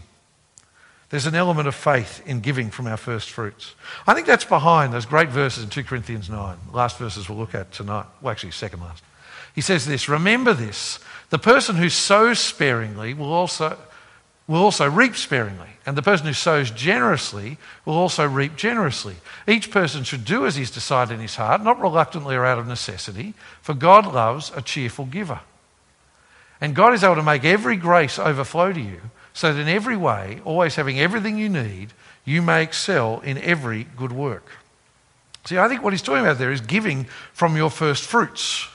There's 1.10 1.26
an 1.26 1.34
element 1.34 1.68
of 1.68 1.74
faith 1.74 2.22
in 2.24 2.40
giving 2.40 2.70
from 2.70 2.86
our 2.86 2.96
first 2.96 3.28
fruits. 3.28 3.74
I 4.06 4.14
think 4.14 4.26
that's 4.26 4.46
behind 4.46 4.94
those 4.94 5.04
great 5.04 5.28
verses 5.28 5.62
in 5.62 5.68
2 5.68 5.84
Corinthians 5.84 6.30
9, 6.30 6.56
last 6.72 6.96
verses 6.96 7.28
we'll 7.28 7.36
look 7.36 7.54
at 7.54 7.70
tonight. 7.70 8.06
Well, 8.22 8.32
actually, 8.32 8.52
second 8.52 8.80
last. 8.80 9.04
He 9.54 9.60
says 9.60 9.84
this 9.84 10.08
Remember 10.08 10.54
this 10.54 11.00
the 11.28 11.38
person 11.38 11.76
who 11.76 11.90
sows 11.90 12.38
sparingly 12.38 13.12
will 13.12 13.32
also 13.32 13.76
will 14.50 14.64
also 14.64 14.90
reap 14.90 15.14
sparingly, 15.14 15.68
and 15.86 15.96
the 15.96 16.02
person 16.02 16.26
who 16.26 16.32
sows 16.32 16.72
generously 16.72 17.56
will 17.84 17.94
also 17.94 18.26
reap 18.26 18.56
generously. 18.56 19.14
Each 19.46 19.70
person 19.70 20.02
should 20.02 20.24
do 20.24 20.44
as 20.44 20.56
he's 20.56 20.72
decided 20.72 21.14
in 21.14 21.20
his 21.20 21.36
heart, 21.36 21.62
not 21.62 21.80
reluctantly 21.80 22.34
or 22.34 22.44
out 22.44 22.58
of 22.58 22.66
necessity, 22.66 23.34
for 23.62 23.74
God 23.74 24.12
loves 24.12 24.50
a 24.56 24.60
cheerful 24.60 25.04
giver. 25.04 25.38
And 26.60 26.74
God 26.74 26.94
is 26.94 27.04
able 27.04 27.14
to 27.14 27.22
make 27.22 27.44
every 27.44 27.76
grace 27.76 28.18
overflow 28.18 28.72
to 28.72 28.80
you, 28.80 29.00
so 29.32 29.54
that 29.54 29.60
in 29.60 29.68
every 29.68 29.96
way, 29.96 30.40
always 30.44 30.74
having 30.74 30.98
everything 30.98 31.38
you 31.38 31.48
need, 31.48 31.92
you 32.24 32.42
may 32.42 32.64
excel 32.64 33.20
in 33.20 33.38
every 33.38 33.84
good 33.96 34.10
work. 34.10 34.50
See, 35.44 35.58
I 35.58 35.68
think 35.68 35.84
what 35.84 35.92
he's 35.92 36.02
talking 36.02 36.24
about 36.24 36.38
there 36.38 36.50
is 36.50 36.60
giving 36.60 37.04
from 37.32 37.56
your 37.56 37.70
first 37.70 38.02
fruits. 38.02 38.66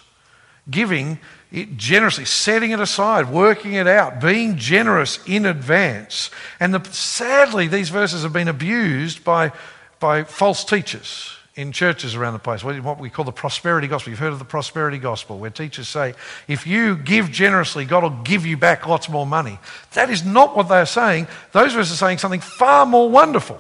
Giving 0.72 1.20
it 1.52 1.78
generously, 1.78 2.26
setting 2.26 2.72
it 2.72 2.80
aside, 2.80 3.30
working 3.30 3.74
it 3.74 3.88
out, 3.88 4.20
being 4.20 4.58
generous 4.58 5.20
in 5.26 5.46
advance. 5.46 6.32
And 6.60 6.74
the, 6.74 6.84
sadly, 6.92 7.68
these 7.68 7.90
verses 7.90 8.24
have 8.24 8.34
been 8.34 8.48
abused 8.48 9.24
by, 9.24 9.52
by 10.00 10.24
false 10.24 10.66
teachers 10.66 11.32
in 11.56 11.72
churches 11.72 12.16
around 12.16 12.34
the 12.34 12.40
place, 12.40 12.64
what 12.64 13.00
we 13.00 13.10
call 13.10 13.24
the 13.24 13.32
prosperity 13.32 13.88
gospel. 13.88 14.10
You've 14.10 14.20
heard 14.20 14.34
of 14.34 14.40
the 14.40 14.46
prosperity 14.46 14.98
gospel, 14.98 15.38
where 15.38 15.50
teachers 15.50 15.88
say, 15.88 16.14
if 16.50 16.68
you 16.68 16.98
give 16.98 17.32
generously, 17.32 17.86
God 17.86 18.04
will 18.04 18.24
give 18.24 18.46
you 18.46 18.58
back 18.58 18.86
lots 18.86 19.08
more 19.08 19.26
money. 19.26 19.58
That 19.94 20.10
is 20.10 20.26
not 20.26 20.58
what 20.58 20.68
they're 20.68 20.86
saying. 20.86 21.28
Those 21.54 21.72
verses 21.72 21.94
are 21.94 22.08
saying 22.08 22.18
something 22.18 22.42
far 22.42 22.86
more 22.86 23.10
wonderful, 23.10 23.58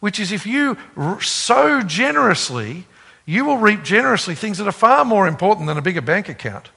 which 0.00 0.18
is 0.18 0.32
if 0.32 0.44
you 0.44 0.76
sow 1.20 1.82
generously, 1.82 2.86
you 3.26 3.44
will 3.44 3.58
reap 3.58 3.84
generously 3.84 4.34
things 4.34 4.58
that 4.58 4.66
are 4.66 4.72
far 4.72 5.04
more 5.04 5.28
important 5.28 5.68
than 5.68 5.78
a 5.78 5.82
bigger 5.82 6.00
bank 6.00 6.28
account 6.28 6.70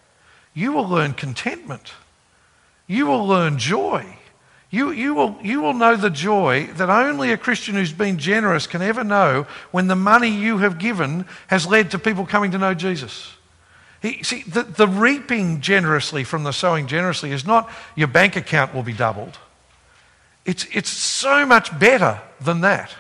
you 0.54 0.72
will 0.72 0.88
learn 0.88 1.14
contentment. 1.14 1.94
You 2.88 3.06
will 3.06 3.26
learn 3.26 3.58
joy. 3.58 4.18
You, 4.70 4.92
you, 4.92 5.14
will, 5.14 5.38
you 5.42 5.62
will 5.62 5.74
know 5.74 5.98
the 5.98 6.10
joy 6.10 6.68
that 6.76 6.90
only 6.90 7.32
a 7.32 7.38
Christian 7.38 7.76
who's 7.76 7.92
been 7.92 8.18
generous 8.18 8.68
can 8.68 8.82
ever 8.82 9.04
know 9.04 9.46
when 9.72 9.88
the 9.88 9.96
money 9.96 10.30
you 10.30 10.60
have 10.60 10.80
given 10.80 11.26
has 11.48 11.68
led 11.68 11.92
to 11.92 12.00
people 12.00 12.26
coming 12.26 12.52
to 12.52 12.58
know 12.58 12.74
Jesus. 12.74 13.34
He, 14.02 14.24
see, 14.24 14.44
the, 14.44 14.64
the 14.64 14.88
reaping 14.88 15.60
generously 15.60 16.24
from 16.24 16.44
the 16.44 16.54
sowing 16.54 16.88
generously 16.88 17.32
is 17.32 17.46
not 17.46 17.70
your 17.96 18.08
bank 18.08 18.36
account 18.36 18.74
will 18.74 18.82
be 18.82 18.94
doubled. 18.94 19.38
It's, 20.46 20.66
it's 20.72 20.90
so 20.90 21.46
much 21.46 21.78
better 21.78 22.22
than 22.40 22.62
that. 22.62 22.96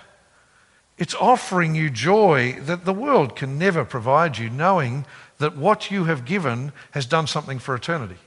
It's 0.97 1.15
offering 1.15 1.73
you 1.73 1.89
joy 1.89 2.59
that 2.61 2.85
the 2.85 2.93
world 2.93 3.35
can 3.35 3.57
never 3.57 3.83
provide 3.83 4.37
you, 4.37 4.49
knowing 4.49 5.05
that 5.41 5.58
what 5.58 5.91
you 5.91 6.06
have 6.06 6.25
given 6.25 6.71
has 6.91 7.06
done 7.06 7.27
something 7.27 7.60
for 7.60 7.75
eternity. 7.75 8.17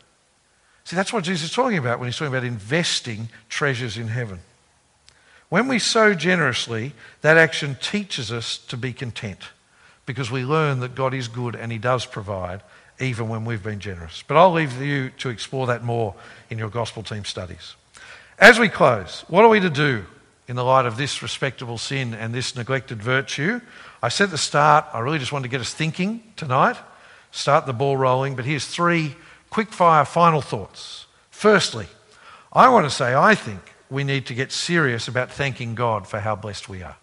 See, 0.84 0.96
that's 0.96 1.12
what 1.12 1.24
Jesus 1.24 1.50
is 1.50 1.54
talking 1.54 1.78
about 1.78 1.98
when 1.98 2.08
he's 2.08 2.16
talking 2.16 2.34
about 2.34 2.44
investing 2.44 3.30
treasures 3.48 3.96
in 3.96 4.08
heaven. 4.08 4.40
When 5.48 5.66
we 5.66 5.78
sow 5.78 6.14
generously, 6.14 6.92
that 7.22 7.38
action 7.38 7.76
teaches 7.80 8.30
us 8.30 8.58
to 8.58 8.76
be 8.76 8.92
content 8.92 9.40
because 10.06 10.30
we 10.30 10.44
learn 10.44 10.80
that 10.80 10.94
God 10.94 11.14
is 11.14 11.28
good 11.28 11.56
and 11.56 11.72
he 11.72 11.78
does 11.78 12.04
provide 12.04 12.60
even 13.00 13.28
when 13.28 13.44
we've 13.44 13.62
been 13.62 13.80
generous. 13.80 14.22
But 14.26 14.36
I'll 14.36 14.52
leave 14.52 14.80
you 14.80 15.10
to 15.18 15.30
explore 15.30 15.66
that 15.68 15.82
more 15.82 16.14
in 16.50 16.58
your 16.58 16.68
gospel 16.68 17.02
team 17.02 17.24
studies. 17.24 17.76
As 18.38 18.58
we 18.58 18.68
close, 18.68 19.24
what 19.28 19.44
are 19.44 19.48
we 19.48 19.60
to 19.60 19.70
do 19.70 20.04
in 20.48 20.56
the 20.56 20.64
light 20.64 20.86
of 20.86 20.96
this 20.96 21.22
respectable 21.22 21.78
sin 21.78 22.14
and 22.14 22.34
this 22.34 22.56
neglected 22.56 23.02
virtue? 23.02 23.60
I 24.02 24.08
said 24.08 24.24
at 24.24 24.30
the 24.30 24.38
start, 24.38 24.86
I 24.92 25.00
really 25.00 25.18
just 25.18 25.32
wanted 25.32 25.44
to 25.44 25.48
get 25.50 25.60
us 25.60 25.72
thinking 25.72 26.22
tonight 26.36 26.76
start 27.34 27.66
the 27.66 27.72
ball 27.72 27.96
rolling, 27.96 28.36
but 28.36 28.44
here's 28.44 28.66
three 28.66 29.16
quick 29.50 29.72
fire 29.72 30.04
final 30.04 30.40
thoughts. 30.40 31.06
Firstly, 31.30 31.86
I 32.52 32.68
want 32.68 32.86
to 32.86 32.90
say 32.90 33.14
I 33.14 33.34
think 33.34 33.60
we 33.90 34.04
need 34.04 34.26
to 34.26 34.34
get 34.34 34.52
serious 34.52 35.08
about 35.08 35.30
thanking 35.30 35.74
God 35.74 36.06
for 36.06 36.20
how 36.20 36.36
blessed 36.36 36.68
we 36.68 36.82
are. 36.82 36.96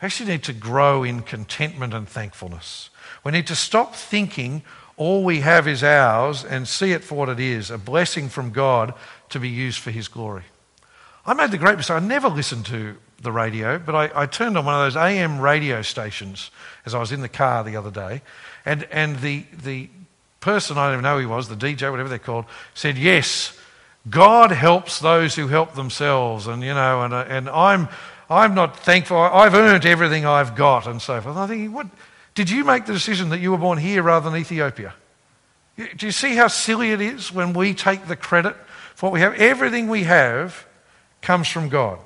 We 0.00 0.06
actually 0.06 0.30
need 0.30 0.44
to 0.44 0.52
grow 0.52 1.02
in 1.02 1.22
contentment 1.22 1.94
and 1.94 2.08
thankfulness. 2.08 2.90
We 3.24 3.32
need 3.32 3.46
to 3.48 3.56
stop 3.56 3.94
thinking 3.94 4.62
all 4.96 5.24
we 5.24 5.40
have 5.40 5.66
is 5.66 5.82
ours 5.82 6.44
and 6.44 6.68
see 6.68 6.92
it 6.92 7.02
for 7.02 7.14
what 7.14 7.28
it 7.28 7.40
is 7.40 7.70
a 7.70 7.78
blessing 7.78 8.28
from 8.28 8.50
God 8.50 8.92
to 9.30 9.40
be 9.40 9.48
used 9.48 9.78
for 9.78 9.90
His 9.90 10.06
glory. 10.06 10.44
I 11.24 11.34
made 11.34 11.50
the 11.50 11.58
great 11.58 11.76
mistake. 11.76 11.96
I 11.96 12.00
never 12.00 12.28
listened 12.28 12.66
to 12.66 12.96
the 13.20 13.32
radio, 13.32 13.78
but 13.78 13.94
I, 13.94 14.22
I, 14.22 14.26
turned 14.26 14.56
on 14.56 14.64
one 14.64 14.74
of 14.74 14.80
those 14.80 14.96
AM 14.96 15.40
radio 15.40 15.82
stations 15.82 16.52
as 16.86 16.94
I 16.94 17.00
was 17.00 17.10
in 17.10 17.20
the 17.20 17.28
car 17.28 17.64
the 17.64 17.76
other 17.76 17.90
day, 17.90 18.22
and, 18.64 18.84
and 18.92 19.18
the, 19.18 19.44
the 19.64 19.88
person, 20.40 20.78
I 20.78 20.86
don't 20.86 20.94
even 20.94 21.02
know 21.02 21.14
who 21.14 21.20
he 21.20 21.26
was, 21.26 21.48
the 21.48 21.56
DJ, 21.56 21.90
whatever 21.90 22.08
they're 22.08 22.18
called, 22.18 22.44
said, 22.74 22.96
Yes, 22.96 23.58
God 24.08 24.50
helps 24.52 25.00
those 25.00 25.34
who 25.34 25.48
help 25.48 25.74
themselves. 25.74 26.46
And, 26.46 26.62
you 26.62 26.74
know, 26.74 27.02
and, 27.02 27.12
uh, 27.12 27.24
and 27.28 27.48
I'm, 27.48 27.88
I'm 28.30 28.54
not 28.54 28.78
thankful. 28.78 29.16
I've 29.16 29.54
earned 29.54 29.84
everything 29.86 30.24
I've 30.24 30.54
got 30.54 30.86
and 30.86 31.00
so 31.00 31.20
forth. 31.20 31.34
And 31.34 31.42
I'm 31.42 31.48
thinking, 31.48 31.72
what, 31.72 31.86
did 32.34 32.50
you 32.50 32.64
make 32.64 32.86
the 32.86 32.92
decision 32.92 33.30
that 33.30 33.40
you 33.40 33.50
were 33.50 33.58
born 33.58 33.78
here 33.78 34.02
rather 34.02 34.30
than 34.30 34.38
Ethiopia? 34.38 34.94
Do 35.76 36.06
you 36.06 36.12
see 36.12 36.34
how 36.34 36.48
silly 36.48 36.90
it 36.90 37.00
is 37.00 37.32
when 37.32 37.52
we 37.52 37.72
take 37.74 38.06
the 38.06 38.16
credit 38.16 38.56
for 38.94 39.06
what 39.06 39.12
we 39.12 39.20
have? 39.20 39.34
Everything 39.34 39.88
we 39.88 40.04
have 40.04 40.66
comes 41.22 41.48
from 41.48 41.68
God. 41.68 41.98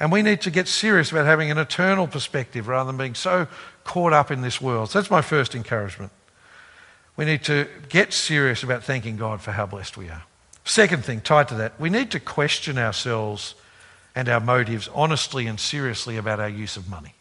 And 0.00 0.10
we 0.10 0.22
need 0.22 0.40
to 0.42 0.50
get 0.50 0.66
serious 0.66 1.12
about 1.12 1.26
having 1.26 1.50
an 1.50 1.58
eternal 1.58 2.06
perspective 2.06 2.66
rather 2.68 2.88
than 2.88 2.96
being 2.96 3.14
so 3.14 3.46
caught 3.84 4.12
up 4.12 4.30
in 4.30 4.40
this 4.42 4.60
world. 4.60 4.90
So 4.90 4.98
that's 4.98 5.10
my 5.10 5.22
first 5.22 5.54
encouragement. 5.54 6.12
We 7.16 7.24
need 7.24 7.44
to 7.44 7.68
get 7.88 8.12
serious 8.12 8.62
about 8.62 8.82
thanking 8.82 9.16
God 9.16 9.40
for 9.40 9.52
how 9.52 9.66
blessed 9.66 9.96
we 9.96 10.08
are. 10.08 10.22
Second 10.64 11.04
thing, 11.04 11.20
tied 11.20 11.48
to 11.48 11.54
that, 11.56 11.78
we 11.78 11.90
need 11.90 12.10
to 12.10 12.20
question 12.20 12.78
ourselves 12.78 13.54
and 14.16 14.28
our 14.28 14.40
motives 14.40 14.88
honestly 14.94 15.46
and 15.46 15.60
seriously 15.60 16.16
about 16.16 16.40
our 16.40 16.48
use 16.48 16.76
of 16.76 16.88
money. 16.88 17.14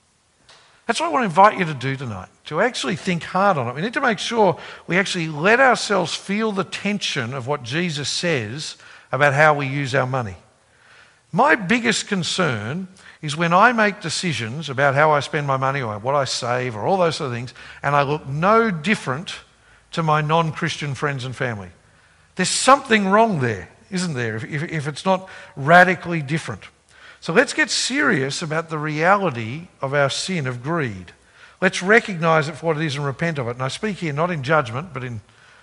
That's 0.86 1.00
what 1.00 1.08
I 1.08 1.10
want 1.12 1.24
to 1.24 1.26
invite 1.26 1.60
you 1.60 1.66
to 1.66 1.74
do 1.74 1.96
tonight, 1.96 2.30
to 2.46 2.60
actually 2.60 2.96
think 2.96 3.24
hard 3.24 3.58
on 3.58 3.68
it. 3.68 3.76
We 3.76 3.82
need 3.82 3.94
to 3.94 4.02
make 4.02 4.20
sure 4.20 4.58
we 4.88 4.98
actually 4.98 5.28
let 5.28 5.60
ourselves 5.60 6.14
feel 6.14 6.52
the 6.52 6.66
tension 6.66 7.34
of 7.34 7.48
what 7.48 7.64
Jesus 7.64 8.10
says 8.10 8.78
about 9.12 9.34
how 9.34 9.54
we 9.54 9.68
use 9.68 9.96
our 9.96 10.08
money. 10.08 10.36
My 11.36 11.56
biggest 11.56 12.08
concern 12.08 12.88
is 13.24 13.36
when 13.36 13.54
I 13.54 13.74
make 13.74 14.02
decisions 14.02 14.70
about 14.70 14.94
how 14.94 15.12
I 15.12 15.20
spend 15.20 15.48
my 15.48 15.58
money 15.58 15.82
or 15.82 15.98
what 15.98 16.14
I 16.14 16.26
save 16.26 16.76
or 16.76 16.86
all 16.86 16.98
those 16.98 17.16
sort 17.16 17.32
of 17.32 17.34
things, 17.34 17.56
and 17.82 17.96
I 17.96 18.04
look 18.04 18.28
no 18.28 18.70
different 18.70 19.34
to 19.94 20.04
my 20.04 20.22
non 20.22 20.52
Christian 20.52 20.94
friends 20.94 21.26
and 21.26 21.36
family. 21.36 21.70
There's 22.36 22.50
something 22.50 23.08
wrong 23.08 23.40
there, 23.40 23.70
isn't 23.90 24.14
there, 24.14 24.36
if, 24.36 24.44
if, 24.44 24.64
if 24.64 24.88
it's 24.88 25.06
not 25.06 25.28
radically 25.56 26.22
different. 26.22 26.62
So 27.20 27.34
let's 27.34 27.54
get 27.54 27.72
serious 27.72 28.44
about 28.44 28.70
the 28.70 28.78
reality 28.78 29.70
of 29.82 29.96
our 29.96 30.12
sin 30.12 30.46
of 30.46 30.62
greed. 30.62 31.14
Let's 31.62 31.82
recognize 31.82 32.48
it 32.48 32.58
for 32.58 32.68
what 32.68 32.78
it 32.78 32.86
is 32.86 32.96
and 32.96 33.06
repent 33.06 33.40
of 33.40 33.48
it. 33.48 33.52
And 33.52 33.64
I 33.64 33.70
speak 33.70 33.98
here 33.98 34.14
not 34.14 34.30
in 34.30 34.44
judgment, 34.44 34.94
but 34.94 35.04
in 35.04 35.22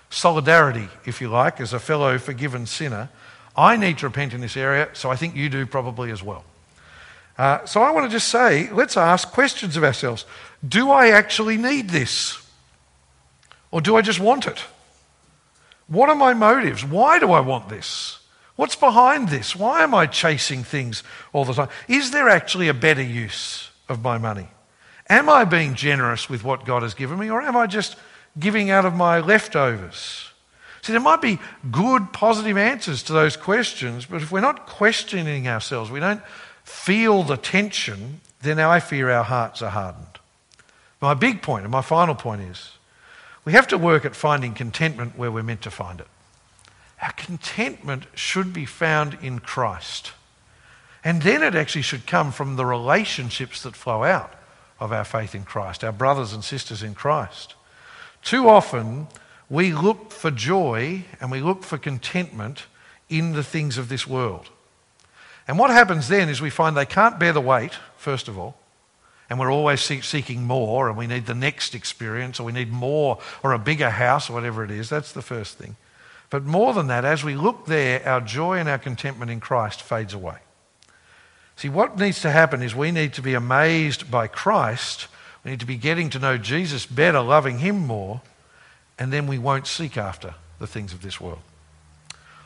solidarity, 0.08 0.88
if 1.06 1.20
you 1.20 1.28
like, 1.28 1.60
as 1.60 1.72
a 1.72 1.78
fellow 1.78 2.18
forgiven 2.18 2.66
sinner. 2.66 3.08
I 3.56 3.76
need 3.76 3.98
to 3.98 4.06
repent 4.06 4.32
in 4.32 4.40
this 4.40 4.56
area, 4.56 4.88
so 4.92 5.10
I 5.10 5.16
think 5.16 5.36
you 5.36 5.48
do 5.48 5.66
probably 5.66 6.10
as 6.10 6.22
well. 6.22 6.44
Uh, 7.36 7.64
so 7.64 7.82
I 7.82 7.90
want 7.90 8.06
to 8.06 8.10
just 8.10 8.28
say, 8.28 8.70
let's 8.70 8.96
ask 8.96 9.30
questions 9.30 9.76
of 9.76 9.84
ourselves. 9.84 10.26
Do 10.66 10.90
I 10.90 11.08
actually 11.08 11.56
need 11.56 11.90
this? 11.90 12.40
Or 13.70 13.80
do 13.80 13.96
I 13.96 14.02
just 14.02 14.20
want 14.20 14.46
it? 14.46 14.64
What 15.86 16.08
are 16.08 16.14
my 16.14 16.34
motives? 16.34 16.84
Why 16.84 17.18
do 17.18 17.32
I 17.32 17.40
want 17.40 17.68
this? 17.68 18.18
What's 18.56 18.76
behind 18.76 19.30
this? 19.30 19.56
Why 19.56 19.82
am 19.82 19.94
I 19.94 20.06
chasing 20.06 20.62
things 20.62 21.02
all 21.32 21.44
the 21.44 21.54
time? 21.54 21.68
Is 21.88 22.10
there 22.10 22.28
actually 22.28 22.68
a 22.68 22.74
better 22.74 23.02
use 23.02 23.70
of 23.88 24.02
my 24.02 24.18
money? 24.18 24.48
Am 25.08 25.28
I 25.28 25.44
being 25.44 25.74
generous 25.74 26.28
with 26.28 26.44
what 26.44 26.64
God 26.64 26.82
has 26.82 26.94
given 26.94 27.18
me, 27.18 27.30
or 27.30 27.42
am 27.42 27.56
I 27.56 27.66
just 27.66 27.96
giving 28.38 28.70
out 28.70 28.84
of 28.84 28.94
my 28.94 29.18
leftovers? 29.18 30.29
See, 30.82 30.92
there 30.92 31.00
might 31.00 31.20
be 31.20 31.38
good, 31.70 32.12
positive 32.12 32.56
answers 32.56 33.02
to 33.04 33.12
those 33.12 33.36
questions, 33.36 34.06
but 34.06 34.22
if 34.22 34.32
we're 34.32 34.40
not 34.40 34.66
questioning 34.66 35.46
ourselves, 35.46 35.90
we 35.90 36.00
don't 36.00 36.22
feel 36.64 37.22
the 37.22 37.36
tension, 37.36 38.20
then 38.42 38.58
I 38.58 38.80
fear 38.80 39.10
our 39.10 39.24
hearts 39.24 39.60
are 39.60 39.70
hardened. 39.70 40.06
My 41.00 41.14
big 41.14 41.42
point, 41.42 41.64
and 41.64 41.72
my 41.72 41.82
final 41.82 42.14
point 42.14 42.42
is 42.42 42.72
we 43.44 43.52
have 43.52 43.68
to 43.68 43.78
work 43.78 44.04
at 44.04 44.16
finding 44.16 44.54
contentment 44.54 45.18
where 45.18 45.30
we're 45.30 45.42
meant 45.42 45.62
to 45.62 45.70
find 45.70 46.00
it. 46.00 46.06
Our 47.02 47.12
contentment 47.12 48.04
should 48.14 48.52
be 48.52 48.66
found 48.66 49.18
in 49.22 49.38
Christ. 49.38 50.12
And 51.02 51.22
then 51.22 51.42
it 51.42 51.54
actually 51.54 51.82
should 51.82 52.06
come 52.06 52.30
from 52.30 52.56
the 52.56 52.66
relationships 52.66 53.62
that 53.62 53.74
flow 53.74 54.04
out 54.04 54.34
of 54.78 54.92
our 54.92 55.04
faith 55.04 55.34
in 55.34 55.44
Christ, 55.44 55.82
our 55.82 55.92
brothers 55.92 56.32
and 56.32 56.44
sisters 56.44 56.82
in 56.82 56.94
Christ. 56.94 57.54
Too 58.22 58.48
often, 58.48 59.06
we 59.50 59.72
look 59.72 60.12
for 60.12 60.30
joy 60.30 61.04
and 61.20 61.30
we 61.30 61.40
look 61.40 61.64
for 61.64 61.76
contentment 61.76 62.66
in 63.08 63.32
the 63.32 63.42
things 63.42 63.76
of 63.76 63.88
this 63.88 64.06
world. 64.06 64.48
And 65.48 65.58
what 65.58 65.70
happens 65.70 66.06
then 66.06 66.28
is 66.28 66.40
we 66.40 66.48
find 66.48 66.76
they 66.76 66.86
can't 66.86 67.18
bear 67.18 67.32
the 67.32 67.40
weight, 67.40 67.72
first 67.96 68.28
of 68.28 68.38
all, 68.38 68.56
and 69.28 69.38
we're 69.38 69.52
always 69.52 69.80
seeking 69.80 70.44
more, 70.44 70.88
and 70.88 70.96
we 70.96 71.08
need 71.08 71.26
the 71.26 71.34
next 71.34 71.74
experience, 71.74 72.38
or 72.38 72.44
we 72.44 72.52
need 72.52 72.70
more, 72.70 73.18
or 73.42 73.52
a 73.52 73.58
bigger 73.58 73.90
house, 73.90 74.30
or 74.30 74.32
whatever 74.32 74.62
it 74.62 74.70
is. 74.70 74.88
That's 74.88 75.12
the 75.12 75.22
first 75.22 75.58
thing. 75.58 75.76
But 76.30 76.44
more 76.44 76.72
than 76.72 76.86
that, 76.86 77.04
as 77.04 77.24
we 77.24 77.34
look 77.34 77.66
there, 77.66 78.06
our 78.06 78.20
joy 78.20 78.58
and 78.58 78.68
our 78.68 78.78
contentment 78.78 79.30
in 79.30 79.40
Christ 79.40 79.82
fades 79.82 80.14
away. 80.14 80.38
See, 81.56 81.68
what 81.68 81.98
needs 81.98 82.22
to 82.22 82.30
happen 82.30 82.62
is 82.62 82.74
we 82.74 82.92
need 82.92 83.12
to 83.14 83.22
be 83.22 83.34
amazed 83.34 84.10
by 84.10 84.28
Christ. 84.28 85.08
We 85.44 85.50
need 85.50 85.60
to 85.60 85.66
be 85.66 85.76
getting 85.76 86.10
to 86.10 86.20
know 86.20 86.38
Jesus 86.38 86.86
better, 86.86 87.20
loving 87.20 87.58
Him 87.58 87.86
more, 87.86 88.22
and 89.00 89.10
then 89.10 89.26
we 89.26 89.38
won't 89.38 89.66
seek 89.66 89.96
after 89.96 90.34
the 90.60 90.66
things 90.66 90.92
of 90.92 91.00
this 91.02 91.20
world. 91.20 91.40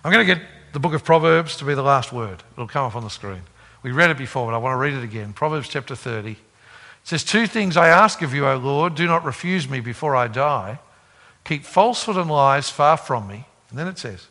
I'm 0.04 0.12
going 0.12 0.26
to 0.26 0.34
get 0.34 0.42
the 0.72 0.78
book 0.78 0.94
of 0.94 1.04
Proverbs 1.04 1.56
to 1.58 1.64
be 1.64 1.74
the 1.74 1.82
last 1.82 2.12
word. 2.12 2.42
It'll 2.52 2.68
come 2.68 2.86
up 2.86 2.96
on 2.96 3.02
the 3.02 3.10
screen. 3.10 3.42
We 3.82 3.90
read 3.90 4.10
it 4.10 4.16
before, 4.16 4.46
but 4.46 4.54
I 4.54 4.58
want 4.58 4.72
to 4.72 4.78
read 4.78 4.94
it 4.94 5.02
again. 5.02 5.32
Proverbs 5.32 5.68
chapter 5.68 5.96
30. 5.96 6.30
It 6.30 6.38
says, 7.02 7.24
Two 7.24 7.46
things 7.46 7.76
I 7.76 7.88
ask 7.88 8.22
of 8.22 8.32
you, 8.32 8.46
O 8.46 8.56
Lord. 8.56 8.94
Do 8.94 9.06
not 9.06 9.24
refuse 9.24 9.68
me 9.68 9.80
before 9.80 10.14
I 10.14 10.28
die. 10.28 10.78
Keep 11.44 11.64
falsehood 11.64 12.16
and 12.16 12.30
lies 12.30 12.70
far 12.70 12.96
from 12.96 13.26
me. 13.26 13.46
And 13.68 13.78
then 13.78 13.88
it 13.88 13.98
says, 13.98 14.28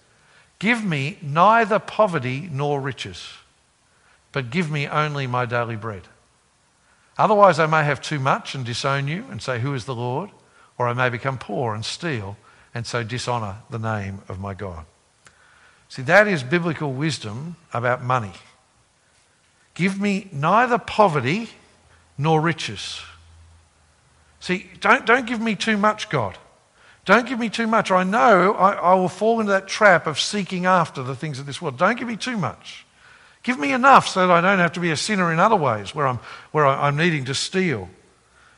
Give 0.59 0.83
me 0.83 1.17
neither 1.21 1.77
poverty 1.77 2.49
nor 2.51 2.79
riches, 2.79 3.33
but 4.31 4.49
give 4.49 4.71
me 4.71 4.87
only 4.87 5.27
my 5.27 5.45
daily 5.45 5.75
bread. 5.75 6.03
Otherwise, 7.17 7.59
I 7.59 7.65
may 7.65 7.83
have 7.83 8.01
too 8.01 8.19
much 8.19 8.55
and 8.55 8.65
disown 8.65 9.07
you 9.07 9.25
and 9.29 9.41
say, 9.41 9.59
Who 9.59 9.73
is 9.73 9.85
the 9.85 9.93
Lord? 9.93 10.29
Or 10.77 10.87
I 10.87 10.93
may 10.93 11.09
become 11.09 11.37
poor 11.37 11.75
and 11.75 11.85
steal 11.85 12.37
and 12.73 12.85
so 12.85 13.03
dishonour 13.03 13.57
the 13.69 13.79
name 13.79 14.21
of 14.27 14.39
my 14.39 14.53
God. 14.53 14.85
See, 15.89 16.01
that 16.03 16.27
is 16.27 16.41
biblical 16.41 16.91
wisdom 16.91 17.55
about 17.73 18.03
money. 18.03 18.33
Give 19.75 19.99
me 19.99 20.27
neither 20.31 20.77
poverty 20.77 21.49
nor 22.17 22.41
riches. 22.41 23.01
See, 24.39 24.69
don't, 24.79 25.05
don't 25.05 25.25
give 25.25 25.39
me 25.39 25.55
too 25.55 25.77
much, 25.77 26.09
God. 26.09 26.37
Don't 27.05 27.27
give 27.27 27.39
me 27.39 27.49
too 27.49 27.67
much. 27.67 27.91
I 27.91 28.03
know 28.03 28.53
I, 28.53 28.73
I, 28.73 28.93
will 28.95 29.09
fall 29.09 29.39
into 29.39 29.51
that 29.51 29.67
trap 29.67 30.07
of 30.07 30.19
seeking 30.19 30.65
after 30.65 31.03
the 31.03 31.15
things 31.15 31.37
of 31.37 31.45
this 31.45 31.61
world. 31.61 31.77
Don't 31.77 31.97
give 31.97 32.07
me 32.07 32.15
too 32.15 32.37
much. 32.37 32.85
Give 33.43 33.59
me 33.59 33.73
enough 33.73 34.07
so 34.07 34.25
that 34.25 34.33
I 34.33 34.41
don't 34.41 34.59
have 34.59 34.73
to 34.73 34.79
be 34.79 34.91
a 34.91 34.97
sinner 34.97 35.31
in 35.31 35.39
other 35.39 35.55
ways 35.55 35.93
where 35.93 36.07
I'm, 36.07 36.19
where 36.51 36.65
I'm 36.65 36.95
needing 36.95 37.25
to 37.25 37.35
steal. 37.35 37.89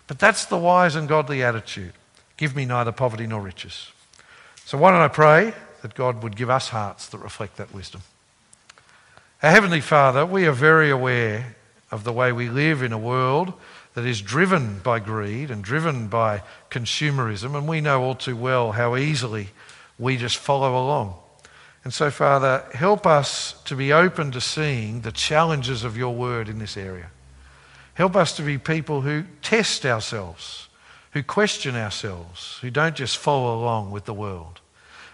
But 0.07 0.19
that's 0.19 0.45
the 0.45 0.57
wise 0.57 0.95
and 0.95 1.07
godly 1.07 1.43
attitude. 1.43 1.93
Give 2.37 2.55
me 2.55 2.65
neither 2.65 2.91
poverty 2.91 3.27
nor 3.27 3.41
riches. 3.41 3.91
So 4.65 4.77
why 4.77 4.91
don't 4.91 5.01
I 5.01 5.07
pray 5.07 5.53
that 5.81 5.95
God 5.95 6.23
would 6.23 6.35
give 6.35 6.49
us 6.49 6.69
hearts 6.69 7.07
that 7.07 7.19
reflect 7.19 7.57
that 7.57 7.73
wisdom? 7.73 8.01
Our 9.43 9.51
Heavenly 9.51 9.81
Father, 9.81 10.25
we 10.25 10.47
are 10.47 10.51
very 10.51 10.89
aware 10.89 11.55
of 11.91 12.03
the 12.03 12.13
way 12.13 12.31
we 12.31 12.49
live 12.49 12.81
in 12.81 12.91
a 12.91 12.97
world 12.97 13.53
that 13.93 14.05
is 14.05 14.21
driven 14.21 14.79
by 14.79 14.99
greed 14.99 15.49
and 15.49 15.63
driven 15.63 16.07
by 16.07 16.41
consumerism, 16.69 17.55
and 17.55 17.67
we 17.67 17.79
know 17.79 18.03
all 18.03 18.15
too 18.15 18.35
well 18.35 18.73
how 18.73 18.95
easily 18.95 19.49
we 19.97 20.17
just 20.17 20.37
follow 20.37 20.75
along. 20.75 21.15
And 21.83 21.93
so, 21.93 22.09
Father, 22.09 22.65
help 22.73 23.05
us 23.05 23.53
to 23.65 23.75
be 23.75 23.93
open 23.93 24.31
to 24.31 24.41
seeing 24.41 25.01
the 25.01 25.11
challenges 25.11 25.83
of 25.83 25.95
your 25.95 26.15
word 26.15 26.49
in 26.49 26.57
this 26.57 26.75
area. 26.75 27.11
Help 27.93 28.15
us 28.15 28.35
to 28.35 28.41
be 28.41 28.57
people 28.57 29.01
who 29.01 29.23
test 29.41 29.85
ourselves, 29.85 30.67
who 31.15 31.23
question 31.23 31.77
ourselves, 31.77 32.59
who 32.61 32.69
don't 32.69 32.97
just 32.97 33.15
follow 33.15 33.57
along 33.57 33.89
with 33.89 34.03
the 34.03 34.13
world, 34.13 34.59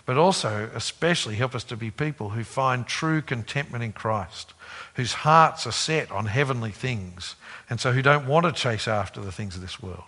but 0.08 0.18
also, 0.18 0.68
especially, 0.74 1.36
help 1.36 1.54
us 1.54 1.64
to 1.64 1.78
be 1.78 1.92
people 1.92 2.30
who 2.30 2.44
find 2.44 2.88
true 2.88 3.22
contentment 3.22 3.84
in 3.84 3.94
Christ, 3.94 4.56
whose 4.96 5.14
hearts 5.14 5.68
are 5.68 5.72
set 5.72 6.12
on 6.12 6.26
heavenly 6.26 6.72
things, 6.72 7.36
and 7.70 7.80
so 7.80 7.92
who 7.92 8.02
don't 8.02 8.26
want 8.26 8.48
to 8.48 8.52
chase 8.52 8.88
after 8.88 9.22
the 9.22 9.32
things 9.32 9.56
of 9.56 9.62
this 9.62 9.80
world. 9.80 10.06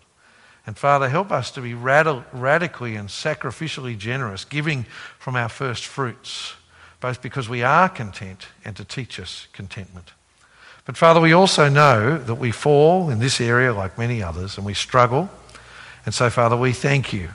And 0.66 0.76
Father, 0.76 1.10
help 1.10 1.32
us 1.32 1.52
to 1.52 1.62
be 1.62 1.76
rad- 1.76 2.26
radically 2.34 2.96
and 2.96 3.08
sacrificially 3.08 3.96
generous, 3.96 4.46
giving 4.46 4.88
from 5.20 5.36
our 5.36 5.48
first 5.48 5.86
fruits, 5.86 6.56
both 7.02 7.22
because 7.22 7.48
we 7.48 7.62
are 7.62 7.88
content 7.88 8.48
and 8.66 8.76
to 8.78 8.84
teach 8.84 9.20
us 9.20 9.48
contentment. 9.54 10.14
But 10.86 10.98
Father, 10.98 11.22
we 11.22 11.34
also 11.34 11.70
know 11.70 12.18
that 12.18 12.36
we 12.36 12.50
fall 12.50 13.12
in 13.12 13.20
this 13.20 13.40
area 13.40 13.72
like 13.72 14.00
many 14.00 14.24
others 14.24 14.58
and 14.58 14.66
we 14.66 14.74
struggle. 14.74 15.30
And 16.06 16.14
so, 16.14 16.30
Father, 16.30 16.58
we 16.58 16.74
thank 16.74 17.14
you 17.14 17.30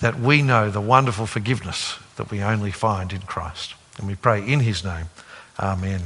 that 0.00 0.18
we 0.18 0.42
know 0.42 0.70
the 0.70 0.80
wonderful 0.80 1.26
forgiveness 1.26 1.98
that 2.16 2.30
we 2.30 2.42
only 2.42 2.70
find 2.70 3.12
in 3.12 3.22
Christ. 3.22 3.74
And 3.98 4.06
we 4.06 4.14
pray 4.14 4.46
in 4.46 4.60
his 4.60 4.84
name. 4.84 5.06
Amen. 5.58 6.00